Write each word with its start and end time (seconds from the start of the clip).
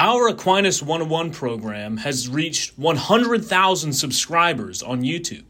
Our 0.00 0.28
Aquinas 0.28 0.80
101 0.80 1.32
program 1.32 1.96
has 1.96 2.28
reached 2.28 2.78
100,000 2.78 3.92
subscribers 3.92 4.80
on 4.80 5.02
YouTube. 5.02 5.46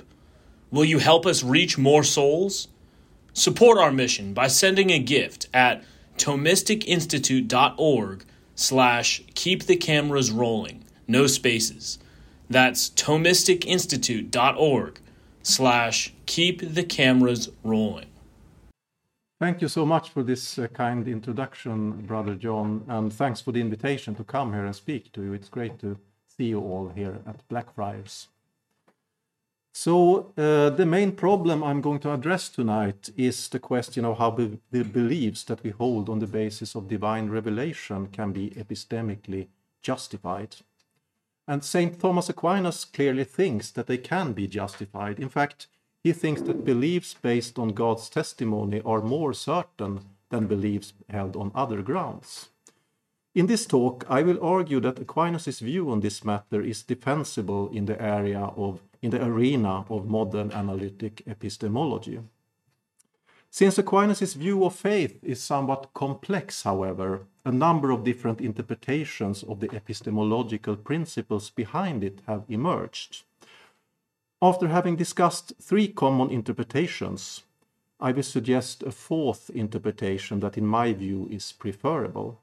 Will 0.71 0.87
you 0.87 1.01
help 1.01 1.27
us 1.27 1.43
reach 1.43 1.77
more 1.77 2.03
souls? 2.03 2.69
Support 3.35 3.77
our 3.77 3.93
mission 3.93 4.33
by 4.33 4.47
sending 4.47 4.89
a 4.89 5.01
gift 5.01 5.51
at 5.53 5.85
thomisticinstitute.org 6.17 8.25
slash 8.55 9.23
keep 9.35 9.65
the 9.65 9.77
cameras 9.77 10.31
rolling, 10.31 10.83
no 11.07 11.27
spaces. 11.27 11.99
That's 12.49 12.89
thomisticinstitute.org 12.89 15.01
slash 15.43 16.15
keep 16.25 16.73
the 16.73 16.85
cameras 16.85 17.51
rolling. 17.63 18.07
Thank 19.41 19.63
you 19.63 19.69
so 19.69 19.87
much 19.87 20.11
for 20.11 20.25
this 20.25 20.59
uh, 20.59 20.67
kind 20.67 21.07
introduction, 21.07 21.93
Brother 22.07 22.35
John, 22.35 22.85
and 22.89 23.13
thanks 23.13 23.41
for 23.41 23.53
the 23.53 23.61
invitation 23.61 24.17
to 24.17 24.25
come 24.25 24.53
here 24.53 24.65
and 24.65 24.75
speak 24.75 25.13
to 25.13 25.23
you. 25.23 25.33
It's 25.33 25.49
great 25.49 25.79
to 25.79 25.97
see 26.27 26.47
you 26.47 26.59
all 26.61 26.89
here 26.89 27.21
at 27.25 27.47
Blackfriars. 27.49 28.27
So, 29.73 30.33
uh, 30.37 30.71
the 30.71 30.85
main 30.85 31.13
problem 31.13 31.63
I'm 31.63 31.81
going 31.81 32.01
to 32.01 32.13
address 32.13 32.49
tonight 32.49 33.11
is 33.17 33.49
the 33.49 33.61
question 33.61 34.05
of 34.05 34.19
how 34.19 34.33
be 34.33 34.59
the 34.73 34.83
beliefs 34.83 35.45
that 35.45 35.63
we 35.63 35.71
hold 35.71 36.09
on 36.09 36.19
the 36.19 36.27
basis 36.27 36.75
of 36.75 36.89
divine 36.89 37.31
revelation 37.31 38.09
can 38.09 38.33
be 38.33 38.51
epistemically 38.51 39.47
justified. 39.83 40.57
And 41.47 41.63
St. 41.63 42.01
Thomas 42.01 42.29
Aquinas 42.29 42.85
clearly 42.85 43.23
thinks 43.23 43.71
that 43.71 43.87
they 43.87 43.99
can 43.99 44.33
be 44.33 44.49
justified. 44.49 45.21
In 45.21 45.29
fact, 45.29 45.69
he 46.09 46.15
thinks 46.15 46.41
that 46.41 46.65
beliefs 46.65 47.15
based 47.21 47.59
on 47.59 47.69
God's 47.83 48.09
testimony 48.09 48.81
are 48.83 49.03
more 49.03 49.35
certain 49.35 50.01
than 50.31 50.47
beliefs 50.47 50.95
held 51.11 51.37
on 51.37 51.53
other 51.55 51.83
grounds. 51.83 52.49
In 53.35 53.47
this 53.47 53.67
talk, 53.67 54.07
I 54.09 54.23
will 54.23 54.43
argue 54.43 54.81
that 54.81 54.99
Aquinas' 54.99 55.61
view 55.61 55.91
on 55.91 56.01
this 56.01 56.25
matter 56.25 56.63
is 56.63 56.83
defensible 56.83 57.69
in 57.69 57.85
the 57.85 58.01
area 58.01 58.41
of 58.57 58.81
in 59.03 59.11
the 59.11 59.23
arena 59.23 59.85
of 59.91 60.09
modern 60.09 60.51
analytic 60.51 61.23
epistemology. 61.27 62.21
Since 63.51 63.79
Aquinas' 63.79 64.33
view 64.33 64.65
of 64.65 64.75
faith 64.75 65.23
is 65.23 65.43
somewhat 65.43 65.91
complex, 65.93 66.63
however, 66.63 67.21
a 67.45 67.53
number 67.53 67.91
of 67.91 68.03
different 68.03 68.41
interpretations 68.41 69.43
of 69.43 69.61
the 69.61 69.71
epistemological 69.77 70.77
principles 70.77 71.51
behind 71.51 72.03
it 72.03 72.23
have 72.27 72.45
emerged. 72.49 73.25
After 74.41 74.69
having 74.69 74.95
discussed 74.95 75.53
three 75.61 75.89
common 75.89 76.31
interpretations, 76.31 77.43
I 77.99 78.13
will 78.13 78.23
suggest 78.23 78.85
a 78.85 78.93
fourth 78.93 79.51
interpretation 79.51 80.39
that, 80.41 80.57
in 80.57 80.65
my 80.65 80.93
view, 80.93 81.27
is 81.29 81.51
preferable. 81.51 82.41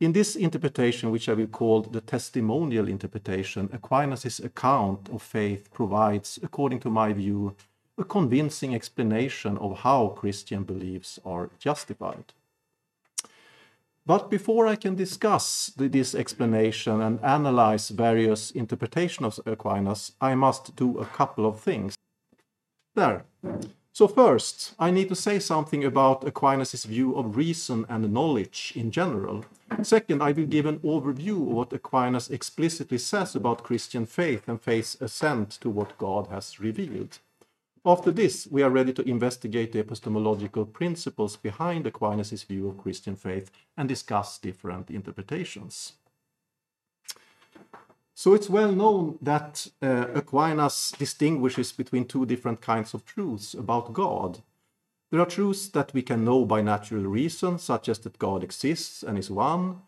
In 0.00 0.12
this 0.12 0.34
interpretation, 0.34 1.12
which 1.12 1.28
I 1.28 1.34
will 1.34 1.46
call 1.46 1.82
the 1.82 2.00
testimonial 2.00 2.88
interpretation, 2.88 3.70
Aquinas' 3.72 4.40
account 4.40 5.08
of 5.08 5.22
faith 5.22 5.72
provides, 5.72 6.40
according 6.42 6.80
to 6.80 6.90
my 6.90 7.12
view, 7.12 7.54
a 7.96 8.02
convincing 8.02 8.74
explanation 8.74 9.56
of 9.58 9.78
how 9.78 10.08
Christian 10.08 10.64
beliefs 10.64 11.20
are 11.24 11.50
justified. 11.60 12.32
But 14.06 14.30
before 14.30 14.66
I 14.66 14.76
can 14.76 14.96
discuss 14.96 15.72
this 15.76 16.14
explanation 16.14 17.00
and 17.00 17.24
analyze 17.24 17.88
various 17.88 18.50
interpretations 18.50 19.38
of 19.38 19.46
Aquinas, 19.46 20.12
I 20.20 20.34
must 20.34 20.76
do 20.76 20.98
a 20.98 21.06
couple 21.06 21.46
of 21.46 21.60
things. 21.60 21.94
There. 22.94 23.24
So 23.92 24.08
first, 24.08 24.74
I 24.78 24.90
need 24.90 25.08
to 25.08 25.14
say 25.14 25.38
something 25.38 25.84
about 25.84 26.26
Aquinas' 26.26 26.84
view 26.84 27.14
of 27.14 27.36
reason 27.36 27.86
and 27.88 28.12
knowledge 28.12 28.72
in 28.76 28.90
general. 28.90 29.44
Second, 29.82 30.20
I 30.20 30.32
will 30.32 30.46
give 30.46 30.66
an 30.66 30.80
overview 30.80 31.40
of 31.42 31.54
what 31.54 31.72
Aquinas 31.72 32.28
explicitly 32.28 32.98
says 32.98 33.34
about 33.34 33.62
Christian 33.62 34.04
faith 34.04 34.48
and 34.48 34.60
faith's 34.60 35.00
assent 35.00 35.50
to 35.60 35.70
what 35.70 35.96
God 35.96 36.26
has 36.26 36.60
revealed. 36.60 37.20
After 37.86 38.10
this, 38.10 38.48
we 38.50 38.62
are 38.62 38.70
ready 38.70 38.94
to 38.94 39.06
investigate 39.06 39.72
the 39.72 39.80
epistemological 39.80 40.64
principles 40.64 41.36
behind 41.36 41.86
Aquinas' 41.86 42.42
view 42.42 42.66
of 42.66 42.78
Christian 42.78 43.14
faith 43.14 43.50
and 43.76 43.86
discuss 43.86 44.38
different 44.38 44.90
interpretations. 44.90 45.92
So 48.14 48.32
it's 48.32 48.48
well 48.48 48.72
known 48.72 49.18
that 49.20 49.66
uh, 49.82 50.06
Aquinas 50.14 50.94
distinguishes 50.96 51.72
between 51.72 52.06
two 52.06 52.24
different 52.24 52.62
kinds 52.62 52.94
of 52.94 53.04
truths 53.04 53.52
about 53.52 53.92
God. 53.92 54.38
There 55.10 55.20
are 55.20 55.26
truths 55.26 55.68
that 55.68 55.92
we 55.92 56.00
can 56.00 56.24
know 56.24 56.46
by 56.46 56.62
natural 56.62 57.02
reason, 57.02 57.58
such 57.58 57.90
as 57.90 57.98
that 57.98 58.18
God 58.18 58.42
exists 58.42 59.02
and 59.02 59.18
is 59.18 59.30
one. 59.30 59.82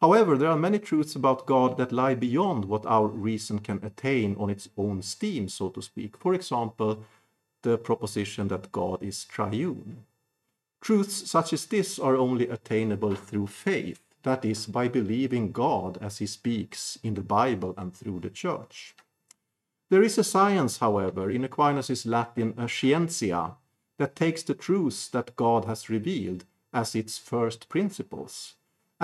However, 0.00 0.38
there 0.38 0.50
are 0.50 0.56
many 0.56 0.78
truths 0.78 1.14
about 1.14 1.46
God 1.46 1.76
that 1.76 1.92
lie 1.92 2.14
beyond 2.14 2.64
what 2.64 2.86
our 2.86 3.06
reason 3.06 3.58
can 3.58 3.80
attain 3.82 4.34
on 4.38 4.48
its 4.48 4.68
own 4.78 5.02
steam, 5.02 5.48
so 5.48 5.68
to 5.68 5.82
speak. 5.82 6.16
For 6.16 6.32
example, 6.32 7.04
the 7.64 7.76
proposition 7.76 8.48
that 8.48 8.70
God 8.70 9.02
is 9.02 9.24
triune. 9.24 10.04
Truths 10.80 11.28
such 11.28 11.52
as 11.52 11.66
this 11.66 11.98
are 11.98 12.16
only 12.16 12.46
attainable 12.48 13.14
through 13.16 13.48
faith, 13.48 14.00
that 14.22 14.44
is, 14.44 14.66
by 14.66 14.86
believing 14.86 15.50
God 15.50 15.98
as 16.00 16.18
he 16.18 16.26
speaks 16.26 16.98
in 17.02 17.14
the 17.14 17.22
Bible 17.22 17.74
and 17.76 17.92
through 17.92 18.20
the 18.20 18.30
Church. 18.30 18.94
There 19.90 20.02
is 20.02 20.18
a 20.18 20.24
science, 20.24 20.78
however, 20.78 21.30
in 21.30 21.44
Aquinas' 21.44 22.06
Latin 22.06 22.54
a 22.56 22.68
scientia, 22.68 23.56
that 23.98 24.16
takes 24.16 24.42
the 24.42 24.54
truths 24.54 25.08
that 25.08 25.36
God 25.36 25.64
has 25.64 25.88
revealed 25.88 26.44
as 26.72 26.94
its 26.94 27.16
first 27.18 27.68
principles. 27.68 28.54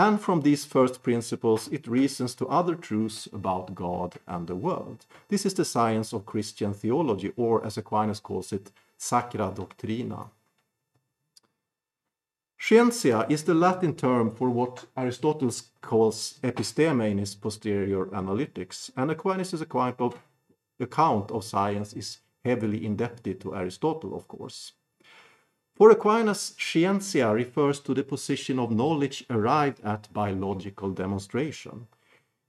And 0.01 0.19
from 0.19 0.41
these 0.41 0.65
first 0.65 1.03
principles, 1.03 1.69
it 1.69 1.87
reasons 1.87 2.35
to 2.37 2.49
other 2.49 2.75
truths 2.75 3.29
about 3.35 3.75
God 3.75 4.15
and 4.27 4.47
the 4.47 4.57
world. 4.57 5.05
This 5.29 5.45
is 5.45 5.53
the 5.53 5.65
science 5.67 6.15
of 6.15 6.25
Christian 6.25 6.73
theology, 6.73 7.35
or 7.37 7.63
as 7.67 7.77
Aquinas 7.77 8.19
calls 8.19 8.51
it, 8.51 8.73
sacra 8.97 9.53
doctrina. 9.55 10.31
Scientia 12.59 13.27
is 13.29 13.45
the 13.45 13.53
Latin 13.53 13.95
term 13.95 14.35
for 14.35 14.49
what 14.49 14.87
Aristotle 14.97 15.53
calls 15.83 16.39
episteme 16.43 17.11
in 17.11 17.19
his 17.19 17.35
posterior 17.35 18.07
analytics, 18.07 18.91
and 18.97 19.11
Aquinas' 19.11 19.61
account 19.61 20.01
of, 20.01 20.15
account 20.81 21.31
of 21.31 21.45
science 21.45 21.93
is 21.93 22.21
heavily 22.43 22.87
indebted 22.87 23.39
to 23.43 23.55
Aristotle, 23.55 24.17
of 24.17 24.27
course. 24.27 24.73
For 25.81 25.91
Aquinas, 25.91 26.55
scientia 26.59 27.33
refers 27.33 27.81
to 27.81 27.95
the 27.95 28.05
position 28.05 28.59
of 28.59 28.71
knowledge 28.71 29.25
arrived 29.31 29.81
at 29.83 30.13
by 30.13 30.31
logical 30.31 30.91
demonstration. 30.91 31.87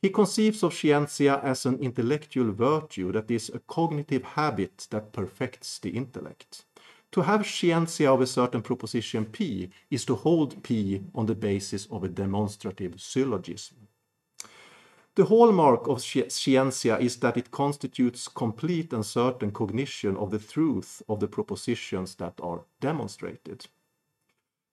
He 0.02 0.10
conceives 0.10 0.64
of 0.64 0.74
scientia 0.74 1.40
as 1.42 1.66
an 1.66 1.80
intellectual 1.80 2.52
virtue 2.52 3.14
that 3.14 3.32
is 3.32 3.48
a 3.48 3.60
cognitive 3.60 4.24
habit 4.24 4.86
that 4.90 5.14
perfects 5.14 5.80
the 5.80 5.92
intellect. 5.92 6.66
To 7.14 7.22
have 7.22 7.48
scientia 7.48 8.14
of 8.14 8.20
a 8.20 8.28
certain 8.28 8.62
proposition 8.62 9.24
P 9.24 9.70
is 9.90 10.04
to 10.08 10.16
hold 10.16 10.62
P 10.62 11.02
on 11.16 11.26
the 11.26 11.34
basis 11.34 11.86
of 11.90 12.04
a 12.04 12.10
demonstrative 12.10 13.00
syllogism. 13.00 13.88
The 15.16 15.26
hallmark 15.26 15.88
of 15.88 16.02
scientia 16.02 16.98
is 17.00 17.18
that 17.18 17.36
it 17.36 17.52
constitutes 17.52 18.30
complete 18.30 18.94
and 18.94 19.06
certain 19.06 19.52
cognition 19.52 20.16
of 20.16 20.32
the 20.32 20.40
truth 20.40 21.02
of 21.10 21.20
the 21.20 21.28
propositions 21.28 22.16
that 22.16 22.40
are 22.42 22.64
demonstrated. 22.80 23.68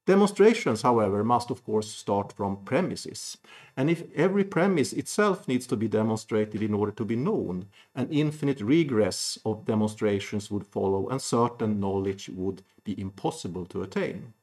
Demonstrations, 0.06 0.82
however, 0.82 1.24
must 1.24 1.50
of 1.50 1.64
course 1.64 1.90
start 1.90 2.32
from 2.32 2.64
premises. 2.64 3.36
And 3.76 3.90
if 3.90 4.04
every 4.14 4.44
premise 4.44 4.92
itself 4.92 5.48
needs 5.48 5.66
to 5.66 5.76
be 5.76 5.88
demonstrated 5.88 6.62
in 6.62 6.72
order 6.72 6.92
to 6.92 7.04
be 7.04 7.16
known, 7.16 7.66
an 7.96 8.08
infinite 8.10 8.60
regress 8.60 9.38
of 9.44 9.66
demonstrations 9.66 10.52
would 10.52 10.64
follow 10.64 11.08
and 11.08 11.20
certain 11.20 11.80
knowledge 11.80 12.28
would 12.28 12.62
be 12.84 12.98
impossible 12.98 13.66
to 13.66 13.82
attain. 13.82 14.34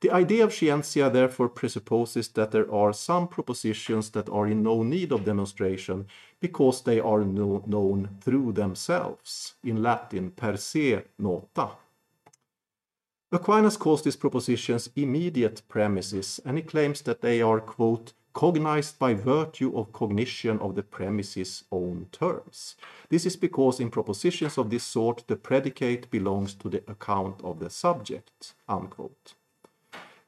The 0.00 0.10
idea 0.10 0.44
of 0.44 0.52
scientia 0.52 1.10
therefore 1.10 1.48
presupposes 1.48 2.28
that 2.28 2.50
there 2.50 2.70
are 2.72 2.92
some 2.92 3.28
propositions 3.28 4.10
that 4.10 4.28
are 4.28 4.46
in 4.46 4.62
no 4.62 4.82
need 4.82 5.10
of 5.10 5.24
demonstration 5.24 6.06
because 6.38 6.82
they 6.82 7.00
are 7.00 7.24
no, 7.24 7.62
known 7.66 8.10
through 8.20 8.52
themselves, 8.52 9.54
in 9.64 9.82
Latin 9.82 10.32
per 10.32 10.56
se 10.56 11.04
nota. 11.18 11.70
Aquinas 13.32 13.76
calls 13.76 14.02
these 14.02 14.16
propositions 14.16 14.90
immediate 14.96 15.62
premises, 15.66 16.40
and 16.44 16.58
he 16.58 16.62
claims 16.62 17.00
that 17.02 17.22
they 17.22 17.40
are, 17.40 17.60
quote, 17.60 18.12
cognized 18.34 18.98
by 18.98 19.14
virtue 19.14 19.74
of 19.76 19.92
cognition 19.92 20.58
of 20.58 20.74
the 20.74 20.82
premises' 20.82 21.64
own 21.72 22.06
terms. 22.12 22.76
This 23.08 23.24
is 23.24 23.34
because 23.34 23.80
in 23.80 23.90
propositions 23.90 24.58
of 24.58 24.68
this 24.68 24.84
sort 24.84 25.24
the 25.26 25.36
predicate 25.36 26.10
belongs 26.10 26.54
to 26.56 26.68
the 26.68 26.82
account 26.86 27.42
of 27.42 27.60
the 27.60 27.70
subject. 27.70 28.54
Unquote. 28.68 29.34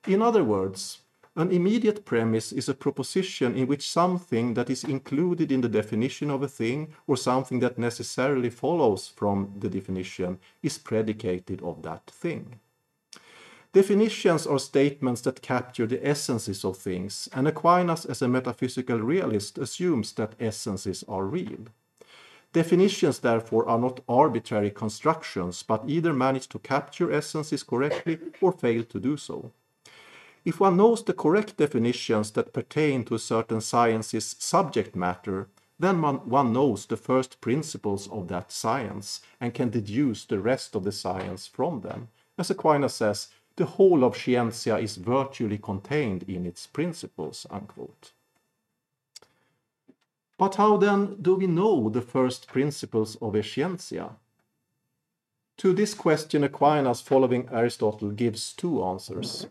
In 0.09 0.23
other 0.23 0.43
words, 0.43 1.03
an 1.37 1.53
immediate 1.53 2.07
premise 2.07 2.51
is 2.51 2.67
a 2.67 2.73
proposition 2.75 3.55
in 3.55 3.67
which 3.67 3.91
something 3.91 4.55
that 4.55 4.71
is 4.71 4.83
included 4.83 5.53
in 5.53 5.61
the 5.61 5.69
definition 5.69 6.31
of 6.31 6.43
a 6.43 6.49
thing 6.49 6.95
or 7.07 7.19
something 7.19 7.61
that 7.61 7.77
necessarily 7.77 8.49
follows 8.49 9.07
from 9.07 9.53
the 9.59 9.69
definition 9.69 10.39
is 10.63 10.79
predicated 10.79 11.61
of 11.61 11.83
that 11.83 12.07
thing. 12.07 12.59
Definitions 13.75 14.47
are 14.47 14.59
statements 14.59 15.21
that 15.21 15.43
capture 15.43 15.87
the 15.87 16.03
essences 16.03 16.65
of 16.65 16.79
things, 16.79 17.29
and 17.35 17.47
Aquinas, 17.47 18.07
as 18.07 18.23
a 18.23 18.29
metaphysical 18.29 19.01
realist, 19.01 19.59
assumes 19.59 20.15
that 20.15 20.37
essences 20.41 21.05
are 21.07 21.27
real. 21.27 21.67
Definitions, 22.55 23.19
therefore, 23.19 23.69
are 23.69 23.79
not 23.79 24.01
arbitrary 24.09 24.71
constructions, 24.71 25.63
but 25.63 25.85
either 25.87 26.15
manage 26.15 26.49
to 26.49 26.59
capture 26.59 27.13
essences 27.13 27.63
correctly 27.63 28.19
or 28.41 28.53
fail 28.53 28.85
to 28.85 28.99
do 28.99 29.19
so. 29.19 29.53
If 30.49 30.61
one 30.61 30.79
knows 30.79 31.05
the 31.05 31.13
correct 31.13 31.59
definitions 31.59 32.31
that 32.31 32.55
pertain 32.55 33.05
to 33.05 33.15
a 33.15 33.19
certain 33.19 33.61
science's 33.61 34.35
subject 34.39 34.97
matter, 34.97 35.51
then 35.79 36.01
one, 36.01 36.27
one, 36.27 36.55
knows 36.55 36.87
the 36.87 36.97
first 36.97 37.43
principles 37.43 38.09
of 38.09 38.29
that 38.29 38.51
science 38.51 39.21
and 39.43 39.53
can 39.53 39.69
deduce 39.69 40.25
the 40.25 40.39
rest 40.39 40.75
of 40.75 40.85
the 40.85 40.91
science 40.91 41.47
from 41.47 41.83
them. 41.83 42.09
As 42.39 42.49
Aquinas 42.49 42.95
says, 42.95 43.29
the 43.57 43.67
whole 43.67 44.03
of 44.03 44.17
scientia 44.17 44.79
is 44.79 44.97
virtually 44.97 45.59
contained 45.59 46.23
in 46.23 46.47
its 46.47 46.67
principles. 46.67 47.47
Unquote. 47.51 48.13
But 50.39 50.55
how 50.55 50.79
then 50.79 51.21
do 51.21 51.35
we 51.35 51.47
know 51.47 51.91
the 51.91 52.01
first 52.01 52.49
principles 52.49 53.17
of 53.17 53.35
a 53.35 53.43
scientia? 53.43 54.17
To 55.59 55.75
this 55.75 55.93
question, 55.93 56.43
Aquinas, 56.43 57.03
following 57.03 57.51
Aristotle, 57.53 58.13
gives 58.13 58.55
two 58.55 58.83
answers. 58.83 59.47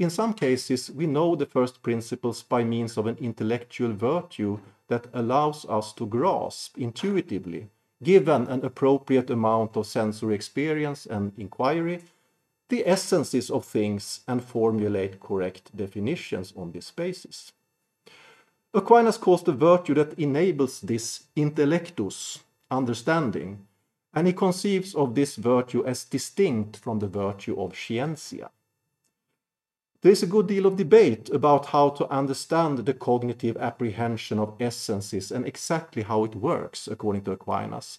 In 0.00 0.08
some 0.08 0.32
cases, 0.32 0.90
we 0.90 1.06
know 1.06 1.36
the 1.36 1.44
first 1.44 1.82
principles 1.82 2.42
by 2.42 2.64
means 2.64 2.96
of 2.96 3.06
an 3.06 3.18
intellectual 3.20 3.92
virtue 3.92 4.58
that 4.88 5.06
allows 5.12 5.66
us 5.66 5.92
to 5.92 6.06
grasp 6.06 6.78
intuitively, 6.78 7.68
given 8.02 8.46
an 8.46 8.64
appropriate 8.64 9.28
amount 9.28 9.76
of 9.76 9.86
sensory 9.86 10.34
experience 10.34 11.04
and 11.04 11.32
inquiry, 11.36 12.00
the 12.70 12.86
essences 12.88 13.50
of 13.50 13.66
things 13.66 14.20
and 14.26 14.42
formulate 14.42 15.20
correct 15.20 15.76
definitions 15.76 16.54
on 16.56 16.72
this 16.72 16.90
basis. 16.90 17.52
Aquinas 18.72 19.18
calls 19.18 19.42
the 19.42 19.52
virtue 19.52 19.92
that 19.92 20.18
enables 20.18 20.80
this 20.80 21.24
intellectus, 21.36 22.38
understanding, 22.70 23.66
and 24.14 24.26
he 24.26 24.32
conceives 24.32 24.94
of 24.94 25.14
this 25.14 25.36
virtue 25.36 25.84
as 25.84 26.06
distinct 26.06 26.78
from 26.78 27.00
the 27.00 27.08
virtue 27.08 27.60
of 27.60 27.74
scientia. 27.74 28.48
There 30.02 30.12
is 30.12 30.22
a 30.22 30.26
good 30.26 30.46
deal 30.46 30.64
of 30.64 30.76
debate 30.76 31.28
about 31.28 31.66
how 31.66 31.90
to 31.90 32.08
understand 32.10 32.78
the 32.78 32.94
cognitive 32.94 33.58
apprehension 33.58 34.38
of 34.38 34.54
essences 34.58 35.30
and 35.30 35.46
exactly 35.46 36.02
how 36.02 36.24
it 36.24 36.34
works, 36.34 36.88
according 36.88 37.24
to 37.24 37.32
Aquinas. 37.32 37.98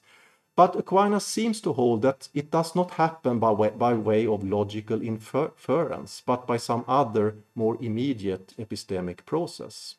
But 0.56 0.76
Aquinas 0.76 1.28
seems 1.28 1.62
to 1.62 1.74
hold 1.74 2.02
that 2.02 2.28
it 2.34 2.50
does 2.50 2.74
not 2.76 2.92
happen 2.92 3.38
by 3.38 3.52
way, 3.52 3.70
by 3.70 3.94
way 3.94 4.26
of 4.26 4.44
logical 4.44 5.00
inference, 5.00 6.24
but 6.26 6.48
by 6.48 6.58
some 6.58 6.86
other, 6.88 7.36
more 7.54 7.78
immediate 7.80 8.56
epistemic 8.58 9.24
process. 9.28 9.96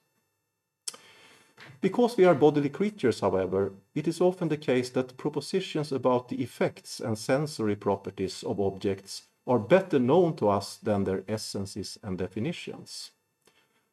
Because 1.80 2.16
we 2.16 2.24
are 2.24 2.34
bodily 2.34 2.68
creatures, 2.68 3.20
however, 3.20 3.74
it 3.94 4.08
is 4.08 4.20
often 4.20 4.48
the 4.48 4.56
case 4.56 4.90
that 4.90 5.16
propositions 5.16 5.92
about 5.92 6.28
the 6.28 6.42
effects 6.42 6.98
and 6.98 7.16
sensory 7.16 7.76
properties 7.76 8.42
of 8.42 8.58
objects 8.58 9.22
are 9.46 9.58
better 9.58 9.98
known 9.98 10.36
to 10.36 10.48
us 10.48 10.76
than 10.76 11.04
their 11.04 11.24
essences 11.28 11.98
and 12.02 12.18
definitions. 12.18 13.10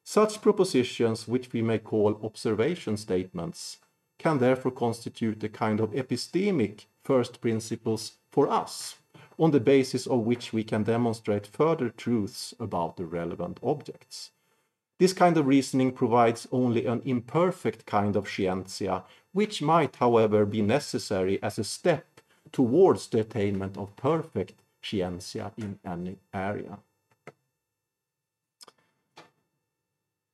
Such 0.04 0.42
propositions, 0.42 1.28
which 1.28 1.52
we 1.54 1.62
may 1.62 1.80
call 1.80 2.20
observation 2.24 2.98
statements, 2.98 3.78
can 4.18 4.40
therefore 4.40 4.72
constitute 4.72 5.44
a 5.44 5.50
kind 5.50 5.80
of 5.80 5.92
epistemic 5.92 6.86
first 7.04 7.42
principles 7.42 8.14
for 8.32 8.50
us, 8.50 8.96
on 9.38 9.52
the 9.52 9.60
basis 9.60 10.06
of 10.06 10.20
which 10.20 10.52
we 10.52 10.64
can 10.64 10.84
demonstrate 10.84 11.48
further 11.48 11.90
truths 11.90 12.54
about 12.60 12.98
the 12.98 13.06
relevant 13.06 13.60
objects. 13.64 14.32
This 15.00 15.14
kind 15.14 15.38
of 15.38 15.48
reasoning 15.48 15.94
provides 15.94 16.48
only 16.52 16.86
an 16.86 17.02
imperfect 17.06 17.86
kind 17.86 18.18
of 18.18 18.26
scientia, 18.28 19.04
which 19.32 19.62
might, 19.62 19.96
however, 19.96 20.46
be 20.46 20.62
necessary 20.62 21.42
as 21.42 21.58
a 21.58 21.64
step 21.64 22.06
towards 22.52 23.08
the 23.08 23.22
attainment 23.22 23.78
of 23.78 23.96
perfect 23.96 24.56
scientia 24.82 25.52
in 25.58 25.80
any 25.86 26.18
area. 26.34 26.80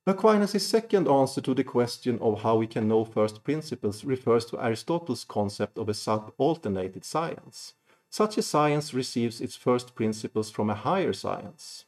Aquinas' 0.08 0.64
second 0.64 1.08
answer 1.08 1.40
to 1.40 1.52
the 1.52 1.64
question 1.64 2.16
of 2.20 2.42
how 2.42 2.56
we 2.56 2.68
can 2.68 2.86
know 2.86 3.04
first 3.04 3.42
principles 3.42 4.04
refers 4.04 4.44
to 4.44 4.56
Aristotle's 4.56 5.24
concept 5.24 5.78
of 5.78 5.88
a 5.88 5.94
subalternated 5.94 7.04
science. 7.04 7.74
Such 8.08 8.38
a 8.38 8.42
science 8.42 8.94
receives 8.94 9.40
its 9.40 9.56
first 9.56 9.96
principles 9.96 10.48
from 10.48 10.70
a 10.70 10.76
higher 10.76 11.12
science. 11.12 11.86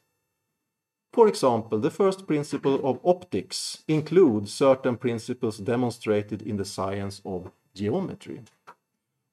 For 1.13 1.29
example, 1.29 1.79
the 1.79 1.89
first 1.89 2.27
principle 2.27 2.85
of 2.87 2.99
optics 3.05 3.83
includes 3.87 4.53
certain 4.53 4.97
principles 4.97 5.57
demonstrated 5.57 6.41
in 6.41 6.57
the 6.57 6.65
science 6.65 7.21
of 7.23 7.51
geometry. 7.73 8.41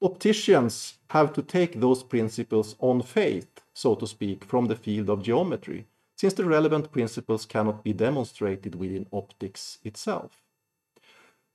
Opticians 0.02 0.98
have 1.08 1.32
to 1.32 1.42
take 1.42 1.80
those 1.80 2.02
principles 2.02 2.76
on 2.80 3.00
faith, 3.00 3.62
so 3.72 3.94
to 3.94 4.06
speak, 4.06 4.44
from 4.44 4.66
the 4.66 4.76
field 4.76 5.08
of 5.08 5.22
geometry, 5.22 5.86
since 6.16 6.34
the 6.34 6.44
relevant 6.44 6.92
principles 6.92 7.46
cannot 7.46 7.82
be 7.82 7.94
demonstrated 7.94 8.74
within 8.74 9.06
optics 9.10 9.78
itself. 9.84 10.42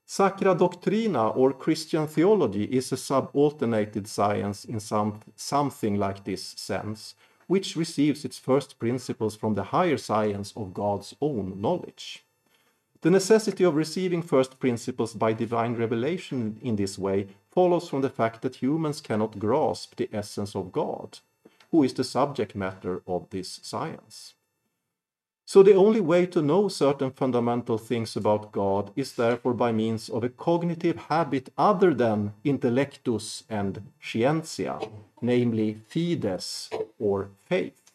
Sacra 0.04 0.54
Doctrina 0.56 1.34
or 1.36 1.52
Christian 1.52 2.08
theology 2.08 2.64
is 2.64 2.90
a 2.90 2.96
subalternated 2.96 4.08
science 4.08 4.64
in 4.64 4.80
some, 4.80 5.20
something 5.36 5.96
like 5.96 6.24
this 6.24 6.42
sense, 6.42 7.14
which 7.46 7.76
receives 7.76 8.24
its 8.24 8.38
first 8.38 8.78
principles 8.78 9.36
from 9.36 9.54
the 9.54 9.64
higher 9.64 9.96
science 9.96 10.52
of 10.56 10.74
God's 10.74 11.14
own 11.20 11.60
knowledge. 11.60 12.24
The 13.02 13.10
necessity 13.10 13.64
of 13.64 13.74
receiving 13.74 14.22
first 14.22 14.58
principles 14.58 15.14
by 15.14 15.32
divine 15.32 15.74
revelation 15.74 16.58
in 16.62 16.76
this 16.76 16.98
way 16.98 17.28
follows 17.52 17.88
from 17.88 18.00
the 18.00 18.10
fact 18.10 18.42
that 18.42 18.56
humans 18.56 19.00
cannot 19.00 19.38
grasp 19.38 19.96
the 19.96 20.08
essence 20.12 20.56
of 20.56 20.72
God, 20.72 21.18
who 21.70 21.82
is 21.82 21.94
the 21.94 22.04
subject 22.04 22.54
matter 22.54 23.02
of 23.06 23.28
this 23.30 23.60
science. 23.62 24.34
So 25.44 25.62
the 25.62 25.74
only 25.74 26.00
way 26.00 26.24
to 26.26 26.40
know 26.40 26.68
certain 26.68 27.10
fundamental 27.10 27.76
things 27.76 28.16
about 28.16 28.52
God 28.52 28.90
is 28.96 29.12
therefore 29.12 29.52
by 29.52 29.70
means 29.70 30.08
of 30.08 30.24
a 30.24 30.30
cognitive 30.30 30.96
habit 30.96 31.52
other 31.58 31.92
than 31.92 32.32
intellectus 32.42 33.42
and 33.50 33.82
scientia, 34.00 34.80
namely 35.20 35.74
fides 35.88 36.70
or 36.98 37.28
faith. 37.44 37.92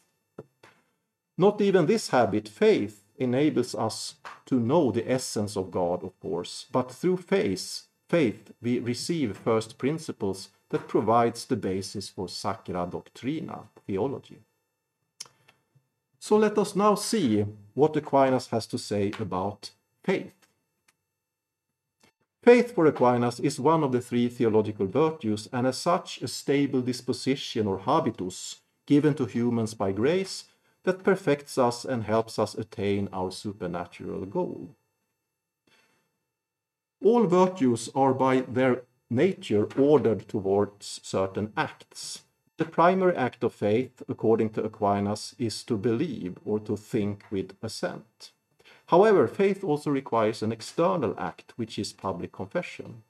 Not 1.35 1.59
even 1.61 1.87
this 1.87 2.09
habit, 2.09 2.47
faith, 2.47 3.03
enables 3.17 3.73
us 3.73 4.15
to 4.45 4.59
know 4.59 4.91
the 4.91 5.09
essence 5.09 5.57
of 5.57 5.71
God, 5.71 6.03
of 6.03 6.19
course, 6.19 6.67
but 6.71 6.91
through 6.91 7.17
faith, 7.17 7.86
faith 8.09 8.51
we 8.61 8.79
receive 8.79 9.37
first 9.37 9.77
principles 9.77 10.49
that 10.69 10.87
provides 10.87 11.45
the 11.45 11.55
basis 11.55 12.09
for 12.09 12.27
Sacra 12.27 12.87
Doctrina 12.87 13.67
theology. 13.85 14.39
So 16.19 16.37
let 16.37 16.57
us 16.57 16.75
now 16.75 16.95
see 16.95 17.45
what 17.73 17.95
Aquinas 17.95 18.47
has 18.47 18.67
to 18.67 18.77
say 18.77 19.11
about 19.19 19.71
faith. 20.03 20.33
Faith 22.43 22.73
for 22.75 22.85
Aquinas 22.85 23.39
is 23.39 23.59
one 23.59 23.83
of 23.83 23.91
the 23.91 24.01
three 24.01 24.29
theological 24.29 24.87
virtues 24.87 25.49
and 25.51 25.67
as 25.67 25.77
such 25.77 26.21
a 26.21 26.27
stable 26.27 26.81
disposition 26.81 27.67
or 27.67 27.79
habitus 27.79 28.61
given 28.85 29.13
to 29.13 29.25
humans 29.25 29.73
by 29.73 29.91
grace 29.91 30.45
that 30.83 31.03
perfects 31.03 31.57
us 31.57 31.83
and 31.83 32.05
helps 32.05 32.39
us 32.39 32.55
attain 32.55 33.09
our 33.11 33.31
supernatural 33.31 34.25
goal. 34.25 34.69
All 37.03 37.25
virtues 37.25 37.89
are 37.93 38.13
by 38.13 38.41
their 38.41 38.83
nature 39.09 39.67
ordered 39.77 40.27
towards 40.27 40.99
certain 41.03 41.53
acts. 41.55 42.23
The 42.57 42.65
primary 42.65 43.15
act 43.15 43.43
of 43.43 43.53
faith, 43.53 44.01
according 44.09 44.49
to 44.51 44.63
Aquinas, 44.63 45.35
is 45.37 45.63
to 45.65 45.77
believe 45.77 46.39
or 46.43 46.59
to 46.61 46.75
think 46.75 47.23
with 47.29 47.55
assent. 47.61 48.31
However, 48.87 49.27
faith 49.27 49.63
also 49.63 49.91
requires 49.91 50.41
an 50.41 50.51
external 50.51 51.13
act, 51.19 51.53
which 51.55 51.77
is 51.77 51.93
public 51.93 52.31
confession. 52.31 53.03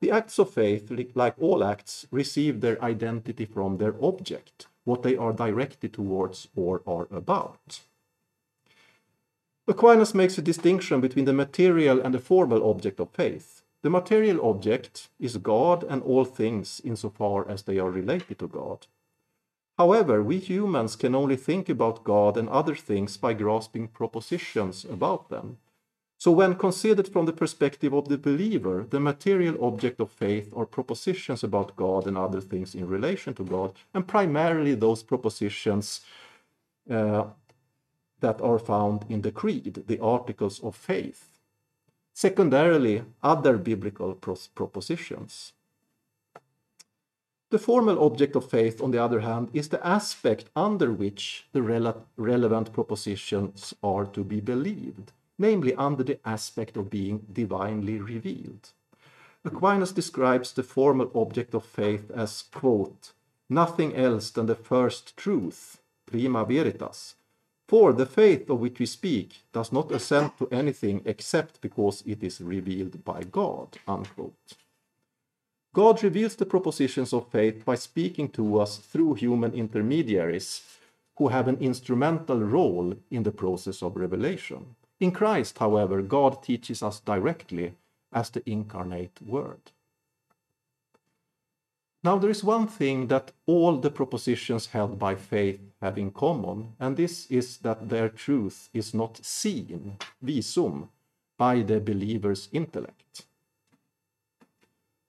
The 0.00 0.10
acts 0.10 0.38
of 0.38 0.50
faith, 0.50 0.90
like 1.14 1.34
all 1.38 1.62
acts, 1.62 2.06
receive 2.10 2.60
their 2.60 2.82
identity 2.82 3.44
from 3.44 3.76
their 3.76 3.94
object, 4.02 4.66
what 4.84 5.02
they 5.02 5.16
are 5.16 5.32
directed 5.32 5.92
towards 5.92 6.48
or 6.56 6.82
are 6.86 7.06
about. 7.12 7.80
Aquinas 9.68 10.14
makes 10.14 10.38
a 10.38 10.42
distinction 10.42 11.00
between 11.00 11.26
the 11.26 11.32
material 11.32 12.00
and 12.00 12.14
the 12.14 12.18
formal 12.18 12.68
object 12.68 12.98
of 12.98 13.10
faith. 13.10 13.62
The 13.82 13.90
material 13.90 14.46
object 14.46 15.08
is 15.18 15.36
God 15.36 15.84
and 15.84 16.02
all 16.02 16.24
things 16.24 16.80
insofar 16.84 17.48
as 17.48 17.62
they 17.62 17.78
are 17.78 17.90
related 17.90 18.38
to 18.40 18.48
God. 18.48 18.86
However, 19.78 20.22
we 20.22 20.38
humans 20.38 20.96
can 20.96 21.14
only 21.14 21.36
think 21.36 21.70
about 21.70 22.04
God 22.04 22.36
and 22.36 22.48
other 22.50 22.74
things 22.74 23.16
by 23.16 23.32
grasping 23.32 23.88
propositions 23.88 24.84
about 24.84 25.30
them. 25.30 25.56
So, 26.18 26.30
when 26.32 26.56
considered 26.56 27.08
from 27.08 27.24
the 27.24 27.32
perspective 27.32 27.94
of 27.94 28.08
the 28.08 28.18
believer, 28.18 28.84
the 28.90 29.00
material 29.00 29.56
object 29.64 29.98
of 30.00 30.10
faith 30.10 30.52
are 30.54 30.66
propositions 30.66 31.42
about 31.42 31.76
God 31.76 32.06
and 32.06 32.18
other 32.18 32.42
things 32.42 32.74
in 32.74 32.86
relation 32.86 33.32
to 33.34 33.42
God, 33.42 33.72
and 33.94 34.06
primarily 34.06 34.74
those 34.74 35.02
propositions 35.02 36.02
uh, 36.90 37.24
that 38.20 38.40
are 38.40 38.58
found 38.58 39.04
in 39.08 39.22
the 39.22 39.32
Creed, 39.32 39.84
the 39.86 39.98
Articles 40.00 40.60
of 40.60 40.76
Faith. 40.76 41.38
Secondarily, 42.14 43.02
other 43.22 43.56
biblical 43.56 44.14
propositions. 44.14 45.52
The 47.50 47.58
formal 47.58 48.04
object 48.04 48.36
of 48.36 48.48
faith, 48.48 48.80
on 48.80 48.90
the 48.92 49.02
other 49.02 49.20
hand, 49.20 49.48
is 49.52 49.68
the 49.68 49.84
aspect 49.86 50.44
under 50.54 50.92
which 50.92 51.46
the 51.52 51.60
rele 51.60 51.96
relevant 52.16 52.72
propositions 52.72 53.74
are 53.82 54.06
to 54.06 54.22
be 54.22 54.40
believed 54.40 55.12
namely 55.40 55.74
under 55.76 56.04
the 56.04 56.18
aspect 56.26 56.76
of 56.76 56.90
being 56.90 57.26
divinely 57.32 57.98
revealed. 57.98 58.68
Aquinas 59.42 59.90
describes 59.90 60.52
the 60.52 60.62
formal 60.62 61.10
object 61.14 61.54
of 61.54 61.64
faith 61.64 62.10
as, 62.10 62.42
quote, 62.52 63.12
nothing 63.48 63.96
else 63.96 64.30
than 64.30 64.44
the 64.44 64.54
first 64.54 65.16
truth, 65.16 65.80
prima 66.04 66.44
veritas. 66.44 67.14
For 67.70 67.92
the 67.92 68.04
faith 68.04 68.50
of 68.50 68.58
which 68.58 68.80
we 68.80 68.86
speak 68.86 69.44
does 69.52 69.70
not 69.70 69.92
assent 69.92 70.36
to 70.38 70.48
anything 70.50 71.02
except 71.04 71.60
because 71.60 72.02
it 72.04 72.20
is 72.24 72.40
revealed 72.40 73.04
by 73.04 73.22
God, 73.22 73.78
unquote. 73.86 74.56
God 75.72 76.02
reveals 76.02 76.34
the 76.34 76.46
propositions 76.46 77.12
of 77.12 77.28
faith 77.30 77.64
by 77.64 77.76
speaking 77.76 78.28
to 78.30 78.58
us 78.58 78.78
through 78.78 79.14
human 79.14 79.54
intermediaries 79.54 80.62
who 81.16 81.28
have 81.28 81.46
an 81.46 81.58
instrumental 81.58 82.40
role 82.40 82.92
in 83.08 83.22
the 83.22 83.30
process 83.30 83.84
of 83.84 83.94
revelation. 83.96 84.74
In 84.98 85.12
Christ, 85.12 85.58
however, 85.58 86.02
God 86.02 86.42
teaches 86.42 86.82
us 86.82 86.98
directly 86.98 87.74
as 88.12 88.30
the 88.30 88.42
incarnate 88.50 89.16
Word. 89.24 89.70
Now, 92.02 92.16
there 92.16 92.30
is 92.30 92.42
one 92.42 92.66
thing 92.66 93.08
that 93.08 93.32
all 93.44 93.76
the 93.76 93.90
propositions 93.90 94.66
held 94.66 94.98
by 94.98 95.16
faith 95.16 95.60
have 95.82 95.98
in 95.98 96.10
common, 96.10 96.72
and 96.80 96.96
this 96.96 97.26
is 97.26 97.58
that 97.58 97.90
their 97.90 98.08
truth 98.08 98.70
is 98.72 98.94
not 98.94 99.22
seen, 99.24 99.98
visum, 100.24 100.88
by 101.36 101.60
the 101.60 101.78
believer's 101.78 102.48
intellect. 102.52 103.26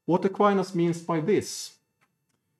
What 0.06 0.26
Aquinas 0.26 0.76
means 0.76 1.02
by 1.02 1.22
this 1.22 1.78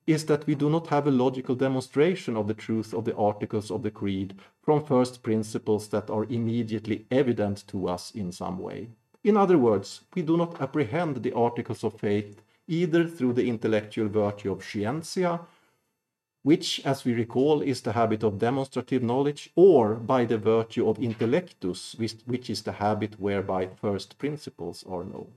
is 0.06 0.24
that 0.26 0.46
we 0.46 0.54
do 0.54 0.70
not 0.70 0.86
have 0.86 1.06
a 1.06 1.10
logical 1.10 1.54
demonstration 1.54 2.36
of 2.36 2.48
the 2.48 2.54
truth 2.54 2.94
of 2.94 3.04
the 3.04 3.14
articles 3.16 3.70
of 3.70 3.82
the 3.82 3.90
Creed 3.90 4.34
from 4.62 4.82
first 4.82 5.22
principles 5.22 5.88
that 5.88 6.08
are 6.08 6.24
immediately 6.24 7.04
evident 7.10 7.64
to 7.68 7.86
us 7.86 8.10
in 8.12 8.32
some 8.32 8.58
way. 8.58 8.88
In 9.22 9.36
other 9.36 9.58
words, 9.58 10.00
we 10.14 10.22
do 10.22 10.36
not 10.36 10.60
apprehend 10.60 11.22
the 11.22 11.32
articles 11.32 11.84
of 11.84 12.00
faith 12.00 12.40
either 12.68 13.06
through 13.06 13.32
the 13.32 13.48
intellectual 13.48 14.08
virtue 14.08 14.52
of 14.52 14.62
scientia, 14.64 15.40
which, 16.42 16.80
as 16.84 17.04
we 17.04 17.14
recall, 17.14 17.62
is 17.62 17.82
the 17.82 17.92
habit 17.92 18.24
of 18.24 18.38
demonstrative 18.38 19.02
knowledge, 19.02 19.50
or 19.54 19.94
by 19.94 20.24
the 20.24 20.38
virtue 20.38 20.88
of 20.88 20.98
intellectus, 20.98 21.96
which 22.26 22.50
is 22.50 22.62
the 22.62 22.72
habit 22.72 23.20
whereby 23.20 23.66
first 23.66 24.18
principles 24.18 24.84
are 24.88 25.04
known. 25.04 25.28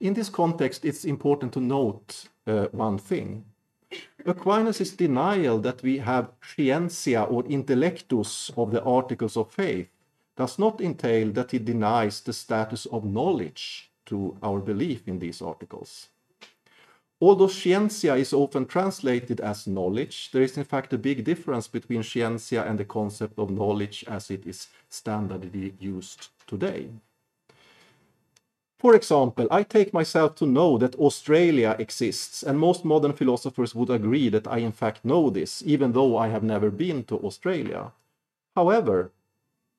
In 0.00 0.12
this 0.12 0.28
context, 0.28 0.84
it's 0.84 1.04
important 1.04 1.52
to 1.54 1.60
note 1.60 2.28
uh, 2.46 2.66
one 2.72 2.98
thing. 2.98 3.44
Aquinas' 4.26 4.96
denial 4.96 5.58
that 5.60 5.82
we 5.82 5.98
have 5.98 6.32
scientia 6.42 7.22
or 7.24 7.44
intellectus 7.44 8.50
of 8.58 8.72
the 8.72 8.82
articles 8.82 9.36
of 9.36 9.50
faith 9.50 9.88
does 10.36 10.58
not 10.58 10.80
entail 10.80 11.30
that 11.32 11.52
he 11.52 11.58
denies 11.58 12.20
the 12.20 12.32
status 12.32 12.86
of 12.86 13.04
knowledge 13.04 13.90
to 14.06 14.36
our 14.42 14.60
belief 14.60 15.08
in 15.08 15.18
these 15.18 15.42
articles. 15.42 16.08
Although 17.20 17.48
scientia 17.48 18.16
is 18.16 18.32
often 18.32 18.66
translated 18.66 19.40
as 19.40 19.66
knowledge, 19.66 20.30
there 20.32 20.42
is 20.42 20.58
in 20.58 20.64
fact 20.64 20.92
a 20.92 20.98
big 20.98 21.24
difference 21.24 21.68
between 21.68 22.02
scientia 22.02 22.64
and 22.64 22.78
the 22.78 22.84
concept 22.84 23.38
of 23.38 23.50
knowledge 23.50 24.04
as 24.08 24.30
it 24.30 24.46
is 24.46 24.68
standardly 24.90 25.72
used 25.80 26.28
today. 26.46 26.90
For 28.78 28.94
example, 28.94 29.46
I 29.50 29.62
take 29.62 29.94
myself 29.94 30.34
to 30.34 30.46
know 30.46 30.76
that 30.76 30.96
Australia 30.96 31.74
exists, 31.78 32.42
and 32.42 32.58
most 32.58 32.84
modern 32.84 33.14
philosophers 33.14 33.74
would 33.74 33.88
agree 33.88 34.28
that 34.28 34.46
I 34.46 34.58
in 34.58 34.72
fact 34.72 35.04
know 35.04 35.30
this, 35.30 35.62
even 35.64 35.92
though 35.92 36.18
I 36.18 36.28
have 36.28 36.42
never 36.42 36.70
been 36.70 37.04
to 37.04 37.16
Australia. 37.20 37.92
However, 38.54 39.10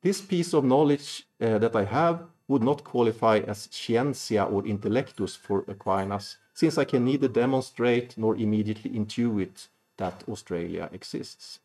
this 0.02 0.22
piece 0.22 0.54
of 0.54 0.64
knowledge 0.64 1.28
uh, 1.40 1.60
that 1.60 1.76
I 1.76 1.84
have 1.84 2.24
would 2.48 2.64
not 2.64 2.84
qualify 2.84 3.40
as 3.40 3.68
scientia 3.72 4.44
or 4.46 4.64
intellectus 4.64 5.36
for 5.36 5.64
Aquinas, 5.68 6.38
since 6.54 6.78
I 6.78 6.86
can 6.86 7.04
neither 7.04 7.28
demonstrate 7.28 8.18
nor 8.18 8.36
immediately 8.36 8.92
intuit 8.92 9.68
that 9.98 10.24
Australia 10.28 10.90
exists. 10.92 11.60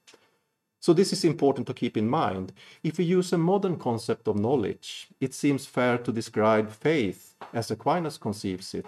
So 0.80 0.94
this 0.94 1.12
is 1.12 1.24
important 1.24 1.66
to 1.66 1.74
keep 1.74 1.96
in 1.96 2.08
mind. 2.08 2.52
If 2.82 2.96
we 2.96 3.04
use 3.04 3.32
a 3.32 3.38
modern 3.38 3.76
concept 3.76 4.26
of 4.28 4.38
knowledge, 4.38 5.08
it 5.20 5.34
seems 5.34 5.66
fair 5.66 5.98
to 5.98 6.12
describe 6.12 6.70
faith, 6.70 7.34
as 7.52 7.70
Aquinas 7.70 8.16
conceives 8.16 8.72
it, 8.74 8.86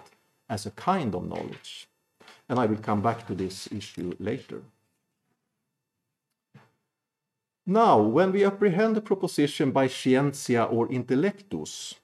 as 0.49 0.65
a 0.65 0.71
kind 0.71 1.13
of 1.13 1.27
knowledge. 1.27 1.87
And 2.49 2.59
I 2.59 2.65
will 2.65 2.77
come 2.77 3.01
back 3.01 3.27
to 3.27 3.35
this 3.35 3.71
issue 3.71 4.13
later. 4.19 4.63
Now, 7.65 8.01
when 8.01 8.33
we 8.33 8.43
apprehend 8.43 8.97
a 8.97 9.01
proposition 9.01 9.71
by 9.71 9.87
scientia 9.87 10.65
or 10.65 10.89
intellectus, 10.89 11.95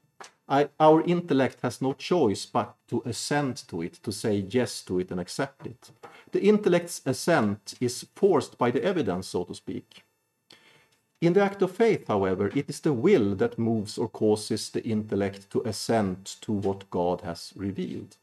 I, 0.47 0.69
our 0.79 1.03
intellect 1.03 1.61
has 1.61 1.81
no 1.81 1.93
choice 1.93 2.45
but 2.45 2.75
to 2.87 3.03
assent 3.05 3.67
to 3.67 3.81
it, 3.81 3.99
to 4.03 4.11
say 4.11 4.45
yes 4.49 4.81
to 4.83 4.99
it 4.99 5.11
and 5.11 5.19
accept 5.19 5.67
it. 5.67 5.91
The 6.31 6.41
intellect's 6.41 7.01
assent 7.05 7.75
is 7.81 8.07
forced 8.15 8.57
by 8.57 8.71
the 8.71 8.83
evidence, 8.83 9.27
so 9.27 9.43
to 9.43 9.53
speak. 9.53 10.03
In 11.21 11.33
the 11.33 11.43
act 11.43 11.61
of 11.61 11.71
faith, 11.71 12.07
however, 12.07 12.47
it 12.55 12.69
is 12.69 12.79
the 12.79 12.93
will 12.93 13.35
that 13.35 13.59
moves 13.59 13.97
or 13.97 14.07
causes 14.07 14.69
the 14.69 14.83
intellect 14.85 15.49
to 15.51 15.61
assent 15.67 16.37
to 16.41 16.53
what 16.53 16.89
God 16.89 17.21
has 17.21 17.51
revealed. 17.57 18.15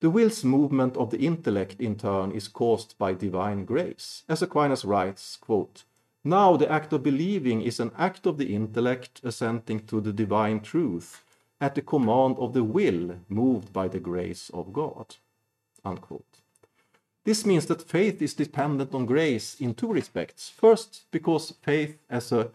The 0.00 0.10
will's 0.10 0.44
movement 0.44 0.96
of 0.98 1.10
the 1.10 1.20
intellect, 1.20 1.80
in 1.80 1.96
turn, 1.96 2.32
is 2.32 2.48
caused 2.48 2.96
by 2.98 3.14
divine 3.14 3.64
grace. 3.64 4.24
As 4.28 4.42
Aquinas 4.42 4.84
writes, 4.84 5.36
quote, 5.36 5.84
Now 6.24 6.56
the 6.56 6.70
act 6.70 6.92
of 6.92 7.02
believing 7.02 7.62
is 7.62 7.80
an 7.80 7.92
act 7.96 8.26
of 8.26 8.36
the 8.36 8.54
intellect 8.54 9.20
assenting 9.24 9.86
to 9.86 10.00
the 10.00 10.12
divine 10.12 10.60
truth, 10.60 11.24
at 11.60 11.74
the 11.74 11.82
command 11.82 12.36
of 12.38 12.52
the 12.52 12.64
will 12.64 13.16
moved 13.28 13.72
by 13.72 13.88
the 13.88 14.00
grace 14.00 14.50
of 14.50 14.72
God. 14.72 15.16
Unquote. 15.84 16.40
This 17.24 17.44
means 17.46 17.66
that 17.66 17.82
faith 17.82 18.20
is 18.22 18.34
dependent 18.34 18.94
on 18.94 19.06
grace 19.06 19.56
in 19.60 19.74
two 19.74 19.92
respects. 19.92 20.48
First, 20.48 21.04
because 21.10 21.54
faith 21.62 21.98
as 22.08 22.32
a 22.32 22.50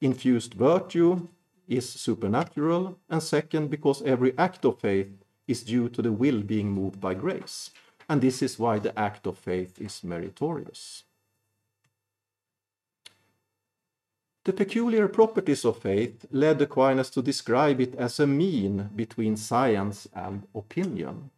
infused 0.00 0.54
virtue 0.54 1.28
is 1.68 1.88
supernatural, 1.88 2.98
and 3.08 3.22
second, 3.22 3.70
because 3.70 4.02
every 4.02 4.36
act 4.36 4.64
of 4.64 4.78
faith 4.78 5.08
is 5.46 5.62
due 5.62 5.88
to 5.88 6.02
the 6.02 6.12
will 6.12 6.42
being 6.42 6.70
moved 6.70 7.00
by 7.00 7.14
grace. 7.14 7.70
And 8.08 8.20
this 8.20 8.42
is 8.42 8.58
why 8.58 8.78
the 8.78 8.98
act 8.98 9.26
of 9.26 9.38
faith 9.38 9.80
is 9.80 10.04
meritorious. 10.04 11.04
The 14.44 14.52
peculiar 14.52 15.06
properties 15.06 15.64
of 15.64 15.78
faith 15.78 16.26
led 16.32 16.60
Aquinas 16.60 17.10
to 17.10 17.22
describe 17.22 17.80
it 17.80 17.94
as 17.94 18.18
a 18.18 18.26
mean 18.26 18.90
between 18.96 19.36
science 19.36 20.08
and 20.12 20.48
opinion. 20.52 21.30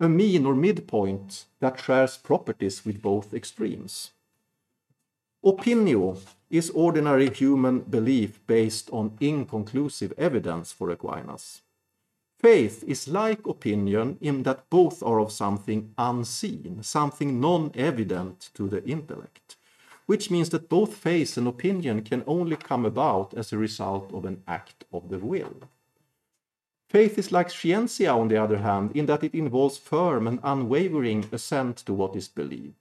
A 0.00 0.08
mean 0.08 0.44
or 0.44 0.56
midpoint 0.56 1.44
that 1.60 1.78
shares 1.78 2.16
properties 2.16 2.84
with 2.84 3.00
both 3.00 3.32
extremes. 3.32 4.10
Opinio 5.44 6.18
is 6.50 6.70
ordinary 6.70 7.30
human 7.30 7.82
belief 7.82 8.44
based 8.48 8.90
on 8.90 9.16
inconclusive 9.20 10.12
evidence 10.18 10.72
for 10.72 10.90
Aquinas. 10.90 11.62
Faith 12.40 12.82
is 12.88 13.06
like 13.06 13.46
opinion 13.46 14.18
in 14.20 14.42
that 14.42 14.68
both 14.68 15.00
are 15.00 15.20
of 15.20 15.30
something 15.30 15.94
unseen, 15.96 16.82
something 16.82 17.40
non 17.40 17.70
evident 17.76 18.50
to 18.54 18.66
the 18.68 18.84
intellect 18.84 19.43
which 20.06 20.30
means 20.30 20.50
that 20.50 20.68
both 20.68 20.94
faith 20.94 21.36
and 21.36 21.48
opinion 21.48 22.02
can 22.02 22.22
only 22.26 22.56
come 22.56 22.84
about 22.84 23.32
as 23.34 23.52
a 23.52 23.58
result 23.58 24.12
of 24.12 24.24
an 24.24 24.42
act 24.46 24.84
of 24.92 25.08
the 25.08 25.18
will. 25.18 25.54
Faith 26.88 27.18
is 27.18 27.32
like 27.32 27.48
scientia, 27.50 28.12
on 28.12 28.28
the 28.28 28.36
other 28.36 28.58
hand, 28.58 28.92
in 28.94 29.06
that 29.06 29.24
it 29.24 29.34
involves 29.34 29.78
firm 29.78 30.26
and 30.26 30.38
unwavering 30.42 31.24
assent 31.32 31.78
to 31.78 31.92
what 31.92 32.14
is 32.14 32.28
believed. 32.28 32.74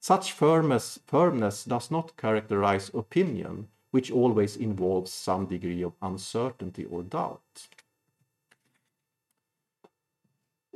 Such 0.00 0.32
firmness, 0.32 0.98
firmness 1.06 1.64
does 1.64 1.90
not 1.90 2.16
characterize 2.16 2.90
opinion, 2.94 3.68
which 3.90 4.10
always 4.10 4.56
involves 4.56 5.12
some 5.12 5.46
degree 5.46 5.82
of 5.82 5.92
uncertainty 6.00 6.84
or 6.86 7.02
doubt. 7.02 7.68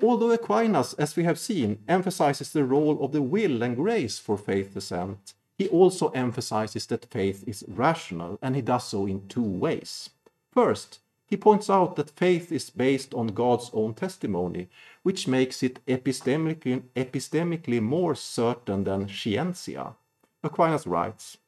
Although 0.02 0.32
Aquinas, 0.32 0.92
as 0.94 1.16
we 1.16 1.24
have 1.24 1.38
seen, 1.38 1.82
emphasizes 1.88 2.52
the 2.52 2.64
role 2.64 3.02
of 3.02 3.12
the 3.12 3.22
will 3.22 3.62
and 3.62 3.74
grace 3.74 4.18
for 4.18 4.36
faith 4.36 4.76
assent, 4.76 5.32
he 5.58 5.68
also 5.68 6.08
emphasizes 6.08 6.86
that 6.86 7.10
faith 7.10 7.42
is 7.46 7.64
rational, 7.66 8.38
and 8.42 8.54
he 8.54 8.62
does 8.62 8.84
so 8.84 9.06
in 9.06 9.26
two 9.28 9.42
ways. 9.42 10.10
First, 10.52 11.00
he 11.26 11.36
points 11.36 11.68
out 11.68 11.96
that 11.96 12.10
faith 12.10 12.52
is 12.52 12.70
based 12.70 13.12
on 13.14 13.28
God's 13.28 13.70
own 13.72 13.94
testimony, 13.94 14.68
which 15.02 15.26
makes 15.26 15.62
it 15.62 15.84
epistemically, 15.86 16.82
epistemically 16.94 17.80
more 17.80 18.14
certain 18.14 18.84
than 18.84 19.08
scientia. 19.08 19.94
Aquinas 20.44 20.86
writes, 20.86 21.38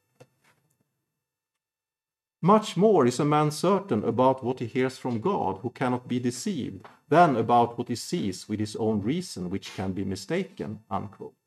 Much 2.41 2.75
more 2.75 3.05
is 3.05 3.19
a 3.19 3.25
man 3.25 3.51
certain 3.51 4.03
about 4.03 4.43
what 4.43 4.59
he 4.59 4.65
hears 4.65 4.97
from 4.97 5.21
God, 5.21 5.59
who 5.61 5.69
cannot 5.69 6.07
be 6.07 6.19
deceived, 6.19 6.85
than 7.07 7.35
about 7.35 7.77
what 7.77 7.87
he 7.87 7.95
sees 7.95 8.49
with 8.49 8.59
his 8.59 8.75
own 8.75 9.01
reason, 9.01 9.49
which 9.49 9.73
can 9.75 9.93
be 9.93 10.03
mistaken. 10.03 10.79
Unquote. 10.89 11.38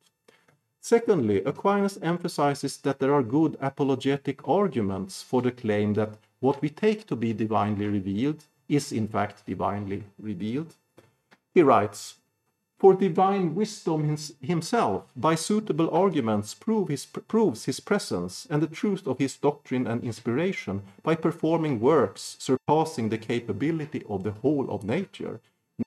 Secondly, 0.84 1.40
Aquinas 1.44 1.96
emphasizes 2.02 2.76
that 2.78 2.98
there 2.98 3.14
are 3.14 3.22
good 3.22 3.56
apologetic 3.60 4.48
arguments 4.48 5.22
for 5.22 5.40
the 5.40 5.52
claim 5.52 5.94
that 5.94 6.18
what 6.40 6.60
we 6.60 6.68
take 6.68 7.06
to 7.06 7.14
be 7.14 7.32
divinely 7.32 7.86
revealed 7.86 8.42
is 8.68 8.90
in 8.90 9.06
fact 9.06 9.46
divinely 9.46 10.02
revealed. 10.18 10.74
He 11.54 11.62
writes, 11.62 12.16
For 12.80 12.94
divine 12.94 13.54
wisdom 13.54 14.16
himself, 14.40 15.04
by 15.14 15.36
suitable 15.36 15.88
arguments, 15.90 16.52
prove 16.52 16.88
his, 16.88 17.06
proves 17.06 17.66
his 17.66 17.78
presence 17.78 18.48
and 18.50 18.60
the 18.60 18.66
truth 18.66 19.06
of 19.06 19.20
his 19.20 19.36
doctrine 19.36 19.86
and 19.86 20.02
inspiration 20.02 20.82
by 21.04 21.14
performing 21.14 21.78
works 21.78 22.36
surpassing 22.40 23.08
the 23.08 23.18
capability 23.18 24.02
of 24.08 24.24
the 24.24 24.32
whole 24.32 24.68
of 24.68 24.82
nature, 24.82 25.40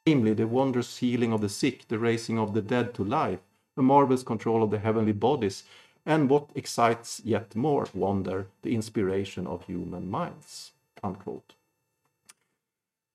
namely 0.08 0.34
the 0.34 0.48
wondrous 0.48 1.00
healing 1.00 1.34
of 1.34 1.42
the 1.42 1.50
sick, 1.50 1.86
the 1.90 2.00
raising 2.00 2.40
of 2.40 2.54
the 2.54 2.62
dead 2.62 2.94
to 2.94 3.04
life, 3.04 3.42
the 3.76 3.84
marvelous 3.84 4.24
control 4.24 4.64
of 4.64 4.72
the 4.72 4.80
heavenly 4.80 5.12
bodies, 5.12 5.64
and 6.06 6.30
what 6.30 6.50
excites 6.56 7.22
yet 7.26 7.56
more 7.56 7.88
wonder, 7.94 8.48
the 8.62 8.76
inspiration 8.76 9.48
of 9.48 9.66
human 9.66 10.10
minds. 10.10 10.72
Unquote. 11.04 11.54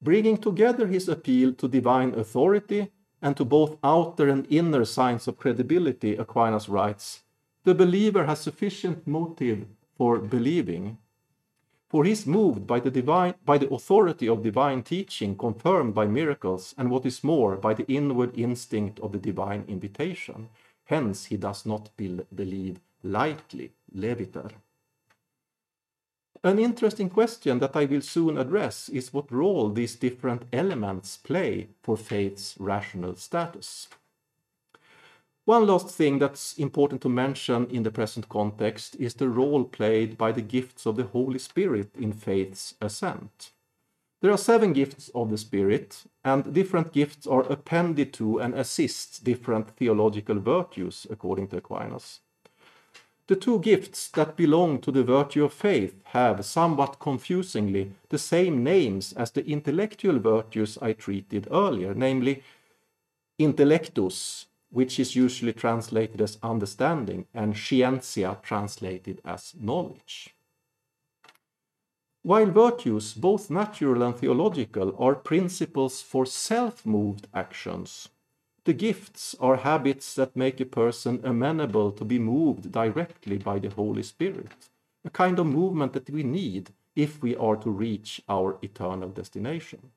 Bringing 0.03 0.39
together 0.39 0.87
his 0.87 1.09
appeal 1.09 1.53
to 1.55 1.69
divine 1.69 2.15
authority 2.15 2.91
and 3.23 3.37
to 3.37 3.45
both 3.45 3.77
outer 3.85 4.29
and 4.29 4.47
inner 4.49 4.85
signs 4.85 5.29
of 5.29 5.37
credibility, 5.37 6.17
Aquinas 6.17 6.69
writes, 6.69 7.21
the 7.65 7.75
believer 7.75 8.25
has 8.25 8.41
sufficient 8.41 9.07
motive 9.07 9.67
for 9.97 10.19
believing, 10.19 10.97
for 11.91 12.05
he 12.05 12.13
is 12.13 12.27
moved 12.27 12.67
by 12.67 12.81
the 12.81 12.91
divine 12.91 13.35
by 13.45 13.59
the 13.59 13.71
authority 13.71 14.29
of 14.29 14.43
divine 14.43 14.83
teaching 14.83 15.37
confirmed 15.37 15.93
by 15.95 16.07
miracles 16.07 16.75
and 16.79 16.91
what 16.91 17.05
is 17.05 17.23
more 17.23 17.57
by 17.57 17.75
the 17.75 17.89
inward 17.93 18.33
instinct 18.39 18.99
of 19.01 19.13
the 19.13 19.19
divine 19.19 19.65
invitation 19.69 20.49
Hence, 20.91 21.27
he 21.27 21.37
does 21.37 21.65
not 21.67 21.97
be 21.97 22.09
believe 22.35 22.81
lightly, 23.05 23.71
leviter. 23.95 24.51
An 26.43 26.59
interesting 26.59 27.09
question 27.09 27.61
that 27.61 27.77
I 27.77 27.85
will 27.85 28.01
soon 28.01 28.37
address 28.37 28.89
is 28.89 29.13
what 29.13 29.31
role 29.31 29.69
these 29.71 29.95
different 29.95 30.43
elements 30.53 31.17
play 31.17 31.69
for 31.81 31.97
faith's 31.97 32.57
rational 32.59 33.15
status. 33.15 33.87
One 35.47 35.67
last 35.67 35.89
thing 35.89 36.19
that's 36.19 36.59
important 36.59 37.01
to 37.03 37.09
mention 37.09 37.67
in 37.71 37.83
the 37.83 37.91
present 37.91 38.29
context 38.29 38.97
is 38.97 39.15
the 39.15 39.29
role 39.29 39.65
played 39.65 40.19
by 40.19 40.33
the 40.33 40.43
gifts 40.43 40.87
of 40.87 40.97
the 40.97 41.05
Holy 41.05 41.39
Spirit 41.39 41.91
in 41.99 42.13
faith's 42.13 42.75
assent. 42.81 43.53
There 44.21 44.31
are 44.31 44.37
seven 44.37 44.75
gifts 44.75 45.11
of 45.15 45.31
the 45.31 45.39
Spirit, 45.39 46.05
and 46.23 46.53
different 46.53 46.93
gifts 46.93 47.27
are 47.27 47.51
appended 47.51 48.13
to 48.15 48.39
and 48.39 48.55
assist 48.55 49.25
different 49.25 49.71
theological 49.71 50.39
virtues, 50.39 51.07
according 51.09 51.49
to 51.49 51.57
Aquinas. 51.57 52.21
The 53.27 53.37
two 53.37 53.61
gifts 53.61 54.09
that 54.11 54.37
belong 54.37 54.81
to 54.81 54.91
the 54.91 55.05
virtue 55.05 55.45
of 55.45 55.55
faith 55.55 56.03
have, 56.07 56.45
somewhat 56.45 56.99
confusingly, 56.99 57.93
the 58.11 58.19
same 58.19 58.63
names 58.63 59.15
as 59.15 59.31
the 59.31 59.47
intellectual 59.47 60.19
virtues 60.19 60.77
I 60.83 60.93
treated 60.93 61.49
earlier, 61.51 61.95
namely 61.95 62.43
intellectus, 63.39 64.47
which 64.71 65.01
is 65.01 65.17
usually 65.17 65.53
translated 65.53 66.21
as 66.21 66.39
understanding, 66.43 67.27
and 67.35 67.55
scientia, 67.55 68.39
translated 68.43 69.21
as 69.25 69.55
knowledge. 69.61 70.35
While 72.23 72.47
virtues, 72.47 73.15
both 73.15 73.51
natural 73.51 74.03
and 74.03 74.15
theological, 74.15 74.95
are 74.99 75.15
principles 75.15 76.03
for 76.03 76.27
self-moved 76.27 77.27
actions, 77.35 78.09
the 78.65 78.75
gifts 78.75 79.35
are 79.41 79.57
habits 79.57 80.15
that 80.15 80.37
make 80.37 80.61
a 80.61 80.67
person 80.67 81.21
amenable 81.25 81.91
to 81.93 82.05
be 82.05 82.19
moved 82.19 82.71
directly 82.71 83.39
by 83.39 83.59
the 83.59 83.71
Holy 83.71 84.03
Spirit, 84.03 84.53
a 85.05 85.11
kind 85.11 85.39
of 85.39 85.47
movement 85.47 85.95
that 85.95 86.11
we 86.11 86.23
need 86.23 86.71
if 86.95 87.23
we 87.23 87.35
are 87.37 87.57
to 87.57 87.71
reach 87.71 88.21
our 88.29 88.59
eternal 88.61 89.09
destination. 89.09 89.91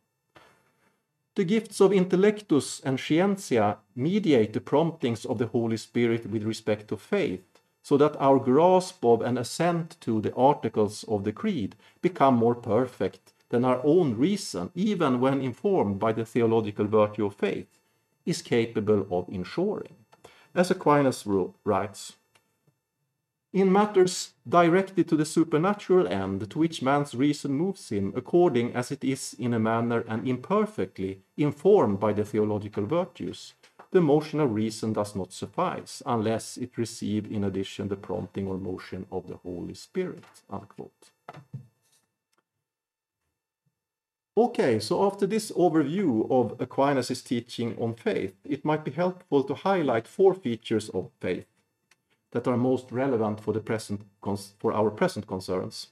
The 1.35 1.45
gifts 1.45 1.81
of 1.81 1.91
intellectus 1.91 2.79
and 2.83 2.99
scientia 2.99 3.77
mediate 3.95 4.53
the 4.53 4.61
promptings 4.61 5.25
of 5.25 5.39
the 5.39 5.47
Holy 5.47 5.77
Spirit 5.77 6.29
with 6.29 6.43
respect 6.43 6.87
to 6.89 6.97
faith, 6.97 7.41
so 7.81 7.97
that 7.97 8.15
our 8.19 8.37
grasp 8.37 9.03
of 9.03 9.21
and 9.21 9.39
assent 9.39 9.97
to 10.01 10.21
the 10.21 10.33
articles 10.35 11.03
of 11.05 11.23
the 11.23 11.31
creed 11.31 11.75
become 12.03 12.35
more 12.35 12.53
perfect 12.53 13.33
than 13.49 13.65
our 13.65 13.81
own 13.83 14.15
reason, 14.15 14.69
even 14.75 15.19
when 15.19 15.41
informed 15.41 15.99
by 15.99 16.11
the 16.13 16.25
theological 16.25 16.85
virtue 16.85 17.25
of 17.25 17.35
faith, 17.35 17.79
is 18.25 18.43
capable 18.43 19.07
of 19.09 19.27
ensuring. 19.27 19.95
As 20.53 20.69
Aquinas 20.69 21.25
writes, 21.65 22.13
in 23.53 23.71
matters 23.71 24.31
directed 24.49 25.07
to 25.07 25.15
the 25.15 25.25
supernatural 25.25 26.07
end 26.07 26.49
to 26.49 26.57
which 26.57 26.81
man's 26.81 27.13
reason 27.13 27.53
moves 27.53 27.89
him, 27.89 28.11
according 28.15 28.73
as 28.73 28.91
it 28.91 29.03
is 29.03 29.35
in 29.37 29.53
a 29.53 29.59
manner 29.59 30.03
and 30.07 30.27
imperfectly 30.27 31.21
informed 31.37 31.99
by 31.99 32.11
the 32.11 32.25
theological 32.25 32.85
virtues, 32.85 33.53
the 33.91 34.01
motion 34.01 34.39
of 34.39 34.55
reason 34.55 34.91
does 34.91 35.15
not 35.15 35.31
suffice 35.31 36.01
unless 36.07 36.57
it 36.57 36.79
receive 36.79 37.31
in 37.31 37.43
addition 37.43 37.87
the 37.87 37.95
prompting 37.95 38.47
or 38.47 38.57
motion 38.57 39.05
of 39.11 39.27
the 39.27 39.35
Holy 39.35 39.75
Spirit. 39.75 40.23
Unquote. 40.49 41.11
Okay, 44.35 44.79
so 44.79 45.05
after 45.05 45.27
this 45.27 45.51
overview 45.51 46.27
of 46.31 46.59
Aquinas' 46.59 47.21
teaching 47.21 47.77
on 47.79 47.93
faith, 47.93 48.33
it 48.43 48.65
might 48.65 48.83
be 48.83 48.89
helpful 48.89 49.43
to 49.43 49.53
highlight 49.53 50.07
four 50.07 50.33
features 50.33 50.89
of 50.89 51.11
faith 51.19 51.45
that 52.33 52.47
are 52.47 52.57
most 52.57 52.91
relevant 52.91 53.39
for, 53.39 53.53
for 54.59 54.73
our 54.73 54.91
present 54.91 55.25
concerns. 55.25 55.87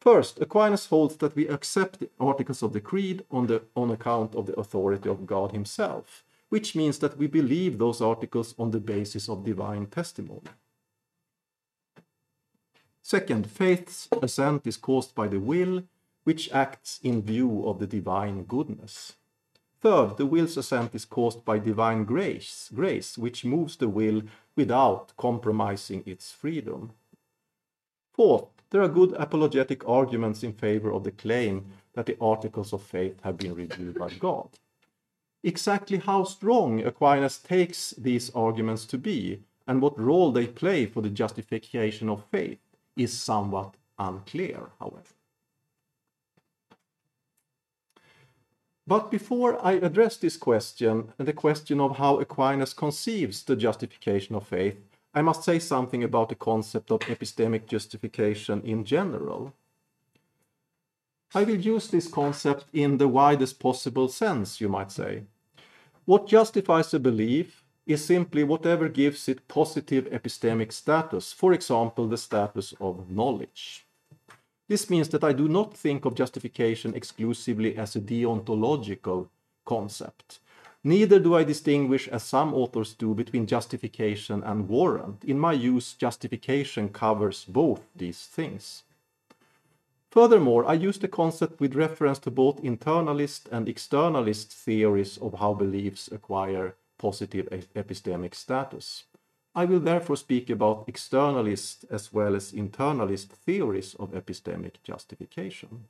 First, 0.00 0.40
Aquinas 0.40 0.86
holds 0.86 1.16
that 1.16 1.34
we 1.34 1.48
accept 1.48 1.98
the 1.98 2.10
articles 2.20 2.62
of 2.62 2.72
the 2.72 2.80
Creed 2.80 3.24
on, 3.30 3.46
the, 3.46 3.62
on 3.74 3.90
account 3.90 4.34
of 4.34 4.46
the 4.46 4.54
authority 4.54 5.08
of 5.08 5.26
God 5.26 5.52
Himself, 5.52 6.24
which 6.48 6.74
means 6.76 6.98
that 6.98 7.16
we 7.16 7.26
believe 7.26 7.78
those 7.78 8.00
articles 8.00 8.54
on 8.58 8.70
the 8.70 8.80
basis 8.80 9.28
of 9.28 9.44
divine 9.44 9.86
testimony. 9.86 10.50
Second, 13.02 13.50
faith's 13.50 14.08
assent 14.22 14.66
is 14.66 14.76
caused 14.76 15.14
by 15.14 15.28
the 15.28 15.40
will, 15.40 15.82
which 16.24 16.52
acts 16.52 17.00
in 17.02 17.22
view 17.22 17.66
of 17.66 17.78
the 17.78 17.86
divine 17.86 18.44
goodness. 18.44 19.14
Third, 19.84 20.16
the 20.16 20.24
will's 20.24 20.56
assent 20.56 20.94
is 20.94 21.04
caused 21.04 21.44
by 21.44 21.58
divine 21.58 22.04
grace, 22.04 22.70
grace, 22.74 23.18
which 23.18 23.44
moves 23.44 23.76
the 23.76 23.86
will 23.86 24.22
without 24.56 25.12
compromising 25.18 26.02
its 26.06 26.32
freedom. 26.32 26.92
Fourth, 28.14 28.46
there 28.70 28.80
are 28.80 28.88
good 28.88 29.12
apologetic 29.12 29.86
arguments 29.86 30.42
in 30.42 30.54
favor 30.54 30.90
of 30.90 31.04
the 31.04 31.10
claim 31.10 31.66
that 31.92 32.06
the 32.06 32.16
articles 32.18 32.72
of 32.72 32.82
faith 32.82 33.20
have 33.24 33.36
been 33.36 33.54
revealed 33.54 33.98
by 33.98 34.08
God. 34.08 34.48
Exactly 35.42 35.98
how 35.98 36.24
strong 36.24 36.82
Aquinas 36.82 37.36
takes 37.36 37.90
these 37.90 38.30
arguments 38.30 38.86
to 38.86 38.96
be 38.96 39.42
and 39.66 39.82
what 39.82 40.00
role 40.00 40.32
they 40.32 40.46
play 40.46 40.86
for 40.86 41.02
the 41.02 41.10
justification 41.10 42.08
of 42.08 42.24
faith 42.30 42.60
is 42.96 43.12
somewhat 43.12 43.74
unclear, 43.98 44.70
however. 44.80 45.02
But 48.86 49.10
before 49.10 49.64
I 49.64 49.72
address 49.72 50.18
this 50.18 50.36
question, 50.36 51.12
the 51.16 51.32
question 51.32 51.80
of 51.80 51.96
how 51.96 52.18
Aquinas 52.20 52.74
conceives 52.74 53.42
the 53.42 53.56
justification 53.56 54.34
of 54.34 54.46
faith, 54.46 54.76
I 55.14 55.22
must 55.22 55.42
say 55.42 55.58
something 55.58 56.04
about 56.04 56.28
the 56.28 56.34
concept 56.34 56.90
of 56.90 57.00
epistemic 57.00 57.66
justification 57.66 58.60
in 58.62 58.84
general. 58.84 59.54
I 61.34 61.44
will 61.44 61.60
use 61.60 61.88
this 61.88 62.08
concept 62.08 62.66
in 62.72 62.98
the 62.98 63.08
widest 63.08 63.58
possible 63.58 64.08
sense, 64.08 64.60
you 64.60 64.68
might 64.68 64.92
say. 64.92 65.24
What 66.04 66.28
justifies 66.28 66.92
a 66.92 67.00
belief 67.00 67.64
is 67.86 68.04
simply 68.04 68.44
whatever 68.44 68.88
gives 68.88 69.28
it 69.28 69.48
positive 69.48 70.04
epistemic 70.06 70.72
status, 70.72 71.32
for 71.32 71.52
example, 71.52 72.06
the 72.06 72.18
status 72.18 72.74
of 72.80 73.10
knowledge. 73.10 73.86
This 74.68 74.88
means 74.88 75.10
that 75.10 75.24
I 75.24 75.32
do 75.32 75.48
not 75.48 75.76
think 75.76 76.04
of 76.04 76.14
justification 76.14 76.94
exclusively 76.94 77.76
as 77.76 77.96
a 77.96 78.00
deontological 78.00 79.28
concept. 79.64 80.40
Neither 80.82 81.18
do 81.18 81.34
I 81.34 81.44
distinguish, 81.44 82.08
as 82.08 82.22
some 82.22 82.52
authors 82.54 82.94
do, 82.94 83.14
between 83.14 83.46
justification 83.46 84.42
and 84.42 84.68
warrant. 84.68 85.24
In 85.24 85.38
my 85.38 85.52
use, 85.52 85.94
justification 85.94 86.90
covers 86.90 87.44
both 87.46 87.80
these 87.96 88.26
things. 88.26 88.82
Furthermore, 90.10 90.64
I 90.66 90.74
use 90.74 90.98
the 90.98 91.08
concept 91.08 91.60
with 91.60 91.74
reference 91.74 92.18
to 92.20 92.30
both 92.30 92.62
internalist 92.62 93.50
and 93.50 93.66
externalist 93.66 94.52
theories 94.52 95.18
of 95.18 95.34
how 95.34 95.54
beliefs 95.54 96.08
acquire 96.12 96.76
positive 96.98 97.48
epistemic 97.74 98.34
status. 98.34 99.04
I 99.54 99.64
will 99.66 99.80
therefore 99.80 100.16
speak 100.16 100.50
about 100.50 100.86
externalist 100.88 101.84
as 101.90 102.12
well 102.12 102.34
as 102.34 102.52
internalist 102.52 103.28
theories 103.28 103.94
of 103.94 104.12
epistemic 104.12 104.82
justification. 104.82 105.84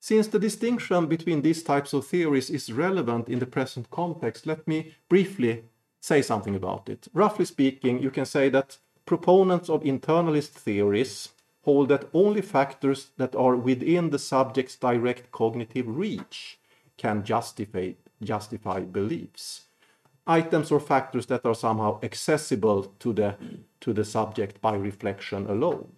Since 0.00 0.28
the 0.28 0.38
distinction 0.38 1.06
between 1.06 1.42
these 1.42 1.62
types 1.62 1.92
of 1.92 2.06
theories 2.06 2.50
is 2.50 2.72
relevant 2.72 3.28
in 3.28 3.38
the 3.38 3.46
present 3.46 3.90
context, 3.90 4.46
let 4.46 4.66
me 4.66 4.94
briefly 5.08 5.64
say 6.00 6.22
something 6.22 6.56
about 6.56 6.88
it. 6.88 7.06
Roughly 7.12 7.44
speaking, 7.44 8.02
you 8.02 8.10
can 8.10 8.24
say 8.24 8.48
that 8.48 8.78
proponents 9.04 9.68
of 9.68 9.82
internalist 9.82 10.50
theories 10.50 11.28
hold 11.62 11.90
that 11.90 12.08
only 12.14 12.40
factors 12.40 13.10
that 13.18 13.36
are 13.36 13.54
within 13.54 14.10
the 14.10 14.18
subject's 14.18 14.76
direct 14.76 15.30
cognitive 15.30 15.86
reach 15.86 16.58
can 16.96 17.22
justify, 17.22 17.92
justify 18.22 18.80
beliefs. 18.80 19.66
Items 20.30 20.70
or 20.70 20.78
factors 20.78 21.26
that 21.26 21.44
are 21.44 21.56
somehow 21.56 21.98
accessible 22.04 22.84
to 23.00 23.12
the, 23.12 23.34
to 23.80 23.92
the 23.92 24.04
subject 24.04 24.60
by 24.60 24.74
reflection 24.76 25.46
alone. 25.48 25.88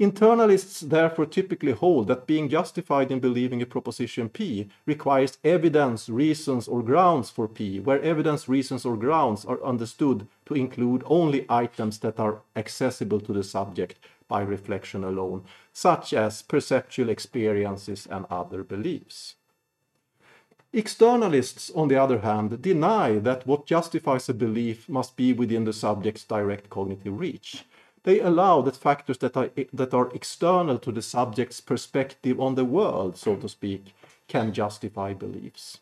Internalists 0.00 0.80
therefore 0.80 1.26
typically 1.26 1.72
hold 1.72 2.06
that 2.06 2.26
being 2.26 2.48
justified 2.48 3.10
in 3.10 3.18
believing 3.20 3.60
a 3.60 3.66
proposition 3.66 4.28
P 4.28 4.68
requires 4.86 5.38
evidence, 5.42 6.08
reasons, 6.08 6.68
or 6.68 6.82
grounds 6.82 7.30
for 7.30 7.48
P, 7.48 7.80
where 7.80 8.00
evidence, 8.02 8.48
reasons, 8.48 8.86
or 8.86 8.96
grounds 8.96 9.44
are 9.44 9.62
understood 9.64 10.26
to 10.46 10.54
include 10.54 11.02
only 11.04 11.44
items 11.48 11.98
that 11.98 12.20
are 12.20 12.42
accessible 12.54 13.20
to 13.20 13.32
the 13.32 13.42
subject 13.42 13.98
by 14.28 14.40
reflection 14.40 15.02
alone, 15.02 15.44
such 15.72 16.12
as 16.12 16.42
perceptual 16.42 17.08
experiences 17.08 18.06
and 18.08 18.24
other 18.30 18.62
beliefs. 18.62 19.34
Externalists, 20.72 21.74
on 21.74 21.88
the 21.88 21.96
other 21.96 22.18
hand, 22.18 22.60
deny 22.60 23.18
that 23.18 23.46
what 23.46 23.64
justifies 23.64 24.28
a 24.28 24.34
belief 24.34 24.86
must 24.88 25.16
be 25.16 25.32
within 25.32 25.64
the 25.64 25.72
subject's 25.72 26.24
direct 26.24 26.68
cognitive 26.68 27.18
reach. 27.18 27.64
They 28.02 28.20
allow 28.20 28.60
that 28.62 28.76
factors 28.76 29.18
that 29.18 29.36
are, 29.36 29.50
that 29.72 29.94
are 29.94 30.10
external 30.14 30.78
to 30.78 30.92
the 30.92 31.02
subject's 31.02 31.60
perspective 31.60 32.38
on 32.38 32.54
the 32.54 32.66
world, 32.66 33.16
so 33.16 33.36
to 33.36 33.48
speak, 33.48 33.94
can 34.28 34.52
justify 34.52 35.14
beliefs. 35.14 35.78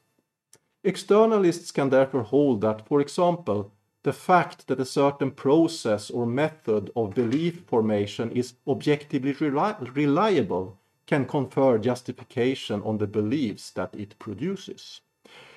Externalists 0.85 1.73
can 1.75 1.91
therefore 1.91 2.23
hold 2.23 2.61
that, 2.61 2.87
for 2.87 3.01
example, 3.01 3.73
the 4.05 4.13
fact 4.13 4.69
that 4.69 4.79
a 4.79 4.85
certain 4.85 5.33
process 5.33 6.11
or 6.11 6.27
method 6.27 6.93
of 6.95 7.13
belief 7.13 7.65
formation 7.67 8.31
is 8.31 8.55
objectively 8.69 9.33
reliable 9.33 10.79
can 11.07 11.25
confer 11.25 11.79
justification 11.79 12.83
on 12.83 12.99
the 12.99 13.07
beliefs 13.07 13.71
that 13.71 13.95
it 13.95 14.19
produces. 14.19 15.01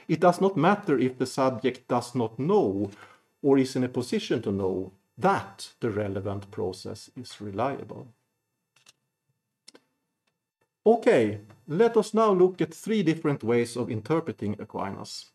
It 0.08 0.20
does 0.20 0.42
not 0.42 0.58
matter 0.58 0.98
if 0.98 1.18
the 1.18 1.26
subject 1.26 1.88
does 1.88 2.16
not 2.16 2.40
know 2.40 2.92
or 3.42 3.58
is 3.58 3.76
in 3.76 3.84
a 3.84 3.90
position 3.90 4.42
to 4.42 4.52
know 4.52 4.92
that 5.18 5.74
the 5.80 5.90
relevant 5.90 6.50
process 6.52 7.10
is 7.16 7.42
reliable. 7.42 8.08
Okay, 10.86 11.42
let 11.68 11.98
us 11.98 12.14
now 12.14 12.32
look 12.32 12.62
at 12.62 12.74
three 12.74 13.04
different 13.04 13.44
ways 13.44 13.76
of 13.76 13.92
interpreting 13.92 14.56
Aquinas. 14.60 15.26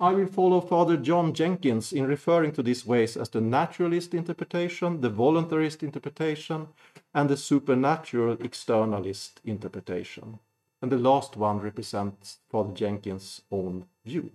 I 0.00 0.12
will 0.12 0.28
follow 0.28 0.60
Father 0.60 0.96
John 0.96 1.34
Jenkins 1.34 1.92
in 1.92 2.06
referring 2.06 2.52
to 2.52 2.62
these 2.62 2.86
ways 2.86 3.16
as 3.16 3.30
the 3.30 3.40
naturalist 3.40 4.14
interpretation, 4.14 5.00
the 5.00 5.10
voluntarist 5.10 5.82
interpretation, 5.82 6.68
and 7.12 7.28
the 7.28 7.36
supernatural 7.36 8.36
externalist 8.36 9.40
interpretation. 9.44 10.38
And 10.80 10.92
the 10.92 10.98
last 10.98 11.36
one 11.36 11.58
represents 11.58 12.38
Father 12.48 12.72
Jenkins' 12.74 13.42
own 13.50 13.86
view. 14.04 14.30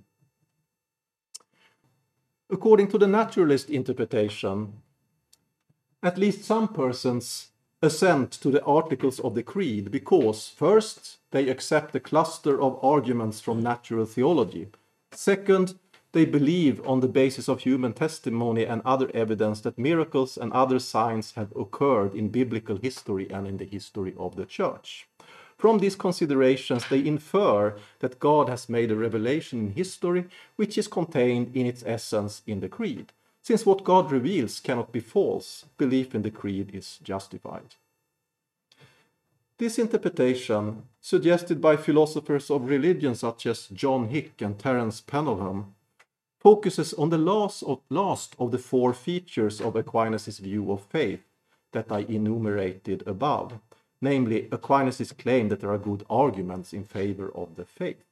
According 2.49 2.89
to 2.89 2.97
the 2.97 3.07
naturalist 3.07 3.69
interpretation, 3.69 4.73
at 6.03 6.17
least 6.17 6.43
some 6.43 6.67
persons 6.67 7.51
assent 7.81 8.31
to 8.31 8.51
the 8.51 8.63
articles 8.65 9.21
of 9.21 9.33
the 9.33 9.43
creed 9.43 9.91
because, 9.91 10.49
first, 10.49 11.19
they 11.31 11.47
accept 11.47 11.95
a 11.95 12.01
cluster 12.01 12.61
of 12.61 12.83
arguments 12.83 13.39
from 13.39 13.63
natural 13.63 14.05
theology 14.05 14.67
Second, 15.15 15.75
they 16.11 16.25
believe 16.25 16.85
on 16.87 16.99
the 16.99 17.07
basis 17.07 17.47
of 17.47 17.61
human 17.61 17.93
testimony 17.93 18.65
and 18.65 18.81
other 18.85 19.09
evidence 19.13 19.61
that 19.61 19.77
miracles 19.77 20.37
and 20.37 20.53
other 20.53 20.79
signs 20.79 21.33
have 21.33 21.51
occurred 21.55 22.13
in 22.13 22.29
biblical 22.29 22.77
history 22.77 23.29
and 23.31 23.47
in 23.47 23.57
the 23.57 23.65
history 23.65 24.13
of 24.17 24.35
the 24.35 24.45
church. 24.45 25.07
From 25.57 25.79
these 25.79 25.95
considerations, 25.95 26.87
they 26.89 27.05
infer 27.05 27.75
that 27.99 28.19
God 28.19 28.49
has 28.49 28.69
made 28.69 28.91
a 28.91 28.95
revelation 28.95 29.59
in 29.59 29.71
history 29.71 30.25
which 30.55 30.77
is 30.77 30.87
contained 30.87 31.55
in 31.55 31.65
its 31.65 31.83
essence 31.85 32.41
in 32.45 32.59
the 32.59 32.69
creed. 32.69 33.13
Since 33.41 33.65
what 33.65 33.83
God 33.83 34.11
reveals 34.11 34.59
cannot 34.59 34.91
be 34.91 34.99
false, 34.99 35.65
belief 35.77 36.13
in 36.13 36.21
the 36.21 36.31
creed 36.31 36.71
is 36.73 36.99
justified. 37.01 37.75
This 39.63 39.79
interpretation, 39.79 40.83
suggested 40.99 41.61
by 41.61 41.77
philosophers 41.77 42.51
of 42.51 42.65
religion 42.69 43.15
such 43.15 43.45
as 43.45 43.67
John 43.67 44.09
Hick 44.09 44.41
and 44.41 44.59
Terence 44.59 44.99
Penelhum, 44.99 45.67
focuses 46.37 46.93
on 46.95 47.11
the 47.11 47.17
last 47.17 47.63
of, 47.63 47.79
last 47.89 48.35
of 48.37 48.51
the 48.51 48.57
four 48.57 48.93
features 48.93 49.61
of 49.61 49.77
Aquinas' 49.77 50.39
view 50.39 50.69
of 50.69 50.83
faith 50.83 51.21
that 51.71 51.89
I 51.93 51.99
enumerated 51.99 53.03
above, 53.07 53.53
namely 54.01 54.49
Aquinas' 54.51 55.13
claim 55.13 55.47
that 55.47 55.61
there 55.61 55.71
are 55.71 55.77
good 55.77 56.03
arguments 56.09 56.73
in 56.73 56.83
favor 56.83 57.31
of 57.33 57.55
the 57.55 57.63
faith. 57.63 58.03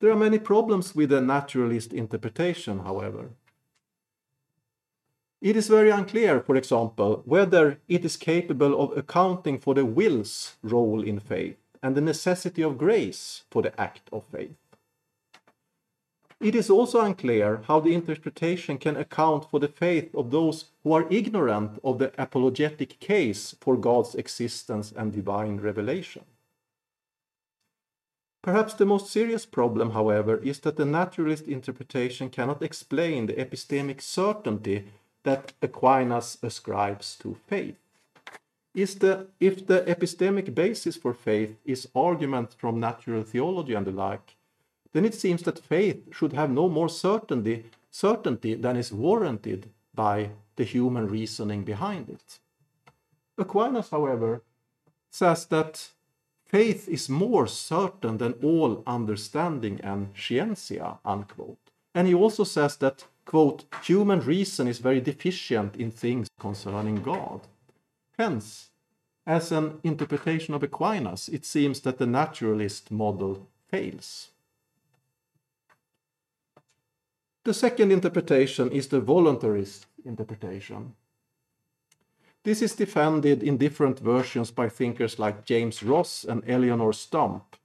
There 0.00 0.10
are 0.10 0.24
many 0.26 0.38
problems 0.38 0.94
with 0.94 1.08
the 1.08 1.22
naturalist 1.22 1.94
interpretation, 1.94 2.80
however. 2.80 3.30
It 5.40 5.56
is 5.56 5.68
very 5.68 5.90
unclear, 5.90 6.40
for 6.40 6.56
example, 6.56 7.22
whether 7.24 7.78
it 7.86 8.04
is 8.04 8.16
capable 8.16 8.80
of 8.80 8.98
accounting 8.98 9.58
for 9.58 9.72
the 9.72 9.84
will's 9.84 10.56
role 10.62 11.02
in 11.02 11.20
faith 11.20 11.56
and 11.80 11.94
the 11.94 12.00
necessity 12.00 12.62
of 12.62 12.76
grace 12.76 13.44
for 13.50 13.62
the 13.62 13.80
act 13.80 14.08
of 14.12 14.24
faith. 14.32 14.56
It 16.40 16.54
is 16.54 16.70
also 16.70 17.00
unclear 17.00 17.62
how 17.66 17.80
the 17.80 17.94
interpretation 17.94 18.78
can 18.78 18.96
account 18.96 19.48
for 19.50 19.60
the 19.60 19.68
faith 19.68 20.12
of 20.14 20.30
those 20.30 20.66
who 20.82 20.92
are 20.92 21.06
ignorant 21.10 21.80
of 21.84 21.98
the 21.98 22.12
apologetic 22.20 22.98
case 23.00 23.56
for 23.60 23.76
God's 23.76 24.14
existence 24.16 24.92
and 24.96 25.12
divine 25.12 25.58
revelation. 25.58 26.24
Perhaps 28.42 28.74
the 28.74 28.86
most 28.86 29.10
serious 29.10 29.46
problem, 29.46 29.90
however, 29.90 30.38
is 30.38 30.60
that 30.60 30.76
the 30.76 30.84
naturalist 30.84 31.46
interpretation 31.46 32.30
cannot 32.30 32.62
explain 32.62 33.26
the 33.26 33.34
epistemic 33.34 34.00
certainty 34.00 34.84
that 35.24 35.52
Aquinas 35.62 36.38
ascribes 36.42 37.16
to 37.16 37.36
faith. 37.46 37.76
Is 38.74 38.96
the, 38.96 39.26
if 39.40 39.66
the 39.66 39.80
epistemic 39.82 40.54
basis 40.54 40.96
for 40.96 41.12
faith 41.12 41.56
is 41.64 41.88
argument 41.94 42.54
from 42.58 42.78
natural 42.78 43.24
theology 43.24 43.74
and 43.74 43.86
the 43.86 43.90
like, 43.90 44.36
then 44.92 45.04
it 45.04 45.14
seems 45.14 45.42
that 45.42 45.58
faith 45.58 46.02
should 46.12 46.32
have 46.32 46.50
no 46.50 46.68
more 46.68 46.88
certainty, 46.88 47.64
certainty 47.90 48.54
than 48.54 48.76
is 48.76 48.92
warranted 48.92 49.70
by 49.94 50.30
the 50.56 50.64
human 50.64 51.08
reasoning 51.08 51.64
behind 51.64 52.08
it. 52.08 52.38
Aquinas, 53.36 53.90
however, 53.90 54.42
says 55.10 55.46
that 55.46 55.90
faith 56.46 56.88
is 56.88 57.08
more 57.08 57.46
certain 57.46 58.18
than 58.18 58.34
all 58.42 58.82
understanding 58.86 59.80
and 59.82 60.14
scientia, 60.14 60.98
unquote. 61.04 61.58
And 61.94 62.06
he 62.06 62.14
also 62.14 62.44
says 62.44 62.76
that 62.76 63.04
quote, 63.28 63.64
human 63.82 64.20
reason 64.20 64.66
is 64.66 64.78
very 64.78 65.02
deficient 65.02 65.76
in 65.76 65.90
things 65.90 66.28
concerning 66.40 67.02
God. 67.02 67.42
Hence, 68.16 68.70
as 69.26 69.52
an 69.52 69.80
interpretation 69.84 70.54
of 70.54 70.62
Aquinas, 70.62 71.28
it 71.28 71.44
seems 71.44 71.80
that 71.80 71.98
the 71.98 72.06
naturalist 72.06 72.90
model 72.90 73.46
fails. 73.70 74.30
The 77.44 77.52
second 77.52 77.92
interpretation 77.92 78.72
is 78.72 78.88
the 78.88 79.02
voluntarist 79.02 79.84
interpretation. 80.06 80.94
This 82.44 82.62
is 82.62 82.74
defended 82.74 83.42
in 83.42 83.58
different 83.58 83.98
versions 83.98 84.50
by 84.50 84.70
thinkers 84.70 85.18
like 85.18 85.44
James 85.44 85.82
Ross 85.82 86.24
and 86.24 86.42
Eleonore 86.48 86.94
Stump, 86.94 87.56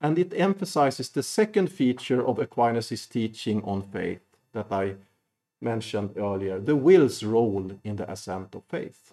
and 0.00 0.18
it 0.18 0.32
emphasizes 0.34 1.10
the 1.10 1.22
second 1.22 1.70
feature 1.70 2.26
of 2.26 2.38
Aquinas' 2.38 3.06
teaching 3.06 3.62
on 3.64 3.82
faith 3.82 4.33
that 4.54 4.72
I 4.72 4.96
mentioned 5.60 6.16
earlier, 6.16 6.58
the 6.58 6.76
will's 6.76 7.22
role 7.22 7.70
in 7.84 7.96
the 7.96 8.10
assent 8.10 8.54
of 8.54 8.64
faith. 8.64 9.12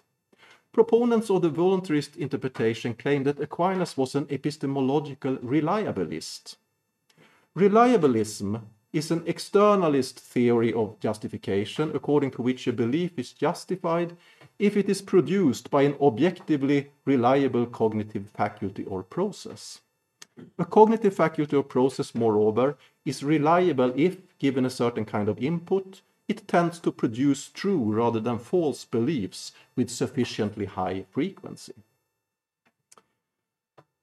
Proponents 0.72 1.28
of 1.30 1.42
the 1.42 1.50
voluntarist 1.50 2.16
interpretation 2.16 2.94
claim 2.94 3.24
that 3.24 3.40
Aquinas 3.40 3.96
was 3.96 4.14
an 4.14 4.26
epistemological 4.30 5.36
reliabilist. 5.36 6.56
Reliabilism 7.54 8.62
is 8.92 9.10
an 9.10 9.20
externalist 9.20 10.14
theory 10.14 10.72
of 10.72 10.98
justification 11.00 11.92
according 11.94 12.30
to 12.30 12.42
which 12.42 12.66
a 12.66 12.72
belief 12.72 13.18
is 13.18 13.32
justified 13.32 14.16
if 14.58 14.76
it 14.76 14.88
is 14.88 15.02
produced 15.02 15.70
by 15.70 15.82
an 15.82 15.96
objectively 16.00 16.90
reliable 17.04 17.66
cognitive 17.66 18.28
faculty 18.30 18.84
or 18.84 19.02
process. 19.02 19.80
A 20.58 20.64
cognitive 20.64 21.14
faculty 21.14 21.56
or 21.56 21.62
process, 21.62 22.14
moreover, 22.14 22.76
is 23.04 23.22
reliable 23.22 23.92
if, 23.96 24.16
given 24.42 24.66
a 24.66 24.78
certain 24.82 25.04
kind 25.04 25.28
of 25.28 25.38
input, 25.38 26.00
it 26.26 26.48
tends 26.48 26.80
to 26.80 26.90
produce 26.90 27.48
true 27.48 27.84
rather 28.00 28.18
than 28.18 28.38
false 28.40 28.84
beliefs 28.84 29.52
with 29.76 29.88
sufficiently 29.88 30.64
high 30.64 31.04
frequency. 31.12 31.74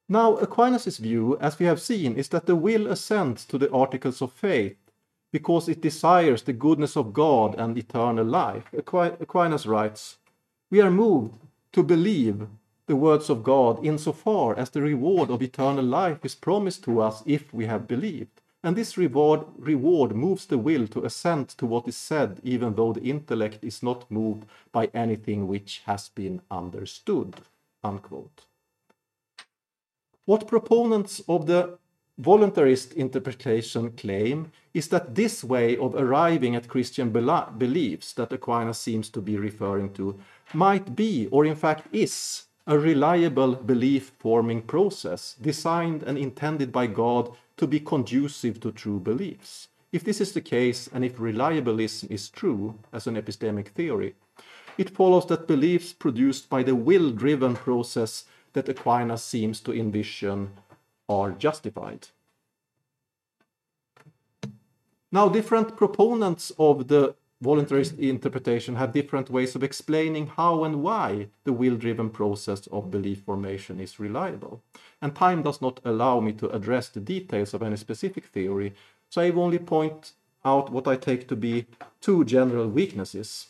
Now, 0.08 0.38
Aquinas' 0.38 0.98
view, 0.98 1.38
as 1.40 1.60
we 1.60 1.66
have 1.66 1.82
seen, 1.82 2.16
is 2.16 2.30
that 2.30 2.46
the 2.46 2.56
will 2.56 2.88
assents 2.88 3.44
to 3.48 3.58
the 3.58 3.70
articles 3.72 4.22
of 4.22 4.32
faith 4.32 4.78
because 5.34 5.68
it 5.68 5.82
desires 5.82 6.44
the 6.44 6.54
goodness 6.54 6.96
of 6.96 7.14
God 7.14 7.54
and 7.56 7.78
eternal 7.78 8.26
life. 8.26 8.64
Aquinas 8.74 9.66
writes, 9.66 10.18
We 10.72 10.80
are 10.80 10.90
moved 10.90 11.36
to 11.74 11.84
believe 11.84 12.48
the 12.88 12.96
words 12.96 13.30
of 13.30 13.44
God 13.44 13.86
insofar 13.86 14.58
as 14.58 14.70
the 14.70 14.82
reward 14.82 15.30
of 15.30 15.42
eternal 15.42 15.86
life 15.86 16.24
is 16.24 16.34
promised 16.34 16.86
to 16.86 17.02
us 17.02 17.24
if 17.26 17.54
we 17.54 17.66
have 17.66 17.90
believed. 17.90 18.39
And 18.64 18.76
this 18.76 18.98
reward, 18.98 19.46
reward 19.58 20.16
moves 20.16 20.46
the 20.46 20.58
will 20.58 20.88
to 20.88 21.06
assent 21.06 21.50
to 21.58 21.66
what 21.66 21.88
is 21.88 21.96
said, 21.96 22.42
even 22.44 22.76
though 22.76 22.92
the 22.92 23.04
intellect 23.04 23.64
is 23.64 23.82
not 23.82 24.10
moved 24.12 24.46
by 24.72 24.90
anything 24.94 25.48
which 25.48 25.82
has 25.86 26.10
been 26.10 26.42
understood. 26.52 27.36
Unquote. 27.84 28.46
What 30.26 30.48
proponents 30.48 31.22
of 31.28 31.48
the 31.48 31.80
voluntarist 32.22 32.94
interpretation 32.94 33.92
claim 33.94 34.52
is 34.74 34.90
that 34.90 35.16
this 35.16 35.44
way 35.44 35.78
of 35.78 35.96
arriving 35.96 36.56
at 36.56 36.68
Christian 36.68 37.12
beliefs 37.12 38.14
that 38.14 38.34
Aquinas 38.34 38.78
seems 38.78 39.10
to 39.10 39.22
be 39.22 39.38
referring 39.38 39.94
to 39.94 40.20
might 40.54 40.96
be, 40.96 41.28
or 41.32 41.46
in 41.46 41.56
fact 41.56 41.88
is, 41.94 42.44
a 42.70 42.78
reliable 42.78 43.56
belief 43.56 44.12
forming 44.20 44.62
process 44.62 45.36
designed 45.42 46.04
and 46.04 46.20
intended 46.20 46.72
by 46.72 46.86
God 46.86 47.32
to 47.58 47.66
be 47.66 47.80
conducive 47.80 48.60
to 48.60 48.72
true 48.72 49.00
beliefs. 49.00 49.70
If 49.92 50.04
this 50.04 50.22
is 50.22 50.34
the 50.34 50.42
case, 50.42 50.88
and 50.94 51.04
if 51.04 51.18
reliabilism 51.18 52.12
is 52.12 52.30
true 52.30 52.76
as 52.94 53.08
an 53.08 53.16
epistemic 53.16 53.70
theory, 53.70 54.14
it 54.78 54.92
follows 54.92 55.26
that 55.28 55.48
beliefs 55.48 55.94
produced 55.94 56.48
by 56.48 56.62
the 56.62 56.76
will 56.76 57.10
driven 57.10 57.56
process 57.56 58.26
that 58.54 58.70
Aquinas 58.70 59.24
seems 59.24 59.60
to 59.62 59.74
envision 59.74 60.52
are 61.10 61.32
justified. 61.32 62.10
Now, 65.12 65.28
different 65.28 65.76
proponents 65.76 66.52
of 66.60 66.88
the 66.88 67.16
voluntarist 67.44 67.98
interpretation 67.98 68.76
have 68.76 68.92
different 68.92 69.30
ways 69.30 69.56
of 69.56 69.64
explaining 69.64 70.28
how 70.28 70.64
and 70.64 70.84
why 70.84 71.28
the 71.46 71.54
will 71.54 71.76
driven 71.76 72.10
process 72.10 72.68
of 72.68 72.92
belief 72.92 73.22
formation 73.22 73.80
is 73.80 74.00
reliable. 74.00 74.62
And 75.02 75.16
time 75.16 75.42
does 75.44 75.62
not 75.62 75.80
allow 75.86 76.20
me 76.20 76.34
to 76.34 76.50
address 76.50 76.90
the 76.90 77.00
details 77.00 77.54
of 77.54 77.64
any 77.64 77.78
specific 77.78 78.26
theory, 78.26 78.74
so 79.10 79.22
I 79.22 79.30
will 79.30 79.44
only 79.44 79.60
point 79.60 80.12
out 80.44 80.72
what 80.72 80.88
I 80.88 80.96
take 80.96 81.28
to 81.28 81.36
be 81.36 81.66
two 82.02 82.24
general 82.26 82.68
weaknesses. 82.68 83.48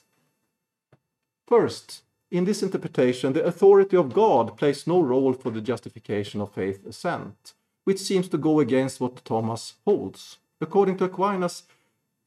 First, 1.47 2.03
in 2.31 2.45
this 2.45 2.61
interpretation, 2.61 3.33
the 3.33 3.43
authority 3.43 3.97
of 3.97 4.13
God 4.13 4.55
plays 4.55 4.85
no 4.85 5.01
role 5.01 5.33
for 5.33 5.49
the 5.49 5.61
justification 5.61 6.41
of 6.41 6.53
faith 6.53 6.85
assent, 6.85 7.53
which 7.85 7.97
seems 7.97 8.27
to 8.29 8.37
go 8.37 8.59
against 8.59 9.01
what 9.01 9.25
Thomas 9.25 9.73
holds. 9.83 10.37
According 10.61 10.97
to 10.97 11.05
Aquinas, 11.05 11.63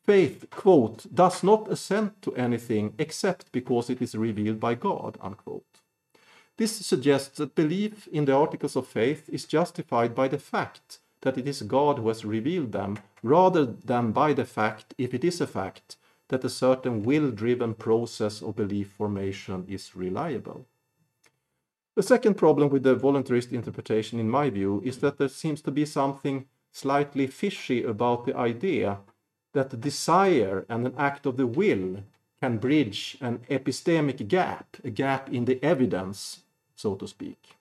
faith, 0.05 0.47
quote, 0.51 1.07
does 1.15 1.43
not 1.43 1.69
assent 1.69 2.21
to 2.23 2.35
anything 2.35 2.95
except 2.99 3.53
because 3.53 3.91
it 3.91 4.03
is 4.03 4.15
revealed 4.15 4.61
by 4.61 4.75
God, 4.75 5.19
unquote. 5.21 5.81
This 6.57 6.85
suggests 6.85 7.39
that 7.39 7.55
belief 7.55 8.07
in 8.09 8.25
the 8.25 8.37
articles 8.37 8.77
of 8.77 8.87
faith 8.87 9.29
is 9.29 9.47
justified 9.47 10.15
by 10.15 10.29
the 10.29 10.39
fact 10.39 10.99
that 11.23 11.39
it 11.39 11.47
is 11.47 11.63
God 11.63 11.99
who 11.99 12.09
has 12.09 12.25
revealed 12.25 12.73
them, 12.73 12.99
rather 13.23 13.65
than 13.65 14.13
by 14.13 14.33
the 14.33 14.45
fact, 14.45 14.95
if 14.99 15.15
it 15.15 15.25
is 15.25 15.41
a 15.41 15.47
fact, 15.47 15.97
that 16.29 16.45
a 16.45 16.51
certain 16.51 17.03
will 17.03 17.31
driven 17.31 17.75
process 17.75 18.43
of 18.43 18.57
belief 18.57 18.91
formation 18.91 19.65
is 19.69 19.95
reliable. 19.95 20.67
The 21.95 22.03
second 22.03 22.35
problem 22.35 22.71
with 22.71 22.83
the 22.83 22.97
voluntarist 22.97 23.53
interpretation, 23.53 24.19
in 24.19 24.31
my 24.31 24.51
view, 24.51 24.83
is 24.85 24.99
that 24.99 25.19
there 25.19 25.29
seems 25.29 25.61
to 25.63 25.71
be 25.71 25.85
something 25.85 26.47
slightly 26.73 27.27
fishy 27.27 27.85
about 27.85 28.25
the 28.25 28.37
idea 28.37 28.99
that 29.53 29.71
the 29.71 29.77
desire 29.77 30.65
and 30.69 30.87
an 30.87 30.95
act 30.97 31.27
of 31.27 31.37
the 31.37 31.47
will 31.47 32.03
can 32.41 32.59
bridge 32.59 33.17
an 33.21 33.41
epistemic 33.51 34.27
gap, 34.29 34.77
a 34.85 34.91
gap 34.91 35.33
in 35.33 35.45
the 35.45 35.63
evidence, 35.65 36.41
so 36.75 36.95
to 36.95 37.07
speak. 37.07 37.57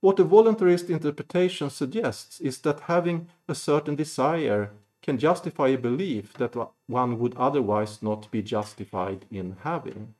What 0.00 0.16
the 0.16 0.24
voluntarist 0.24 0.90
interpretation 0.90 1.70
suggests 1.70 2.40
is 2.40 2.58
that 2.58 2.80
having 2.80 3.28
a 3.48 3.54
certain 3.54 3.96
desire 3.96 4.70
can 5.02 5.18
justify 5.18 5.68
a 5.68 5.78
belief 5.78 6.34
that 6.34 6.56
one 6.86 7.18
would 7.18 7.34
otherwise 7.36 8.02
not 8.02 8.30
be 8.30 8.42
justified 8.42 9.24
in 9.30 9.56
having. 9.62 10.14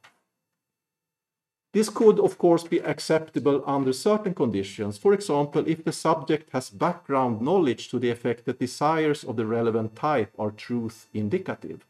This 1.76 1.90
could, 1.90 2.18
of 2.20 2.38
course, 2.38 2.64
be 2.64 2.78
acceptable 2.78 3.62
under 3.66 3.92
certain 3.92 4.32
conditions. 4.32 4.96
For 4.96 5.12
example, 5.12 5.62
if 5.66 5.84
the 5.84 5.92
subject 5.92 6.48
has 6.54 6.70
background 6.70 7.42
knowledge 7.42 7.90
to 7.90 7.98
the 7.98 8.08
effect 8.08 8.46
that 8.46 8.58
desires 8.58 9.22
of 9.22 9.36
the 9.36 9.44
relevant 9.44 9.94
type 9.94 10.32
are 10.38 10.50
truth 10.50 11.06
indicative. 11.12 11.84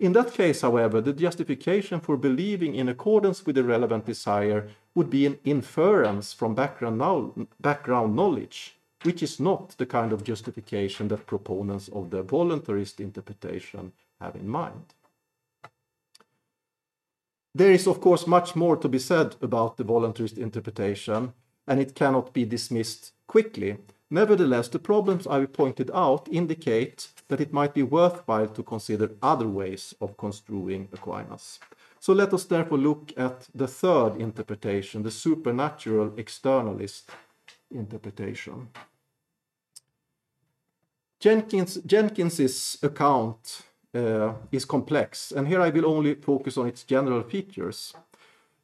In 0.00 0.12
that 0.14 0.32
case, 0.32 0.62
however, 0.62 1.00
the 1.00 1.12
justification 1.12 2.00
for 2.00 2.16
believing 2.16 2.74
in 2.74 2.88
accordance 2.88 3.46
with 3.46 3.54
the 3.54 3.62
relevant 3.62 4.06
desire 4.06 4.70
would 4.96 5.08
be 5.08 5.24
an 5.24 5.38
inference 5.44 6.32
from 6.32 6.56
background, 6.56 6.98
no 6.98 7.46
background 7.60 8.16
knowledge, 8.16 8.74
which 9.04 9.22
is 9.22 9.38
not 9.38 9.76
the 9.78 9.86
kind 9.86 10.12
of 10.12 10.24
justification 10.24 11.06
that 11.08 11.28
proponents 11.28 11.86
of 11.90 12.10
the 12.10 12.24
voluntarist 12.24 12.98
interpretation 12.98 13.92
have 14.20 14.34
in 14.34 14.48
mind. 14.48 14.94
There 17.54 17.72
is, 17.72 17.86
of 17.86 18.00
course, 18.00 18.26
much 18.26 18.54
more 18.54 18.76
to 18.76 18.88
be 18.88 18.98
said 18.98 19.34
about 19.42 19.76
the 19.76 19.84
voluntarist 19.84 20.38
interpretation, 20.38 21.32
and 21.66 21.80
it 21.80 21.94
cannot 21.94 22.32
be 22.32 22.44
dismissed 22.44 23.12
quickly. 23.26 23.78
Nevertheless, 24.08 24.68
the 24.68 24.78
problems 24.78 25.26
I 25.26 25.40
have 25.40 25.52
pointed 25.52 25.90
out 25.92 26.28
indicate 26.30 27.08
that 27.28 27.40
it 27.40 27.52
might 27.52 27.74
be 27.74 27.82
worthwhile 27.82 28.48
to 28.48 28.62
consider 28.62 29.12
other 29.22 29.48
ways 29.48 29.94
of 30.00 30.16
construing 30.16 30.88
Aquinas. 30.92 31.58
So 32.00 32.12
let 32.12 32.32
us 32.32 32.44
therefore 32.44 32.78
look 32.78 33.12
at 33.16 33.48
the 33.54 33.68
third 33.68 34.16
interpretation, 34.16 35.02
the 35.02 35.10
supernatural 35.10 36.10
externalist 36.10 37.02
interpretation. 37.70 38.68
Jenkins, 41.20 41.76
Jenkins's 41.84 42.78
account 42.82 43.62
uh, 43.94 44.34
is 44.52 44.64
complex, 44.64 45.32
and 45.32 45.48
here 45.48 45.60
I 45.60 45.70
will 45.70 45.86
only 45.86 46.14
focus 46.14 46.56
on 46.56 46.66
its 46.66 46.84
general 46.84 47.22
features. 47.22 47.94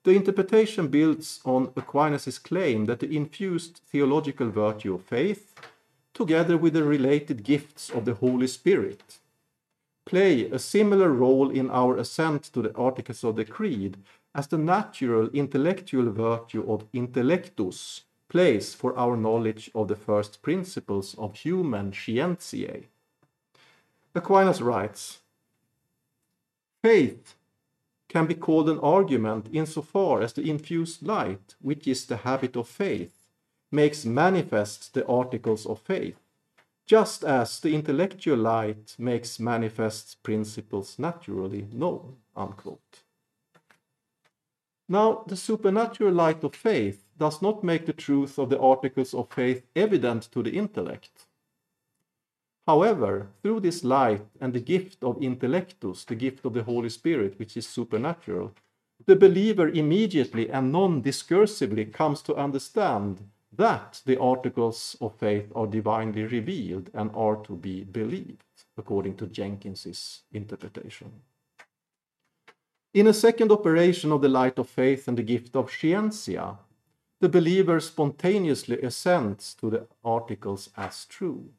The 0.05 0.13
interpretation 0.13 0.89
builds 0.89 1.41
on 1.45 1.73
Aquinas' 1.77 2.39
claim 2.39 2.85
that 2.85 3.01
the 3.01 3.17
infused 3.17 3.81
theological 3.91 4.51
virtue 4.51 4.95
of 4.95 5.03
faith, 5.03 5.55
together 6.15 6.57
with 6.57 6.75
the 6.75 6.85
related 6.85 7.43
gifts 7.43 7.91
of 7.91 8.05
the 8.05 8.15
Holy 8.15 8.47
Spirit, 8.47 9.19
play 10.05 10.49
a 10.49 10.59
similar 10.59 11.11
role 11.11 11.51
in 11.51 11.69
our 11.71 11.97
assent 11.97 12.45
to 12.45 12.63
the 12.63 12.75
Articles 12.77 13.25
of 13.25 13.35
the 13.35 13.45
Creed 13.45 13.97
as 14.33 14.47
the 14.47 14.59
natural 14.59 15.29
intellectual 15.31 16.11
virtue 16.13 16.65
of 16.71 16.91
intellectus 16.93 18.03
plays 18.29 18.75
for 18.75 18.97
our 18.97 19.17
knowledge 19.17 19.71
of 19.75 19.89
the 19.89 19.97
first 19.97 20.43
principles 20.43 21.17
of 21.19 21.35
human 21.35 21.91
scientiae. 21.91 22.85
Aquinas 24.17 24.63
writes 24.63 25.21
Faith 26.83 27.35
can 28.09 28.27
be 28.27 28.35
called 28.35 28.71
an 28.71 28.79
argument 28.79 29.51
insofar 29.53 30.23
as 30.23 30.33
the 30.33 30.49
infused 30.49 31.07
light, 31.07 31.55
which 31.61 31.87
is 31.87 32.07
the 32.07 32.17
habit 32.17 32.57
of 32.57 32.67
faith, 32.67 33.27
makes 33.71 34.07
manifest 34.07 34.95
the 34.95 35.07
articles 35.07 35.67
of 35.67 35.81
faith, 35.81 36.19
just 36.87 37.25
as 37.25 37.61
the 37.61 37.75
intellectual 37.75 38.39
light 38.39 38.95
makes 38.99 39.39
manifest 39.39 40.23
principles 40.23 40.99
naturally 40.99 41.69
known. 41.71 42.17
Unquote. 42.35 43.03
Now, 44.89 45.25
the 45.27 45.37
supernatural 45.37 46.15
light 46.15 46.43
of 46.43 46.55
faith 46.55 47.05
does 47.19 47.43
not 47.43 47.63
make 47.63 47.85
the 47.85 47.93
truth 47.93 48.39
of 48.39 48.49
the 48.49 48.61
articles 48.61 49.13
of 49.13 49.31
faith 49.31 49.67
evident 49.75 50.31
to 50.33 50.43
the 50.43 50.57
intellect. 50.57 51.26
However, 52.67 53.29
through 53.43 53.61
this 53.61 53.85
light 53.85 54.27
and 54.41 54.53
the 54.53 54.61
gift 54.61 55.05
of 55.05 55.21
intellectus, 55.21 56.05
the 56.05 56.17
gift 56.17 56.45
of 56.45 56.55
the 56.55 56.65
Holy 56.65 56.89
Spirit, 56.89 57.39
which 57.39 57.57
is 57.57 57.67
supernatural, 57.67 58.53
the 59.05 59.15
believer 59.15 59.69
immediately 59.69 60.51
and 60.51 60.73
non 60.73 61.03
discursively 61.03 61.93
comes 61.93 62.23
to 62.23 62.35
understand 62.35 63.29
that 63.53 64.03
the 64.05 64.21
articles 64.21 64.97
of 65.01 65.15
faith 65.15 65.53
are 65.55 65.67
divinely 65.67 66.25
revealed 66.25 66.91
and 66.93 67.11
are 67.15 67.37
to 67.37 67.55
be 67.55 67.85
believed, 67.85 68.43
according 68.77 69.17
to 69.17 69.27
Jenkins's 69.27 70.23
interpretation. 70.33 71.13
In 72.93 73.07
a 73.07 73.15
second 73.15 73.53
operation 73.53 74.11
of 74.11 74.23
the 74.23 74.29
light 74.29 74.59
of 74.59 74.69
faith 74.69 75.07
and 75.07 75.17
the 75.17 75.23
gift 75.23 75.55
of 75.55 75.71
scientia, 75.71 76.59
the 77.21 77.29
believer 77.29 77.79
spontaneously 77.79 78.81
assents 78.83 79.55
to 79.55 79.71
the 79.71 79.87
articles 80.05 80.71
as 80.77 81.05
true. 81.05 81.51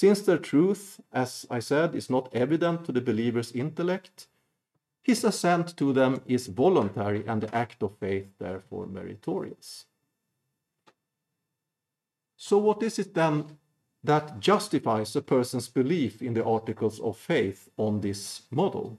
Since 0.00 0.22
their 0.22 0.38
truth, 0.38 0.98
as 1.12 1.44
I 1.50 1.58
said, 1.58 1.94
is 1.94 2.08
not 2.08 2.34
evident 2.34 2.86
to 2.86 2.92
the 2.92 3.02
believer's 3.02 3.52
intellect, 3.52 4.28
his 5.02 5.24
assent 5.24 5.76
to 5.76 5.92
them 5.92 6.22
is 6.24 6.46
voluntary 6.46 7.22
and 7.26 7.42
the 7.42 7.54
act 7.54 7.82
of 7.82 7.98
faith 7.98 8.28
therefore 8.38 8.86
meritorious. 8.86 9.84
So, 12.34 12.56
what 12.56 12.82
is 12.82 12.98
it 12.98 13.12
then 13.12 13.58
that 14.02 14.40
justifies 14.40 15.14
a 15.16 15.20
person's 15.20 15.68
belief 15.68 16.22
in 16.22 16.32
the 16.32 16.46
articles 16.46 16.98
of 17.00 17.18
faith 17.18 17.68
on 17.76 18.00
this 18.00 18.40
model? 18.50 18.98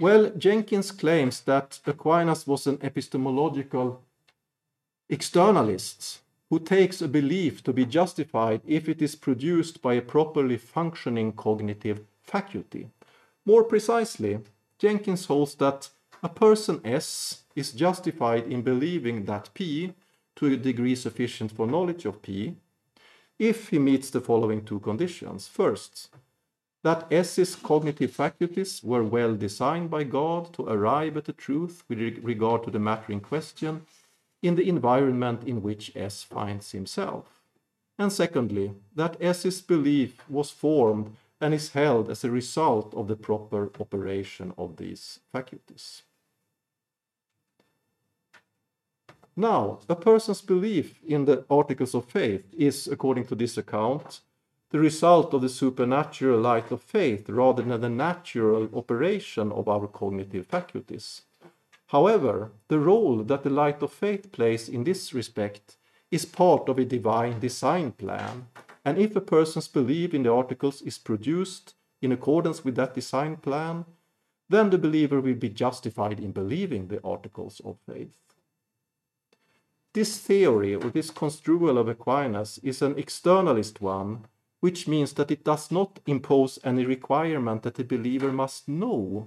Well, 0.00 0.30
Jenkins 0.30 0.90
claims 0.90 1.42
that 1.42 1.78
Aquinas 1.86 2.48
was 2.48 2.66
an 2.66 2.80
epistemological 2.82 4.02
externalist 5.08 6.18
who 6.50 6.58
takes 6.58 7.00
a 7.00 7.08
belief 7.08 7.62
to 7.62 7.72
be 7.72 7.86
justified 7.86 8.60
if 8.66 8.88
it 8.88 9.00
is 9.00 9.14
produced 9.14 9.80
by 9.80 9.94
a 9.94 10.02
properly 10.02 10.58
functioning 10.58 11.32
cognitive 11.32 12.00
faculty. 12.24 12.90
More 13.46 13.62
precisely, 13.62 14.40
Jenkins 14.78 15.26
holds 15.26 15.54
that 15.54 15.88
a 16.22 16.28
person 16.28 16.80
S 16.84 17.44
is 17.54 17.72
justified 17.72 18.46
in 18.52 18.62
believing 18.62 19.24
that 19.24 19.50
P, 19.54 19.94
to 20.36 20.46
a 20.46 20.56
degree 20.56 20.96
sufficient 20.96 21.52
for 21.52 21.66
knowledge 21.66 22.04
of 22.04 22.20
P, 22.20 22.56
if 23.38 23.68
he 23.68 23.78
meets 23.78 24.10
the 24.10 24.20
following 24.20 24.64
two 24.64 24.80
conditions. 24.80 25.46
First, 25.46 26.10
that 26.82 27.06
S's 27.12 27.54
cognitive 27.54 28.10
faculties 28.10 28.82
were 28.82 29.04
well 29.04 29.34
designed 29.34 29.90
by 29.90 30.04
God 30.04 30.52
to 30.54 30.66
arrive 30.66 31.16
at 31.16 31.26
the 31.26 31.32
truth 31.32 31.84
with 31.88 31.98
regard 32.22 32.64
to 32.64 32.70
the 32.70 32.78
matter 32.78 33.12
in 33.12 33.20
question 33.20 33.82
in 34.42 34.54
the 34.54 34.68
environment 34.68 35.44
in 35.44 35.62
which 35.62 35.94
S 35.94 36.22
finds 36.22 36.72
himself. 36.72 37.40
And 37.98 38.12
secondly, 38.12 38.72
that 38.96 39.16
S's 39.20 39.60
belief 39.60 40.28
was 40.28 40.50
formed 40.50 41.16
and 41.40 41.54
is 41.54 41.72
held 41.72 42.10
as 42.10 42.24
a 42.24 42.30
result 42.30 42.94
of 42.94 43.08
the 43.08 43.16
proper 43.16 43.70
operation 43.78 44.52
of 44.56 44.76
these 44.76 45.20
faculties. 45.32 46.02
Now, 49.36 49.78
a 49.88 49.96
person's 49.96 50.42
belief 50.42 51.00
in 51.06 51.24
the 51.24 51.44
articles 51.48 51.94
of 51.94 52.04
faith 52.04 52.44
is, 52.52 52.88
according 52.88 53.26
to 53.26 53.34
this 53.34 53.56
account, 53.56 54.20
the 54.70 54.78
result 54.78 55.34
of 55.34 55.40
the 55.42 55.48
supernatural 55.48 56.40
light 56.40 56.70
of 56.70 56.82
faith 56.82 57.28
rather 57.28 57.62
than 57.62 57.80
the 57.80 57.88
natural 57.88 58.68
operation 58.74 59.50
of 59.52 59.68
our 59.68 59.86
cognitive 59.86 60.46
faculties. 60.46 61.22
However, 61.90 62.52
the 62.68 62.78
role 62.78 63.24
that 63.24 63.42
the 63.42 63.50
light 63.50 63.82
of 63.82 63.92
faith 63.92 64.30
plays 64.30 64.68
in 64.68 64.84
this 64.84 65.12
respect 65.12 65.76
is 66.12 66.24
part 66.24 66.68
of 66.68 66.78
a 66.78 66.84
divine 66.84 67.40
design 67.40 67.90
plan, 67.90 68.46
and 68.84 68.96
if 68.96 69.16
a 69.16 69.20
person's 69.20 69.66
belief 69.66 70.14
in 70.14 70.22
the 70.22 70.32
articles 70.32 70.82
is 70.82 70.98
produced 70.98 71.74
in 72.00 72.12
accordance 72.12 72.64
with 72.64 72.76
that 72.76 72.94
design 72.94 73.36
plan, 73.36 73.86
then 74.48 74.70
the 74.70 74.78
believer 74.78 75.20
will 75.20 75.34
be 75.34 75.48
justified 75.48 76.20
in 76.20 76.30
believing 76.30 76.86
the 76.86 77.02
articles 77.02 77.60
of 77.64 77.76
faith. 77.92 78.16
This 79.92 80.16
theory, 80.18 80.76
or 80.76 80.90
this 80.90 81.10
construal 81.10 81.76
of 81.76 81.88
Aquinas, 81.88 82.58
is 82.62 82.82
an 82.82 82.94
externalist 82.94 83.80
one 83.80 84.26
which 84.60 84.86
means 84.86 85.14
that 85.14 85.30
it 85.30 85.42
does 85.42 85.70
not 85.70 85.98
impose 86.06 86.58
any 86.62 86.84
requirement 86.84 87.62
that 87.62 87.74
the 87.74 87.82
believer 87.84 88.30
must 88.30 88.68
know 88.68 89.26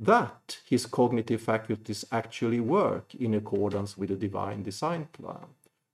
that 0.00 0.58
his 0.68 0.86
cognitive 0.86 1.40
faculties 1.40 2.04
actually 2.12 2.60
work 2.60 3.14
in 3.14 3.34
accordance 3.34 3.98
with 3.98 4.10
the 4.10 4.16
divine 4.16 4.62
design 4.62 5.08
plan. 5.12 5.46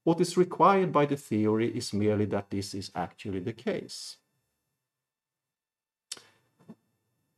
What 0.04 0.20
is 0.20 0.36
required 0.36 0.92
by 0.92 1.06
the 1.06 1.16
theory 1.16 1.68
is 1.74 1.94
merely 1.94 2.26
that 2.26 2.50
this 2.50 2.74
is 2.74 2.90
actually 2.94 3.40
the 3.40 3.54
case. 3.54 4.16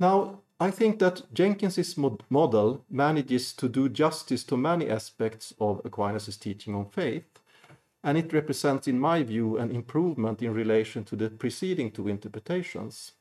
Now, 0.01 0.41
I 0.59 0.71
think 0.71 0.99
that 0.99 1.23
Jenkins's 1.33 1.97
mod 1.97 2.23
model 2.29 2.85
manages 2.91 3.53
to 3.55 3.69
do 3.69 3.89
justice 3.89 4.43
to 4.45 4.57
many 4.57 4.89
aspects 4.89 5.55
of 5.61 5.83
Aquinas' 5.85 6.37
teaching 6.37 6.75
on 6.75 6.87
faith, 6.87 7.39
and 8.03 8.19
it 8.19 8.33
represents, 8.33 8.89
in 8.89 8.99
my 8.99 9.23
view, 9.23 9.59
an 9.59 9.71
improvement 9.71 10.43
in 10.43 10.53
relation 10.55 11.05
to 11.05 11.17
the 11.17 11.31
preceding 11.31 11.91
two 11.91 12.09
interpretations. 12.09 13.13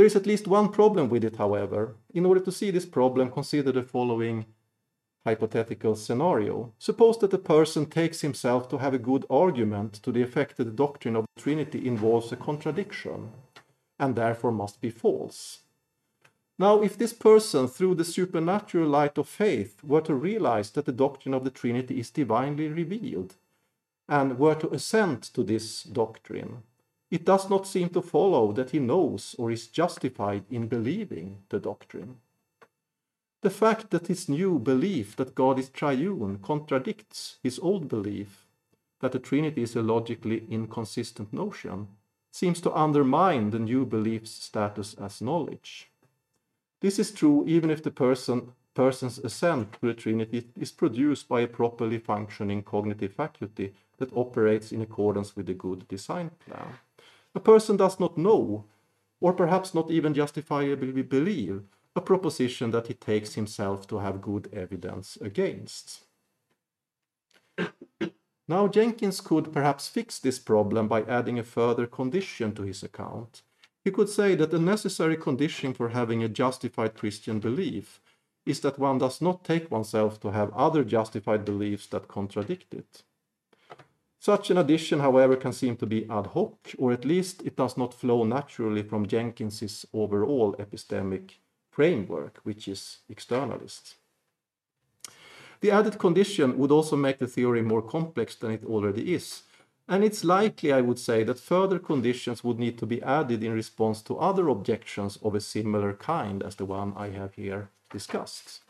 There 0.00 0.06
is 0.06 0.16
at 0.16 0.24
least 0.24 0.48
one 0.48 0.70
problem 0.70 1.10
with 1.10 1.24
it, 1.24 1.36
however. 1.36 1.94
In 2.14 2.24
order 2.24 2.40
to 2.40 2.50
see 2.50 2.70
this 2.70 2.86
problem, 2.86 3.30
consider 3.30 3.70
the 3.70 3.82
following 3.82 4.46
hypothetical 5.26 5.94
scenario. 5.94 6.72
Suppose 6.78 7.18
that 7.18 7.34
a 7.34 7.38
person 7.56 7.84
takes 7.84 8.22
himself 8.22 8.66
to 8.70 8.78
have 8.78 8.94
a 8.94 8.98
good 9.10 9.26
argument 9.28 9.92
to 10.02 10.10
the 10.10 10.22
effect 10.22 10.56
that 10.56 10.64
the 10.64 10.70
doctrine 10.70 11.16
of 11.16 11.26
the 11.26 11.42
Trinity 11.42 11.86
involves 11.86 12.32
a 12.32 12.36
contradiction 12.36 13.32
and 13.98 14.16
therefore 14.16 14.52
must 14.52 14.80
be 14.80 14.88
false. 14.88 15.64
Now, 16.58 16.80
if 16.80 16.96
this 16.96 17.12
person, 17.12 17.68
through 17.68 17.96
the 17.96 18.12
supernatural 18.16 18.88
light 18.88 19.18
of 19.18 19.28
faith, 19.28 19.84
were 19.84 20.00
to 20.00 20.14
realize 20.14 20.70
that 20.70 20.86
the 20.86 20.92
doctrine 20.92 21.34
of 21.34 21.44
the 21.44 21.50
Trinity 21.50 22.00
is 22.00 22.10
divinely 22.10 22.68
revealed, 22.68 23.34
and 24.08 24.38
were 24.38 24.54
to 24.54 24.70
assent 24.70 25.24
to 25.34 25.42
this 25.42 25.82
doctrine, 25.82 26.62
it 27.10 27.24
does 27.24 27.50
not 27.50 27.66
seem 27.66 27.88
to 27.90 28.02
follow 28.02 28.52
that 28.52 28.70
he 28.70 28.78
knows 28.78 29.34
or 29.38 29.50
is 29.50 29.66
justified 29.66 30.44
in 30.50 30.68
believing 30.68 31.38
the 31.48 31.58
doctrine. 31.58 32.16
The 33.42 33.50
fact 33.50 33.90
that 33.90 34.06
his 34.06 34.28
new 34.28 34.58
belief 34.58 35.16
that 35.16 35.34
God 35.34 35.58
is 35.58 35.70
triune 35.70 36.38
contradicts 36.38 37.38
his 37.42 37.58
old 37.58 37.88
belief 37.88 38.46
that 39.00 39.12
the 39.12 39.18
Trinity 39.18 39.62
is 39.62 39.74
a 39.74 39.82
logically 39.82 40.44
inconsistent 40.50 41.32
notion 41.32 41.88
seems 42.30 42.60
to 42.60 42.72
undermine 42.72 43.50
the 43.50 43.58
new 43.58 43.84
belief's 43.86 44.30
status 44.30 44.94
as 44.94 45.20
knowledge. 45.20 45.90
This 46.80 46.98
is 46.98 47.10
true 47.10 47.44
even 47.46 47.70
if 47.70 47.82
the 47.82 47.90
person 47.90 48.52
person's 48.74 49.18
assent 49.18 49.72
to 49.72 49.86
the 49.86 49.94
Trinity 49.94 50.46
is 50.56 50.70
produced 50.70 51.28
by 51.28 51.40
a 51.40 51.46
properly 51.46 51.98
functioning 51.98 52.62
cognitive 52.62 53.12
faculty 53.12 53.74
that 53.98 54.16
operates 54.16 54.72
in 54.72 54.80
accordance 54.80 55.34
with 55.34 55.46
the 55.46 55.54
good 55.54 55.86
design 55.88 56.30
plan. 56.46 56.78
A 57.34 57.40
person 57.40 57.76
does 57.76 58.00
not 58.00 58.18
know, 58.18 58.66
or 59.20 59.32
perhaps 59.32 59.74
not 59.74 59.90
even 59.90 60.14
justifiably 60.14 61.02
believe, 61.02 61.62
a 61.94 62.00
proposition 62.00 62.70
that 62.70 62.86
he 62.86 62.94
takes 62.94 63.34
himself 63.34 63.86
to 63.88 63.98
have 63.98 64.20
good 64.20 64.48
evidence 64.52 65.16
against. 65.20 66.04
now, 68.48 68.68
Jenkins 68.68 69.20
could 69.20 69.52
perhaps 69.52 69.88
fix 69.88 70.18
this 70.18 70.38
problem 70.38 70.88
by 70.88 71.02
adding 71.02 71.38
a 71.38 71.44
further 71.44 71.86
condition 71.86 72.54
to 72.54 72.62
his 72.62 72.82
account. 72.82 73.42
He 73.84 73.90
could 73.90 74.08
say 74.08 74.34
that 74.34 74.52
a 74.52 74.58
necessary 74.58 75.16
condition 75.16 75.72
for 75.72 75.90
having 75.90 76.22
a 76.22 76.28
justified 76.28 76.94
Christian 76.94 77.40
belief 77.40 78.00
is 78.46 78.60
that 78.60 78.78
one 78.78 78.98
does 78.98 79.20
not 79.20 79.44
take 79.44 79.70
oneself 79.70 80.20
to 80.20 80.32
have 80.32 80.52
other 80.54 80.84
justified 80.84 81.44
beliefs 81.44 81.86
that 81.88 82.08
contradict 82.08 82.74
it. 82.74 83.02
Such 84.22 84.50
an 84.50 84.58
addition, 84.58 85.00
however, 85.00 85.34
can 85.34 85.54
seem 85.54 85.76
to 85.78 85.86
be 85.86 86.04
ad 86.10 86.26
hoc, 86.26 86.74
or 86.76 86.92
at 86.92 87.06
least 87.06 87.40
it 87.42 87.56
does 87.56 87.78
not 87.78 87.94
flow 87.94 88.22
naturally 88.24 88.82
from 88.82 89.06
Jenkins's 89.06 89.86
overall 89.94 90.54
epistemic 90.58 91.38
framework, 91.70 92.38
which 92.42 92.68
is 92.68 92.98
externalist. 93.10 93.94
The 95.62 95.70
added 95.70 95.98
condition 95.98 96.58
would 96.58 96.70
also 96.70 96.96
make 96.96 97.18
the 97.18 97.26
theory 97.26 97.62
more 97.62 97.80
complex 97.80 98.34
than 98.34 98.50
it 98.50 98.64
already 98.66 99.14
is, 99.14 99.42
and 99.88 100.04
it's 100.04 100.22
likely, 100.22 100.70
I 100.70 100.82
would 100.82 100.98
say, 100.98 101.24
that 101.24 101.40
further 101.40 101.78
conditions 101.78 102.44
would 102.44 102.58
need 102.58 102.76
to 102.78 102.86
be 102.86 103.02
added 103.02 103.42
in 103.42 103.52
response 103.52 104.02
to 104.02 104.18
other 104.18 104.48
objections 104.48 105.18
of 105.22 105.34
a 105.34 105.40
similar 105.40 105.94
kind 105.94 106.42
as 106.42 106.56
the 106.56 106.66
one 106.66 106.92
I 106.94 107.08
have 107.08 107.34
here 107.34 107.70
discussed. 107.90 108.60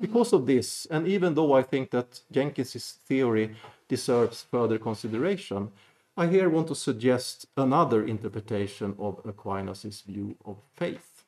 Because 0.00 0.32
of 0.32 0.46
this, 0.46 0.86
and 0.90 1.06
even 1.06 1.34
though 1.34 1.52
I 1.52 1.62
think 1.62 1.90
that 1.92 2.20
Jenkins's 2.30 2.98
theory 3.06 3.56
deserves 3.88 4.42
further 4.42 4.78
consideration, 4.78 5.70
I 6.16 6.26
here 6.26 6.50
want 6.50 6.68
to 6.68 6.74
suggest 6.74 7.46
another 7.56 8.04
interpretation 8.04 8.94
of 8.98 9.20
Aquinas' 9.24 10.02
view 10.02 10.36
of 10.44 10.56
faith, 10.74 11.24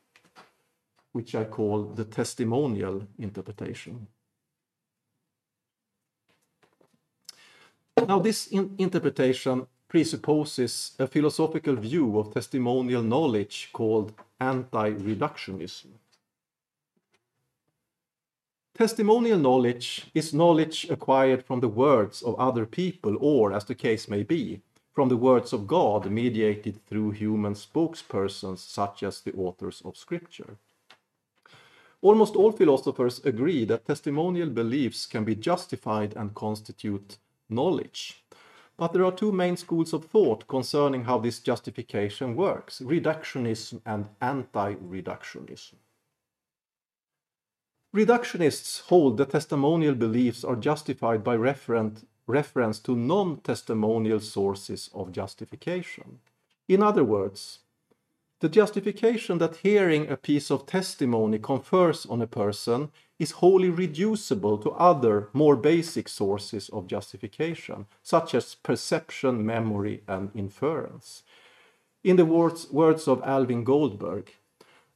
which 1.12 1.34
I 1.34 1.44
call 1.44 1.84
the 1.84 2.04
testimonial 2.04 3.06
interpretation. 3.18 4.08
Now, 7.96 8.18
this 8.18 8.48
in 8.48 8.74
interpretation 8.78 9.66
presupposes 9.86 10.92
a 10.98 11.06
philosophical 11.06 11.76
view 11.76 12.18
of 12.18 12.32
testimonial 12.32 13.02
knowledge 13.02 13.70
called 13.72 14.12
anti 14.40 14.90
reductionism. 14.92 15.88
Testimonial 18.74 19.38
knowledge 19.38 20.06
is 20.14 20.32
knowledge 20.32 20.88
acquired 20.88 21.44
from 21.44 21.60
the 21.60 21.68
words 21.68 22.22
of 22.22 22.34
other 22.36 22.64
people, 22.64 23.16
or, 23.20 23.52
as 23.52 23.64
the 23.64 23.74
case 23.74 24.08
may 24.08 24.22
be, 24.22 24.62
from 24.92 25.08
the 25.08 25.16
words 25.16 25.52
of 25.52 25.66
God 25.66 26.10
mediated 26.10 26.84
through 26.86 27.10
human 27.10 27.54
spokespersons 27.54 28.58
such 28.58 29.02
as 29.02 29.20
the 29.20 29.32
authors 29.34 29.82
of 29.84 29.96
Scripture. 29.96 30.56
Almost 32.02 32.36
all 32.36 32.52
philosophers 32.52 33.24
agree 33.24 33.64
that 33.66 33.84
testimonial 33.84 34.48
beliefs 34.48 35.04
can 35.04 35.24
be 35.24 35.34
justified 35.34 36.14
and 36.16 36.34
constitute 36.34 37.18
knowledge. 37.50 38.24
But 38.78 38.94
there 38.94 39.04
are 39.04 39.12
two 39.12 39.32
main 39.32 39.58
schools 39.58 39.92
of 39.92 40.06
thought 40.06 40.48
concerning 40.48 41.04
how 41.04 41.18
this 41.18 41.40
justification 41.40 42.34
works 42.34 42.80
reductionism 42.80 43.82
and 43.84 44.08
anti 44.22 44.74
reductionism. 44.76 45.74
Reductionists 47.94 48.82
hold 48.82 49.16
that 49.16 49.30
testimonial 49.30 49.96
beliefs 49.96 50.44
are 50.44 50.54
justified 50.54 51.24
by 51.24 51.34
reference 51.34 52.78
to 52.78 52.94
non 52.94 53.38
testimonial 53.38 54.20
sources 54.20 54.90
of 54.94 55.10
justification. 55.10 56.20
In 56.68 56.84
other 56.84 57.02
words, 57.02 57.58
the 58.38 58.48
justification 58.48 59.38
that 59.38 59.56
hearing 59.56 60.08
a 60.08 60.16
piece 60.16 60.52
of 60.52 60.66
testimony 60.66 61.40
confers 61.40 62.06
on 62.06 62.22
a 62.22 62.28
person 62.28 62.92
is 63.18 63.32
wholly 63.32 63.70
reducible 63.70 64.56
to 64.58 64.70
other, 64.70 65.28
more 65.32 65.56
basic 65.56 66.08
sources 66.08 66.68
of 66.68 66.86
justification, 66.86 67.86
such 68.04 68.34
as 68.36 68.54
perception, 68.54 69.44
memory, 69.44 70.04
and 70.06 70.30
inference. 70.34 71.24
In 72.04 72.16
the 72.16 72.24
words, 72.24 72.70
words 72.70 73.08
of 73.08 73.20
Alvin 73.24 73.64
Goldberg, 73.64 74.32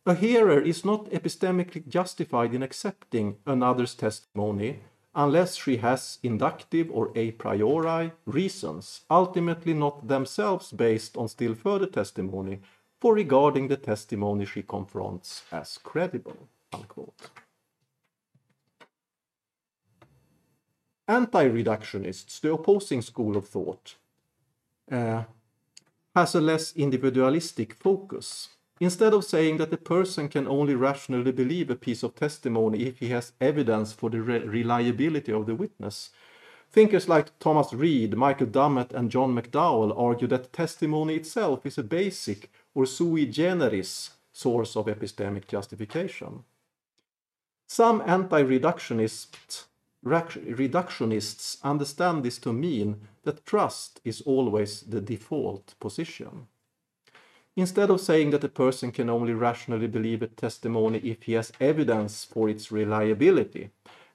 a 0.07 0.15
hearer 0.15 0.61
is 0.61 0.85
not 0.85 1.11
epistemically 1.11 1.87
justified 1.89 2.55
in 2.55 2.63
accepting 2.63 3.37
another's 3.47 3.95
testimony 3.95 4.81
unless 5.15 5.57
she 5.57 5.77
has 5.79 6.19
inductive 6.23 6.91
or 6.91 7.11
a 7.15 7.31
priori 7.33 8.13
reasons, 8.27 9.03
ultimately 9.11 9.73
not 9.73 10.09
themselves 10.09 10.73
based 10.73 11.17
on 11.17 11.29
still 11.29 11.55
further 11.55 11.87
testimony, 11.87 12.61
for 13.01 13.15
regarding 13.15 13.69
the 13.69 13.77
testimony 13.77 14.45
she 14.45 14.63
confronts 14.63 15.43
as 15.53 15.79
credible. 15.79 16.49
Unquote. 16.73 17.31
Anti-reductionists, 21.07 22.41
the 22.41 22.53
opposing 22.53 23.03
school 23.03 23.37
of 23.37 23.47
thought, 23.47 23.95
uh, 24.91 25.25
has 26.15 26.35
a 26.35 26.41
less 26.41 26.75
individualistic 26.77 27.75
focus. 27.75 28.49
Instead 28.81 29.15
of 29.15 29.25
saying 29.25 29.59
that 29.59 29.73
a 29.73 29.77
person 29.77 30.29
can 30.29 30.49
only 30.49 30.75
rationally 30.75 31.31
believe 31.31 31.71
a 31.71 31.77
piece 31.77 32.03
of 32.03 32.15
testimony 32.15 32.83
if 32.85 32.99
he 32.99 33.09
has 33.09 33.33
evidence 33.41 33.93
for 33.93 34.11
the 34.11 34.21
re 34.21 34.39
reliability 34.39 35.33
of 35.33 35.47
the 35.47 35.55
witness, 35.55 36.11
thinkers 36.73 37.09
like 37.09 37.39
Thomas 37.39 37.73
Reid, 37.73 38.17
Michael 38.17 38.49
Dummett, 38.49 38.93
and 38.93 39.13
John 39.13 39.33
McDowell 39.33 39.97
argue 39.97 40.27
that 40.29 40.53
testimony 40.53 41.15
itself 41.15 41.65
is 41.65 41.79
a 41.79 41.85
basic 41.85 42.51
or 42.75 42.85
sui 42.85 43.27
generis 43.27 44.11
source 44.33 44.77
of 44.77 44.87
epistemic 44.87 45.47
justification. 45.47 46.43
Some 47.69 48.03
anti-reductionists 48.05 49.67
reductionists 50.05 51.63
understand 51.63 52.25
this 52.25 52.39
to 52.39 52.53
mean 52.53 53.09
that 53.23 53.47
trust 53.47 54.01
is 54.05 54.21
always 54.23 54.83
the 54.83 55.01
default 55.01 55.75
position. 55.81 56.47
Instead 57.57 57.89
of 57.89 58.01
saying 58.01 58.31
that 58.31 58.43
a 58.43 58.49
person 58.49 58.91
can 58.91 59.09
only 59.09 59.33
rationally 59.33 59.87
believe 59.87 60.23
a 60.23 60.27
testimony 60.27 60.99
if 60.99 61.23
he 61.23 61.35
has 61.35 61.53
evidence 61.61 62.25
for 62.25 62.49
its 62.49 62.73
reliability, 62.73 63.71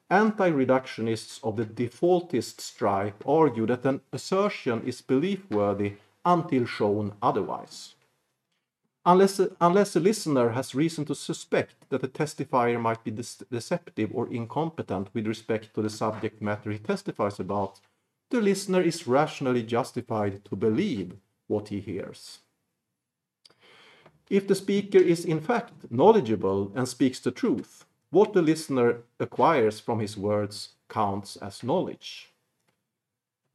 anti-reductionists 0.09 1.39
of 1.43 1.55
the 1.55 1.65
defaultist 1.65 2.59
stripe 2.59 3.23
argue 3.25 3.65
that 3.65 3.85
an 3.85 4.01
assertion 4.11 4.81
is 4.85 5.01
belief-worthy 5.01 5.93
until 6.25 6.65
shown 6.65 7.13
otherwise. 7.21 7.95
Unless 9.05 9.39
unless 9.61 9.95
a 9.95 9.99
listener 9.99 10.49
has 10.49 10.75
reason 10.75 11.05
to 11.05 11.15
suspect 11.15 11.89
that 11.89 12.01
the 12.01 12.07
testifier 12.09 12.79
might 12.79 13.03
be 13.05 13.11
deceptive 13.11 14.11
or 14.13 14.27
incompetent 14.27 15.07
with 15.13 15.25
respect 15.25 15.73
to 15.73 15.81
the 15.81 15.89
subject 15.89 16.41
matter 16.41 16.69
he 16.71 16.79
testifies 16.79 17.39
about, 17.39 17.79
the 18.29 18.41
listener 18.41 18.81
is 18.81 19.07
rationally 19.07 19.63
justified 19.63 20.43
to 20.45 20.55
believe 20.57 21.15
what 21.47 21.69
he 21.69 21.79
hears. 21.79 22.39
If 24.29 24.47
the 24.47 24.55
speaker 24.55 24.99
is 24.99 25.25
in 25.25 25.41
fact 25.41 25.91
knowledgeable 25.91 26.71
and 26.75 26.87
speaks 26.87 27.19
the 27.19 27.31
truth, 27.31 27.85
what 28.11 28.33
the 28.33 28.41
listener 28.41 29.03
acquires 29.19 29.79
from 29.79 29.99
his 29.99 30.17
words 30.17 30.69
counts 30.87 31.35
as 31.37 31.63
knowledge. 31.63 32.29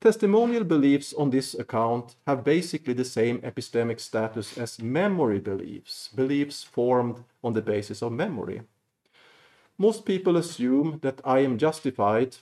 Testimonial 0.01 0.65
beliefs 0.65 1.15
on 1.15 1.31
this 1.31 1.55
account 1.55 2.17
have 2.27 2.45
basically 2.45 2.93
the 2.93 3.05
same 3.05 3.39
epistemic 3.39 4.01
status 4.01 4.59
as 4.59 4.83
memory 4.83 5.39
beliefs, 5.39 6.11
beliefs 6.15 6.63
formed 6.63 7.25
on 7.43 7.53
the 7.53 7.63
basis 7.63 8.03
of 8.03 8.13
memory. 8.13 8.63
Most 9.79 10.05
people 10.05 10.37
assume 10.37 10.99
that 11.03 11.21
I 11.25 11.39
am 11.39 11.57
justified 11.57 12.37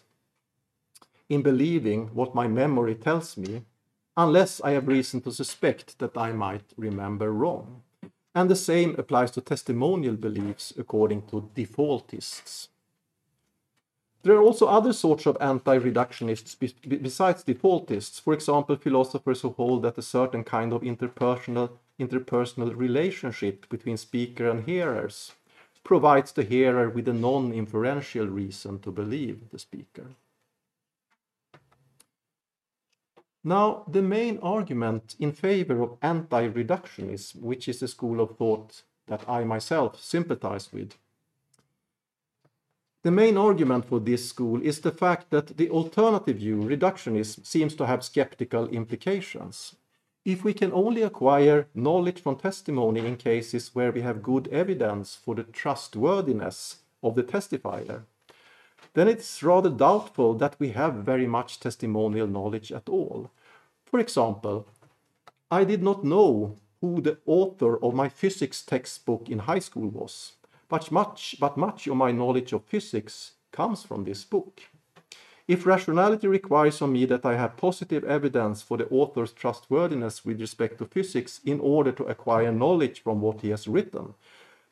in 1.28 1.42
believing 1.42 2.08
what 2.08 2.34
my 2.34 2.48
memory 2.48 2.94
tells 2.94 3.36
me, 3.36 3.62
unless 4.16 4.60
I 4.60 4.72
have 4.72 4.88
reason 4.88 5.20
to 5.22 5.32
suspect 5.32 5.98
that 5.98 6.16
I 6.16 6.32
might 6.32 6.74
remember 6.76 7.32
wrong. 7.32 7.82
And 8.34 8.50
the 8.50 8.56
same 8.56 8.94
applies 8.98 9.30
to 9.32 9.40
testimonial 9.40 10.14
beliefs 10.16 10.72
according 10.78 11.22
to 11.28 11.50
defaultists. 11.54 12.68
There 14.22 14.36
are 14.36 14.42
also 14.42 14.66
other 14.66 14.92
sorts 14.92 15.26
of 15.26 15.36
anti-reductionists 15.40 16.56
besides 17.02 17.42
defaultists, 17.42 18.20
for 18.20 18.32
example, 18.32 18.76
philosophers 18.76 19.40
who 19.40 19.50
hold 19.50 19.82
that 19.82 19.98
a 19.98 20.02
certain 20.02 20.44
kind 20.44 20.72
of 20.72 20.82
interpersonal, 20.82 21.70
interpersonal 21.98 22.76
relationship 22.76 23.68
between 23.68 23.96
speaker 23.96 24.48
and 24.48 24.64
hearers 24.64 25.32
provides 25.82 26.30
the 26.32 26.44
hearer 26.44 26.88
with 26.88 27.08
a 27.08 27.12
non-inferential 27.12 28.28
reason 28.28 28.78
to 28.78 28.92
believe 28.92 29.50
the 29.50 29.58
speaker. 29.58 30.06
Now, 33.44 33.84
the 33.88 34.02
main 34.02 34.38
argument 34.38 35.16
in 35.18 35.32
favor 35.32 35.82
of 35.82 35.98
anti-reductionism, 36.00 37.40
which 37.40 37.68
is 37.68 37.82
a 37.82 37.88
school 37.88 38.20
of 38.20 38.36
thought 38.36 38.82
that 39.08 39.28
I 39.28 39.42
myself 39.44 40.00
sympathize 40.00 40.72
with, 40.72 40.94
the 43.02 43.10
main 43.10 43.36
argument 43.36 43.86
for 43.86 43.98
this 43.98 44.28
school 44.28 44.62
is 44.62 44.80
the 44.80 44.92
fact 44.92 45.30
that 45.30 45.56
the 45.56 45.68
alternative 45.70 46.36
view, 46.36 46.58
reductionism, 46.58 47.44
seems 47.44 47.74
to 47.74 47.86
have 47.86 48.04
skeptical 48.04 48.68
implications. 48.68 49.74
If 50.24 50.44
we 50.44 50.54
can 50.54 50.72
only 50.72 51.02
acquire 51.02 51.66
knowledge 51.74 52.22
from 52.22 52.36
testimony 52.36 53.04
in 53.04 53.16
cases 53.16 53.74
where 53.74 53.90
we 53.90 54.02
have 54.02 54.22
good 54.22 54.46
evidence 54.48 55.16
for 55.16 55.34
the 55.34 55.42
trustworthiness 55.42 56.76
of 57.02 57.16
the 57.16 57.24
testifier, 57.24 58.02
then 58.94 59.08
it's 59.08 59.42
rather 59.42 59.70
doubtful 59.70 60.34
that 60.34 60.56
we 60.58 60.70
have 60.70 60.94
very 60.94 61.26
much 61.26 61.60
testimonial 61.60 62.26
knowledge 62.26 62.70
at 62.72 62.88
all. 62.88 63.30
For 63.84 64.00
example, 64.00 64.66
I 65.50 65.64
did 65.64 65.82
not 65.82 66.04
know 66.04 66.56
who 66.80 67.00
the 67.00 67.18
author 67.26 67.82
of 67.82 67.94
my 67.94 68.08
physics 68.08 68.62
textbook 68.62 69.28
in 69.28 69.40
high 69.40 69.60
school 69.60 69.88
was 69.88 70.32
but 70.72 70.90
much, 70.90 71.36
but 71.38 71.58
much 71.58 71.86
of 71.86 71.96
my 71.98 72.12
knowledge 72.12 72.54
of 72.54 72.64
physics 72.64 73.32
comes 73.50 73.82
from 73.82 74.04
this 74.04 74.24
book. 74.24 74.62
If 75.46 75.66
rationality 75.66 76.26
requires 76.28 76.80
of 76.80 76.88
me 76.88 77.04
that 77.04 77.26
I 77.26 77.36
have 77.36 77.58
positive 77.58 78.04
evidence 78.04 78.62
for 78.62 78.78
the 78.78 78.88
author's 78.88 79.32
trustworthiness 79.32 80.24
with 80.24 80.40
respect 80.40 80.78
to 80.78 80.86
physics 80.86 81.40
in 81.44 81.60
order 81.60 81.92
to 81.92 82.04
acquire 82.04 82.50
knowledge 82.50 83.02
from 83.02 83.20
what 83.20 83.42
he 83.42 83.50
has 83.50 83.68
written, 83.68 84.14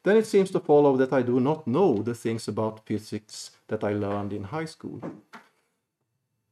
then 0.03 0.17
it 0.17 0.27
seems 0.27 0.51
to 0.51 0.61
follow 0.61 0.97
that 0.97 1.13
I 1.13 1.23
do 1.23 1.41
not 1.41 1.67
know 1.67 2.03
the 2.03 2.15
things 2.15 2.49
about 2.49 2.87
physics 2.87 3.51
that 3.69 3.85
I 3.85 3.93
learned 3.93 4.33
in 4.33 4.45
high 4.45 4.65
school. 4.65 5.01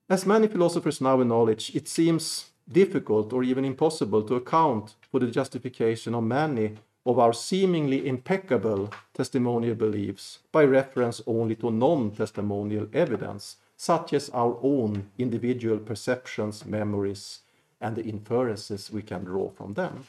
As 0.08 0.26
many 0.26 0.48
philosophers 0.48 1.00
now 1.00 1.20
acknowledge, 1.20 1.74
it 1.74 1.88
seems 1.88 2.50
difficult 2.70 3.32
or 3.32 3.42
even 3.42 3.64
impossible 3.64 4.22
to 4.22 4.34
account 4.34 4.94
for 5.10 5.20
the 5.20 5.26
justification 5.26 6.14
of 6.14 6.24
many 6.24 6.76
of 7.06 7.18
our 7.18 7.32
seemingly 7.32 8.06
impeccable 8.06 8.90
testimonial 9.14 9.74
beliefs 9.74 10.40
by 10.52 10.64
reference 10.64 11.22
only 11.26 11.54
to 11.56 11.70
non-testimonial 11.70 12.86
evidence, 12.92 13.56
such 13.76 14.12
as 14.12 14.28
our 14.30 14.58
own 14.62 15.10
individual 15.16 15.78
perceptions, 15.78 16.66
memories, 16.66 17.40
and 17.80 17.96
the 17.96 18.04
inferences 18.04 18.90
we 18.90 19.00
can 19.02 19.24
draw 19.24 19.48
from 19.48 19.74
them. 19.74 20.04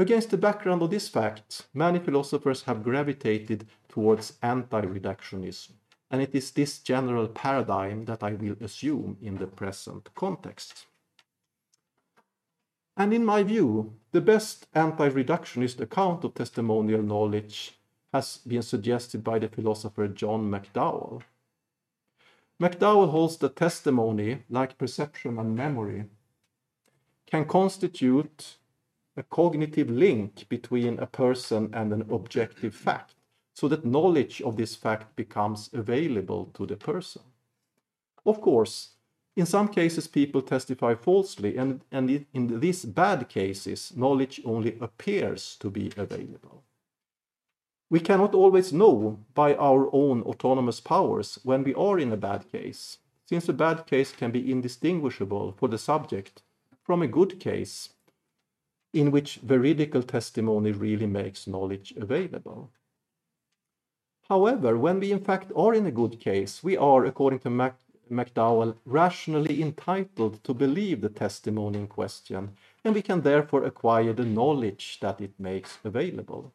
Against 0.00 0.30
the 0.30 0.38
background 0.38 0.80
of 0.82 0.90
this 0.90 1.08
fact, 1.08 1.66
many 1.74 1.98
philosophers 1.98 2.62
have 2.62 2.84
gravitated 2.84 3.66
towards 3.88 4.38
anti-reductionism. 4.42 5.72
and 6.10 6.22
it 6.22 6.34
is 6.34 6.52
this 6.52 6.78
general 6.78 7.28
paradigm 7.28 8.06
that 8.06 8.22
I 8.22 8.32
will 8.32 8.56
assume 8.62 9.18
in 9.20 9.36
the 9.36 9.46
present 9.46 10.08
context. 10.14 10.86
And 12.96 13.12
in 13.12 13.24
my 13.24 13.42
view, 13.42 13.94
the 14.12 14.22
best 14.22 14.66
anti 14.74 15.08
reductionist 15.10 15.80
account 15.80 16.24
of 16.24 16.34
testimonial 16.34 17.02
knowledge 17.02 17.78
has 18.12 18.38
been 18.38 18.62
suggested 18.62 19.22
by 19.22 19.38
the 19.38 19.48
philosopher 19.48 20.08
John 20.08 20.50
McDowell. 20.50 21.22
McDowell 22.60 23.10
holds 23.10 23.36
that 23.36 23.56
testimony, 23.56 24.44
like 24.48 24.78
perception 24.78 25.38
and 25.38 25.54
memory, 25.54 26.06
can 27.26 27.44
constitute 27.44 28.56
a 29.18 29.22
cognitive 29.24 29.90
link 29.90 30.48
between 30.48 30.98
a 31.00 31.06
person 31.06 31.68
and 31.72 31.92
an 31.92 32.06
objective 32.08 32.74
fact, 32.74 33.14
so 33.52 33.66
that 33.66 33.84
knowledge 33.84 34.40
of 34.42 34.56
this 34.56 34.76
fact 34.76 35.16
becomes 35.16 35.68
available 35.72 36.46
to 36.54 36.64
the 36.64 36.76
person. 36.76 37.22
Of 38.24 38.40
course, 38.40 38.90
in 39.36 39.44
some 39.46 39.68
cases, 39.68 40.06
people 40.06 40.40
testify 40.42 40.94
falsely, 40.94 41.56
and, 41.56 41.80
and 41.90 42.26
in 42.32 42.60
these 42.60 42.84
bad 42.84 43.28
cases, 43.28 43.92
knowledge 43.96 44.40
only 44.44 44.78
appears 44.80 45.56
to 45.60 45.70
be 45.70 45.92
available. 45.96 46.62
We 47.90 48.00
cannot 48.00 48.34
always 48.34 48.72
know 48.72 49.18
by 49.34 49.54
our 49.54 49.88
own 49.92 50.22
autonomous 50.22 50.80
powers 50.80 51.38
when 51.42 51.64
we 51.64 51.74
are 51.74 51.98
in 51.98 52.12
a 52.12 52.16
bad 52.16 52.50
case, 52.52 52.98
since 53.26 53.48
a 53.48 53.52
bad 53.52 53.86
case 53.86 54.12
can 54.12 54.30
be 54.30 54.50
indistinguishable 54.50 55.54
for 55.58 55.68
the 55.68 55.78
subject 55.78 56.42
from 56.82 57.02
a 57.02 57.06
good 57.06 57.40
case 57.40 57.90
in 58.92 59.10
which 59.10 59.36
veridical 59.36 60.02
testimony 60.02 60.72
really 60.72 61.06
makes 61.06 61.46
knowledge 61.46 61.92
available. 61.96 62.70
However, 64.28 64.76
when 64.76 65.00
we 65.00 65.12
in 65.12 65.20
fact 65.20 65.52
are 65.56 65.74
in 65.74 65.86
a 65.86 65.90
good 65.90 66.20
case, 66.20 66.62
we 66.62 66.76
are, 66.76 67.04
according 67.04 67.40
to 67.40 67.50
Mac 67.50 67.78
McDowell, 68.10 68.76
rationally 68.84 69.62
entitled 69.62 70.42
to 70.44 70.54
believe 70.54 71.00
the 71.00 71.08
testimony 71.08 71.78
in 71.78 71.86
question, 71.86 72.56
and 72.84 72.94
we 72.94 73.02
can 73.02 73.22
therefore 73.22 73.64
acquire 73.64 74.12
the 74.12 74.24
knowledge 74.24 74.98
that 75.00 75.20
it 75.20 75.32
makes 75.38 75.78
available. 75.84 76.52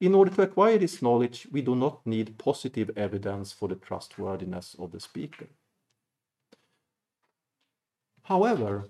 In 0.00 0.14
order 0.14 0.30
to 0.32 0.42
acquire 0.42 0.78
this 0.78 1.00
knowledge, 1.00 1.46
we 1.50 1.62
do 1.62 1.74
not 1.74 2.06
need 2.06 2.36
positive 2.38 2.90
evidence 2.96 3.52
for 3.52 3.68
the 3.68 3.76
trustworthiness 3.76 4.76
of 4.78 4.92
the 4.92 5.00
speaker. 5.00 5.46
However, 8.24 8.86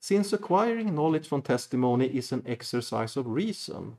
since 0.00 0.32
acquiring 0.32 0.94
knowledge 0.94 1.26
from 1.26 1.42
testimony 1.42 2.06
is 2.06 2.32
an 2.32 2.42
exercise 2.46 3.16
of 3.16 3.26
reason, 3.26 3.96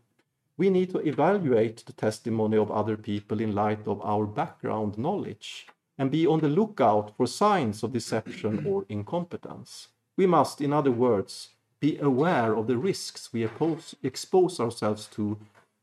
we 0.57 0.69
need 0.69 0.89
to 0.91 0.99
evaluate 1.07 1.85
the 1.85 1.93
testimony 1.93 2.57
of 2.57 2.71
other 2.71 2.97
people 2.97 3.39
in 3.39 3.53
light 3.53 3.87
of 3.87 4.01
our 4.01 4.25
background 4.25 4.97
knowledge 4.97 5.67
and 5.97 6.09
be 6.09 6.25
on 6.25 6.39
the 6.39 6.47
lookout 6.47 7.15
for 7.15 7.27
signs 7.27 7.83
of 7.83 7.93
deception 7.93 8.65
or 8.65 8.85
incompetence. 8.89 9.89
We 10.15 10.25
must, 10.25 10.61
in 10.61 10.73
other 10.73 10.91
words, 10.91 11.49
be 11.79 11.97
aware 11.99 12.55
of 12.55 12.67
the 12.67 12.77
risks 12.77 13.31
we 13.31 13.47
expose 14.03 14.59
ourselves 14.59 15.07
to 15.07 15.37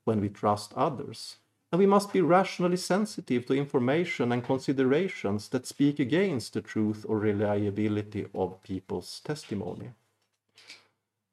when 0.05 0.21
we 0.21 0.29
trust 0.29 0.73
others. 0.75 1.37
And 1.73 1.79
we 1.79 1.87
must 1.87 2.13
be 2.13 2.21
rationally 2.21 2.77
sensitive 2.77 3.45
to 3.47 3.55
information 3.55 4.33
and 4.33 4.45
considerations 4.45 5.49
that 5.49 5.67
speak 5.67 5.99
against 5.99 6.55
the 6.55 6.61
truth 6.61 7.05
or 7.09 7.19
reliability 7.19 8.27
of 8.35 8.63
people's 8.63 9.21
testimony. 9.21 9.91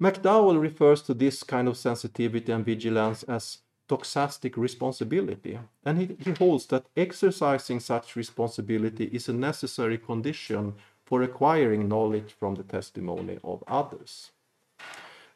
McDowell 0.02 0.60
refers 0.60 1.02
to 1.04 1.14
this 1.14 1.44
kind 1.44 1.68
of 1.68 1.78
sensitivity 1.78 2.52
and 2.52 2.66
vigilance 2.66 3.24
as 3.24 3.60
doxastic 3.88 4.58
responsibility, 4.58 5.60
and 5.86 5.98
he, 6.00 6.18
he 6.20 6.32
holds 6.32 6.66
that 6.68 6.86
exercising 6.98 7.80
such 7.80 8.16
responsibility 8.16 9.06
is 9.06 9.30
a 9.30 9.34
necessary 9.34 9.98
condition 9.98 10.74
for 11.06 11.22
acquiring 11.22 11.88
knowledge 11.88 12.34
from 12.40 12.56
the 12.56 12.64
testimony 12.64 13.38
of 13.44 13.64
others. 13.68 14.32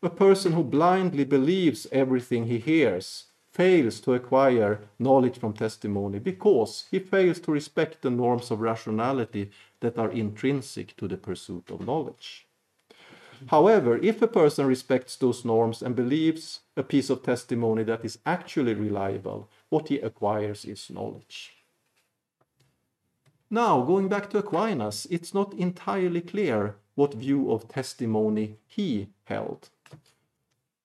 A 0.01 0.09
person 0.09 0.53
who 0.53 0.63
blindly 0.63 1.23
believes 1.23 1.87
everything 1.91 2.45
he 2.45 2.57
hears 2.57 3.25
fails 3.51 3.99
to 3.99 4.13
acquire 4.13 4.79
knowledge 4.99 5.39
from 5.39 5.53
testimony 5.53 6.19
because 6.19 6.85
he 6.91 6.99
fails 6.99 7.39
to 7.39 7.51
respect 7.51 8.01
the 8.01 8.09
norms 8.09 8.51
of 8.51 8.61
rationality 8.61 9.51
that 9.81 9.97
are 9.97 10.11
intrinsic 10.11 10.95
to 10.97 11.07
the 11.07 11.17
pursuit 11.17 11.69
of 11.71 11.85
knowledge. 11.85 12.46
However, 13.47 13.97
if 13.97 14.21
a 14.21 14.27
person 14.27 14.65
respects 14.65 15.15
those 15.15 15.45
norms 15.45 15.81
and 15.81 15.95
believes 15.95 16.61
a 16.75 16.83
piece 16.83 17.09
of 17.09 17.23
testimony 17.23 17.83
that 17.83 18.03
is 18.03 18.19
actually 18.25 18.73
reliable, 18.73 19.49
what 19.69 19.87
he 19.89 19.99
acquires 19.99 20.65
is 20.65 20.89
knowledge. 20.89 21.53
Now, 23.49 23.81
going 23.81 24.09
back 24.09 24.29
to 24.31 24.39
Aquinas, 24.39 25.07
it's 25.09 25.33
not 25.33 25.53
entirely 25.53 26.21
clear 26.21 26.75
what 26.95 27.13
view 27.13 27.51
of 27.51 27.69
testimony 27.69 28.57
he 28.67 29.07
held. 29.25 29.69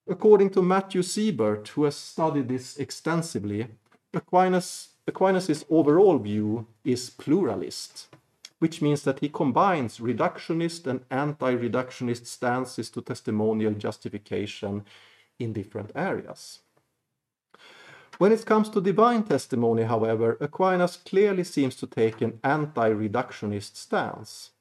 According 0.07 0.51
to 0.51 0.61
Matthew 0.61 1.01
Siebert, 1.01 1.69
who 1.69 1.83
has 1.85 1.95
studied 1.95 2.47
this 2.47 2.77
extensively, 2.77 3.67
Aquinas, 4.13 4.89
Aquinas' 5.07 5.65
overall 5.69 6.19
view 6.19 6.67
is 6.85 7.09
pluralist 7.09 8.07
which 8.63 8.81
means 8.81 9.03
that 9.03 9.19
he 9.19 9.27
combines 9.27 9.97
reductionist 9.97 10.87
and 10.87 11.01
anti-reductionist 11.11 12.25
stances 12.25 12.89
to 12.89 13.01
testimonial 13.01 13.73
justification 13.73 14.85
in 15.37 15.51
different 15.51 15.91
areas. 15.95 16.61
When 18.19 18.31
it 18.31 18.45
comes 18.45 18.69
to 18.69 18.79
divine 18.79 19.23
testimony, 19.23 19.83
however, 19.83 20.37
Aquinas 20.39 20.95
clearly 20.95 21.43
seems 21.43 21.75
to 21.75 21.87
take 21.87 22.21
an 22.21 22.39
anti-reductionist 22.41 23.75
stance. 23.75 24.51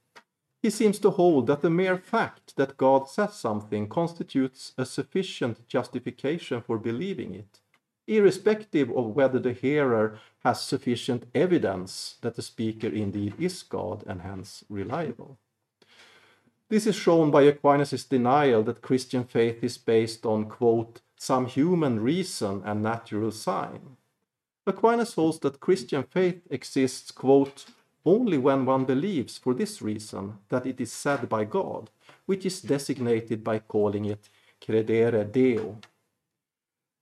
He 0.60 0.70
seems 0.70 0.98
to 0.98 1.10
hold 1.10 1.46
that 1.46 1.62
the 1.62 1.70
mere 1.70 1.96
fact 1.96 2.56
that 2.56 2.76
God 2.76 3.08
says 3.08 3.34
something 3.34 3.88
constitutes 3.88 4.72
a 4.76 4.84
sufficient 4.84 5.68
justification 5.68 6.60
for 6.60 6.76
believing 6.76 7.36
it, 7.36 7.60
irrespective 8.06 8.90
of 8.90 9.14
whether 9.16 9.38
the 9.38 9.52
hearer 9.52 10.18
has 10.44 10.62
sufficient 10.62 11.24
evidence 11.34 12.16
that 12.20 12.36
the 12.36 12.42
speaker 12.42 12.88
indeed 12.88 13.34
is 13.38 13.62
God 13.62 14.04
and 14.06 14.22
hence 14.22 14.64
reliable. 14.68 15.38
This 16.68 16.86
is 16.86 16.96
shown 16.96 17.30
by 17.30 17.42
Aquinas' 17.42 18.04
denial 18.04 18.62
that 18.64 18.80
Christian 18.80 19.24
faith 19.24 19.62
is 19.62 19.76
based 19.76 20.24
on, 20.24 20.46
quote, 20.46 21.00
some 21.16 21.46
human 21.46 22.00
reason 22.00 22.62
and 22.64 22.82
natural 22.82 23.30
sign. 23.30 23.96
Aquinas 24.66 25.14
holds 25.14 25.38
that 25.40 25.60
Christian 25.60 26.02
faith 26.02 26.40
exists, 26.50 27.10
quote, 27.10 27.66
only 28.04 28.38
when 28.38 28.64
one 28.64 28.84
believes 28.84 29.38
for 29.38 29.54
this 29.54 29.82
reason 29.82 30.38
that 30.48 30.66
it 30.66 30.80
is 30.80 30.92
said 30.92 31.28
by 31.28 31.44
God, 31.44 31.90
which 32.26 32.46
is 32.46 32.62
designated 32.62 33.44
by 33.44 33.58
calling 33.58 34.06
it 34.06 34.28
credere 34.60 35.30
Deo, 35.30 35.78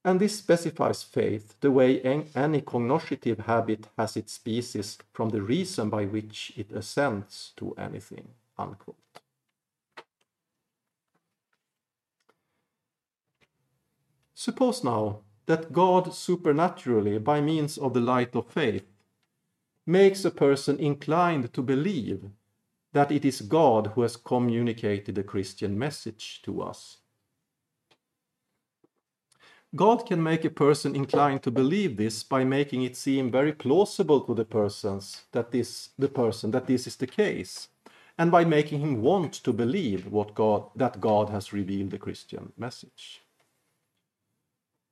and 0.04 0.18
this 0.18 0.38
specifies 0.38 1.02
faith 1.02 1.56
the 1.60 1.70
way 1.70 2.00
any 2.00 2.62
cognoscitive 2.62 3.44
habit 3.44 3.86
has 3.98 4.16
its 4.16 4.32
species 4.32 4.98
from 5.12 5.28
the 5.28 5.42
reason 5.42 5.90
by 5.90 6.06
which 6.06 6.52
it 6.56 6.72
assents 6.72 7.52
to 7.56 7.74
anything. 7.76 8.28
Unquote. 8.58 8.96
Suppose 14.34 14.82
now 14.82 15.20
that 15.44 15.72
God 15.72 16.14
supernaturally, 16.14 17.18
by 17.18 17.42
means 17.42 17.76
of 17.76 17.92
the 17.92 18.00
light 18.00 18.34
of 18.34 18.46
faith, 18.46 18.86
makes 19.86 20.24
a 20.24 20.30
person 20.30 20.78
inclined 20.78 21.52
to 21.52 21.62
believe 21.62 22.30
that 22.92 23.12
it 23.12 23.24
is 23.24 23.42
God 23.42 23.88
who 23.88 24.02
has 24.02 24.16
communicated 24.16 25.14
the 25.14 25.22
Christian 25.22 25.78
message 25.78 26.40
to 26.42 26.62
us 26.62 26.98
God 29.76 30.04
can 30.04 30.20
make 30.20 30.44
a 30.44 30.50
person 30.50 30.96
inclined 30.96 31.44
to 31.44 31.50
believe 31.52 31.96
this 31.96 32.24
by 32.24 32.42
making 32.42 32.82
it 32.82 32.96
seem 32.96 33.30
very 33.30 33.52
plausible 33.52 34.20
to 34.22 34.34
the 34.34 34.44
persons 34.44 35.22
that 35.30 35.52
this 35.52 35.90
the 35.96 36.08
person 36.08 36.50
that 36.50 36.66
this 36.66 36.88
is 36.88 36.96
the 36.96 37.06
case, 37.06 37.68
and 38.18 38.32
by 38.32 38.44
making 38.44 38.80
him 38.80 39.00
want 39.00 39.32
to 39.32 39.52
believe 39.52 40.08
what 40.08 40.34
God 40.34 40.64
that 40.74 41.00
God 41.00 41.30
has 41.30 41.52
revealed 41.52 41.90
the 41.90 41.98
Christian 41.98 42.52
message. 42.58 43.22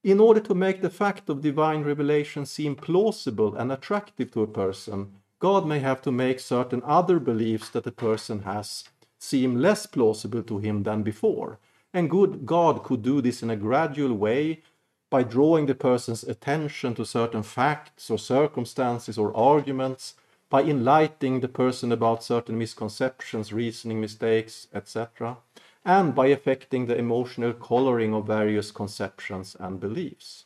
In 0.05 0.21
order 0.21 0.41
to 0.41 0.55
make 0.55 0.81
the 0.81 0.91
fact 0.91 1.29
of 1.29 1.43
divine 1.43 1.83
revelation 1.83 2.47
seem 2.47 2.77
plausible 2.77 3.57
and 3.57 3.73
attractive 3.73 4.31
to 4.31 4.43
a 4.43 4.47
person, 4.47 5.15
God 5.41 5.67
may 5.67 5.81
have 5.81 6.01
to 6.03 6.13
make 6.13 6.39
certain 6.39 6.83
other 6.85 7.19
beliefs 7.19 7.69
that 7.71 7.87
a 7.87 7.93
person 7.93 8.43
has 8.43 8.85
seem 9.19 9.57
less 9.57 9.87
plausible 9.87 10.45
to 10.45 10.59
him 10.59 10.85
than 10.85 11.03
before, 11.03 11.59
and 11.95 12.11
good 12.11 12.45
God 12.45 12.83
could 12.85 13.03
do 13.03 13.21
this 13.21 13.43
in 13.43 13.51
a 13.51 13.57
gradual 13.57 14.15
way 14.15 14.63
by 15.11 15.23
drawing 15.23 15.67
the 15.67 15.75
person's 15.75 16.23
attention 16.23 16.95
to 16.95 17.05
certain 17.05 17.43
facts 17.43 18.11
or 18.11 18.19
circumstances 18.19 19.17
or 19.17 19.35
arguments, 19.37 20.15
by 20.51 20.63
enlightening 20.63 21.41
the 21.41 21.49
person 21.49 21.93
about 21.93 22.25
certain 22.25 22.59
misconceptions, 22.59 23.53
reasoning 23.53 24.01
mistakes, 24.01 24.69
etc., 24.73 25.39
and 25.85 26.15
by 26.15 26.27
affecting 26.27 26.87
the 26.87 26.97
emotional 26.97 27.53
coloring 27.53 28.15
of 28.15 28.27
various 28.27 28.71
conceptions 28.71 29.57
and 29.59 29.81
beliefs. 29.81 30.45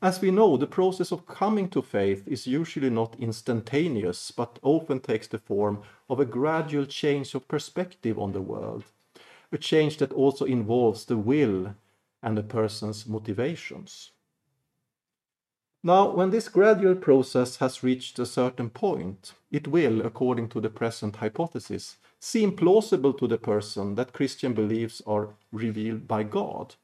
As 0.00 0.20
we 0.20 0.30
know, 0.30 0.56
the 0.56 0.66
process 0.66 1.10
of 1.10 1.26
coming 1.26 1.68
to 1.70 1.82
faith 1.82 2.26
is 2.26 2.46
usually 2.46 2.88
not 2.88 3.16
instantaneous, 3.18 4.30
but 4.30 4.58
often 4.62 5.00
takes 5.00 5.26
the 5.26 5.38
form 5.38 5.82
of 6.08 6.20
a 6.20 6.24
gradual 6.24 6.86
change 6.86 7.34
of 7.34 7.48
perspective 7.48 8.18
on 8.18 8.32
the 8.32 8.40
world, 8.40 8.84
a 9.52 9.58
change 9.58 9.96
that 9.98 10.12
also 10.12 10.44
involves 10.44 11.04
the 11.04 11.16
will 11.16 11.74
and 12.22 12.38
a 12.38 12.42
person's 12.42 13.06
motivations. 13.06 14.10
Now, 15.82 16.10
when 16.10 16.30
this 16.30 16.48
gradual 16.48 16.96
process 16.96 17.56
has 17.56 17.84
reached 17.84 18.18
a 18.18 18.26
certain 18.26 18.68
point, 18.68 19.32
it 19.50 19.68
will, 19.68 20.04
according 20.04 20.48
to 20.50 20.60
the 20.60 20.68
present 20.68 21.16
hypothesis, 21.16 21.96
seem 22.18 22.56
plausible 22.56 23.12
to 23.14 23.28
the 23.28 23.38
person 23.38 23.94
that 23.94 24.12
Christian 24.12 24.54
beliefs 24.54 25.00
are 25.06 25.28
revealed 25.52 26.08
by 26.08 26.24
God. 26.24 26.74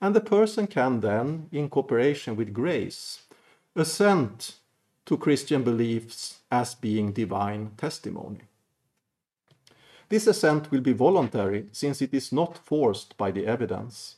And 0.00 0.14
the 0.14 0.20
person 0.20 0.66
can 0.66 1.00
then, 1.00 1.48
in 1.50 1.70
cooperation 1.70 2.36
with 2.36 2.52
grace, 2.52 3.22
assent 3.74 4.56
to 5.06 5.16
Christian 5.16 5.62
beliefs 5.62 6.40
as 6.50 6.74
being 6.74 7.12
divine 7.12 7.70
testimony. 7.78 8.42
This 10.08 10.26
assent 10.26 10.70
will 10.70 10.80
be 10.80 10.92
voluntary 10.92 11.66
since 11.72 12.00
it 12.00 12.14
is 12.14 12.32
not 12.32 12.58
forced 12.58 13.16
by 13.16 13.30
the 13.32 13.46
evidence. 13.46 14.16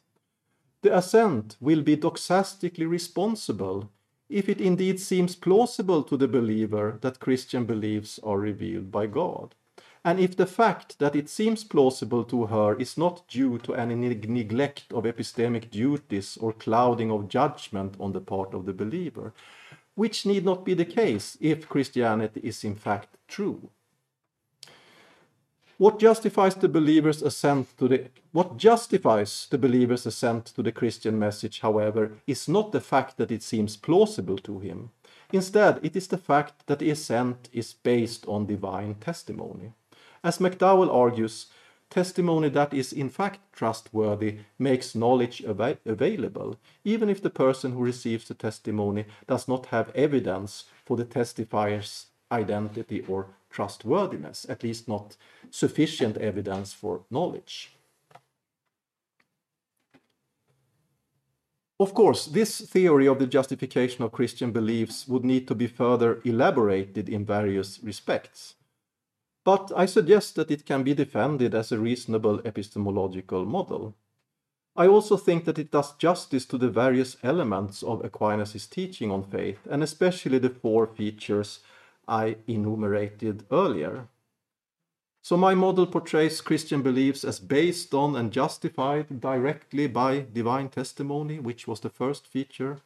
The 0.82 0.96
assent 0.96 1.56
will 1.60 1.82
be 1.82 1.96
doxastically 1.96 2.88
responsible 2.88 3.90
if 4.28 4.48
it 4.48 4.60
indeed 4.60 5.00
seems 5.00 5.34
plausible 5.34 6.02
to 6.02 6.16
the 6.16 6.28
believer 6.28 6.98
that 7.00 7.20
Christian 7.20 7.64
beliefs 7.64 8.20
are 8.22 8.38
revealed 8.38 8.92
by 8.92 9.06
God, 9.06 9.54
and 10.04 10.20
if 10.20 10.36
the 10.36 10.46
fact 10.46 10.98
that 10.98 11.16
it 11.16 11.28
seems 11.28 11.64
plausible 11.64 12.24
to 12.24 12.46
her 12.46 12.74
is 12.76 12.98
not 12.98 13.26
due 13.26 13.58
to 13.58 13.74
any 13.74 13.94
neglect 13.94 14.92
of 14.92 15.04
epistemic 15.04 15.70
duties 15.70 16.36
or 16.36 16.52
clouding 16.52 17.10
of 17.10 17.28
judgment 17.28 17.96
on 17.98 18.12
the 18.12 18.20
part 18.20 18.54
of 18.54 18.66
the 18.66 18.74
believer, 18.74 19.32
which 19.94 20.26
need 20.26 20.44
not 20.44 20.64
be 20.64 20.74
the 20.74 20.84
case 20.84 21.36
if 21.40 21.68
Christianity 21.68 22.40
is 22.44 22.62
in 22.62 22.74
fact 22.74 23.16
true. 23.26 23.70
What 25.78 26.00
justifies 26.00 26.56
the 26.56 26.68
believer's 26.68 27.22
assent 27.22 27.78
to 27.78 27.86
the 27.86 28.08
what 28.32 28.56
justifies 28.56 29.46
the 29.48 29.58
believer's 29.58 30.06
assent 30.06 30.46
to 30.56 30.62
the 30.62 30.72
Christian 30.72 31.16
message, 31.20 31.60
however, 31.60 32.14
is 32.26 32.48
not 32.48 32.72
the 32.72 32.80
fact 32.80 33.16
that 33.16 33.30
it 33.30 33.44
seems 33.44 33.76
plausible 33.76 34.38
to 34.38 34.58
him. 34.58 34.90
Instead, 35.32 35.78
it 35.84 35.94
is 35.94 36.08
the 36.08 36.18
fact 36.18 36.66
that 36.66 36.80
the 36.80 36.90
assent 36.90 37.48
is 37.52 37.74
based 37.74 38.26
on 38.26 38.46
divine 38.46 38.96
testimony. 38.96 39.72
As 40.24 40.38
McDowell 40.38 40.92
argues, 40.92 41.46
testimony 41.90 42.48
that 42.48 42.74
is 42.74 42.92
in 42.92 43.08
fact 43.08 43.38
trustworthy 43.52 44.38
makes 44.58 44.96
knowledge 44.96 45.44
av 45.44 45.60
available, 45.86 46.56
even 46.82 47.08
if 47.08 47.22
the 47.22 47.30
person 47.30 47.70
who 47.70 47.84
receives 47.84 48.26
the 48.26 48.34
testimony 48.34 49.04
does 49.28 49.46
not 49.46 49.66
have 49.66 49.94
evidence 49.94 50.64
for 50.84 50.96
the 50.96 51.04
testifier's 51.04 52.06
identity 52.32 53.04
or 53.06 53.28
trustworthiness, 53.50 54.46
at 54.48 54.62
least 54.62 54.88
not 54.88 55.16
sufficient 55.50 56.16
evidence 56.18 56.72
for 56.72 57.04
knowledge. 57.10 57.72
Of 61.80 61.94
course, 61.94 62.26
this 62.26 62.60
theory 62.60 63.06
of 63.06 63.20
the 63.20 63.26
justification 63.26 64.02
of 64.02 64.10
Christian 64.10 64.50
beliefs 64.50 65.06
would 65.06 65.24
need 65.24 65.46
to 65.46 65.54
be 65.54 65.68
further 65.68 66.20
elaborated 66.24 67.08
in 67.08 67.24
various 67.24 67.78
respects. 67.82 68.56
But 69.44 69.70
I 69.76 69.86
suggest 69.86 70.34
that 70.34 70.50
it 70.50 70.66
can 70.66 70.82
be 70.82 70.92
defended 70.92 71.54
as 71.54 71.70
a 71.70 71.78
reasonable 71.78 72.40
epistemological 72.44 73.44
model. 73.44 73.94
I 74.76 74.88
also 74.88 75.16
think 75.16 75.44
that 75.44 75.58
it 75.58 75.70
does 75.70 75.96
justice 75.96 76.46
to 76.46 76.58
the 76.58 76.68
various 76.68 77.16
elements 77.22 77.82
of 77.82 78.04
Aquinas' 78.04 78.66
teaching 78.66 79.10
on 79.10 79.22
faith, 79.22 79.60
and 79.70 79.82
especially 79.82 80.38
the 80.38 80.50
four 80.50 80.86
features 80.86 81.60
I 82.08 82.36
enumerated 82.46 83.44
earlier. 83.50 84.08
So 85.22 85.36
my 85.36 85.54
model 85.54 85.86
portrays 85.86 86.40
Christian 86.40 86.80
beliefs 86.80 87.22
as 87.22 87.38
based 87.38 87.92
on 87.92 88.16
and 88.16 88.32
justified 88.32 89.20
directly 89.20 89.86
by 89.86 90.24
divine 90.32 90.70
testimony, 90.70 91.38
which 91.38 91.68
was 91.68 91.80
the 91.80 91.90
first 91.90 92.26
feature. 92.26 92.78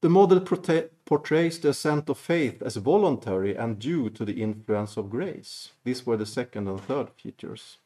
The 0.00 0.08
model 0.08 0.40
portrays 0.40 1.60
the 1.60 1.68
assent 1.68 2.08
of 2.08 2.18
faith 2.18 2.62
as 2.62 2.76
voluntary 2.76 3.54
and 3.54 3.78
due 3.78 4.10
to 4.10 4.24
the 4.24 4.42
influence 4.42 4.96
of 4.96 5.10
grace. 5.10 5.72
These 5.84 6.06
were 6.06 6.16
the 6.16 6.26
second 6.26 6.68
and 6.68 6.80
third 6.80 7.10
features. 7.10 7.76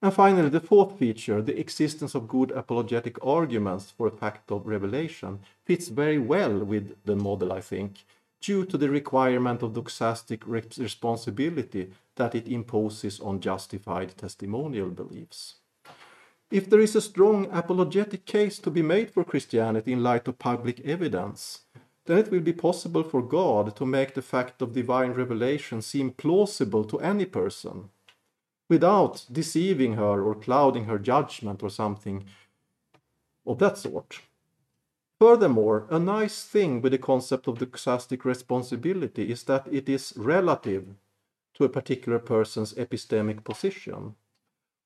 And 0.00 0.12
finally, 0.12 0.48
the 0.48 0.58
fourth 0.58 0.98
feature, 0.98 1.40
the 1.40 1.60
existence 1.60 2.16
of 2.16 2.26
good 2.26 2.50
apologetic 2.50 3.24
arguments 3.24 3.92
for 3.92 4.08
a 4.08 4.10
fact 4.10 4.50
of 4.50 4.66
revelation, 4.66 5.38
fits 5.64 5.88
very 5.88 6.18
well 6.18 6.58
with 6.58 6.96
the 7.04 7.14
model, 7.14 7.52
I 7.52 7.60
think, 7.60 8.04
due 8.42 8.66
to 8.66 8.76
the 8.76 8.90
requirement 8.90 9.62
of 9.62 9.72
doxastic 9.72 10.42
responsibility 10.46 11.90
that 12.16 12.34
it 12.34 12.48
imposes 12.48 13.20
on 13.20 13.40
justified 13.40 14.16
testimonial 14.18 14.90
beliefs. 14.90 15.56
If 16.50 16.68
there 16.68 16.80
is 16.80 16.94
a 16.94 17.00
strong 17.00 17.48
apologetic 17.50 18.26
case 18.26 18.58
to 18.58 18.70
be 18.70 18.82
made 18.82 19.10
for 19.10 19.24
Christianity 19.24 19.92
in 19.92 20.02
light 20.02 20.28
of 20.28 20.38
public 20.38 20.80
evidence, 20.80 21.60
then 22.04 22.18
it 22.18 22.30
will 22.30 22.40
be 22.40 22.52
possible 22.52 23.04
for 23.04 23.22
God 23.22 23.74
to 23.76 23.86
make 23.86 24.12
the 24.12 24.22
fact 24.22 24.60
of 24.60 24.74
divine 24.74 25.12
revelation 25.12 25.80
seem 25.80 26.10
plausible 26.10 26.84
to 26.84 27.00
any 27.00 27.24
person 27.24 27.88
without 28.68 29.24
deceiving 29.30 29.94
her 29.94 30.22
or 30.22 30.34
clouding 30.34 30.84
her 30.84 30.98
judgment 30.98 31.62
or 31.62 31.70
something 31.70 32.24
of 33.46 33.58
that 33.58 33.78
sort. 33.78 34.20
Furthermore, 35.22 35.86
a 35.88 36.00
nice 36.00 36.42
thing 36.42 36.82
with 36.82 36.90
the 36.90 36.98
concept 36.98 37.46
of 37.46 37.58
doxastic 37.58 38.24
responsibility 38.24 39.30
is 39.30 39.44
that 39.44 39.68
it 39.70 39.88
is 39.88 40.12
relative 40.16 40.96
to 41.54 41.62
a 41.62 41.68
particular 41.68 42.18
person's 42.18 42.74
epistemic 42.74 43.44
position. 43.44 44.16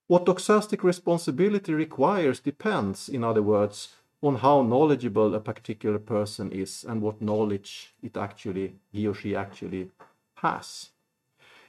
What 0.05 0.27
doxastic 0.27 0.83
responsibility 0.83 1.73
requires 1.73 2.39
depends, 2.39 3.09
in 3.09 3.23
other 3.23 3.41
words, 3.41 3.95
on 4.21 4.35
how 4.35 4.61
knowledgeable 4.61 5.33
a 5.33 5.39
particular 5.39 5.97
person 5.97 6.51
is 6.51 6.85
and 6.87 7.01
what 7.01 7.19
knowledge 7.19 7.95
it 8.03 8.15
actually 8.15 8.75
he 8.91 9.07
or 9.07 9.15
she 9.15 9.35
actually 9.35 9.89
has. 10.35 10.91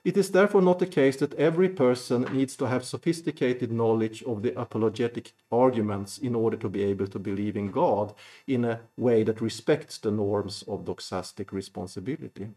It 0.05 0.17
is 0.17 0.31
therefore 0.31 0.63
not 0.63 0.79
the 0.79 0.87
case 0.87 1.17
that 1.17 1.35
every 1.35 1.69
person 1.69 2.23
needs 2.33 2.57
to 2.57 2.67
have 2.67 2.85
sophisticated 2.85 3.73
knowledge 3.73 4.23
of 4.23 4.43
the 4.43 4.59
apologetic 4.59 5.33
arguments 5.51 6.19
in 6.19 6.35
order 6.35 6.57
to 6.57 6.69
be 6.69 6.83
able 6.85 7.07
to 7.09 7.19
believe 7.19 7.57
in 7.57 7.71
God 7.71 8.15
in 8.47 8.65
a 8.65 8.81
way 8.97 9.25
that 9.25 9.41
respects 9.41 9.99
the 9.99 10.11
norms 10.11 10.65
of 10.69 10.85
doxastic 10.85 11.53
responsibility. 11.53 12.49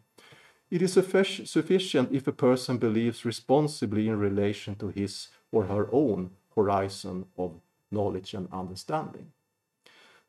It 0.70 0.82
is 0.82 0.94
sufficient 0.94 2.12
if 2.14 2.28
a 2.28 2.32
person 2.32 2.78
believes 2.78 3.26
responsibly 3.26 4.08
in 4.08 4.18
relation 4.18 4.76
to 4.76 4.88
his 4.88 5.28
or 5.52 5.66
her 5.66 5.90
own 5.92 6.32
horizon 6.56 7.26
of 7.38 7.60
knowledge 7.92 8.34
and 8.34 8.48
understanding. 8.54 9.32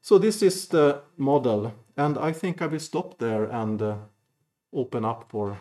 So 0.00 0.18
this 0.18 0.42
is 0.42 0.66
the 0.66 1.02
model, 1.16 1.72
and 1.96 2.18
I 2.18 2.32
think 2.32 2.60
I 2.60 2.66
will 2.66 2.80
stop 2.80 3.18
there 3.18 3.44
and 3.44 3.80
uh, 3.80 3.96
open 4.72 5.04
up 5.04 5.26
for 5.28 5.60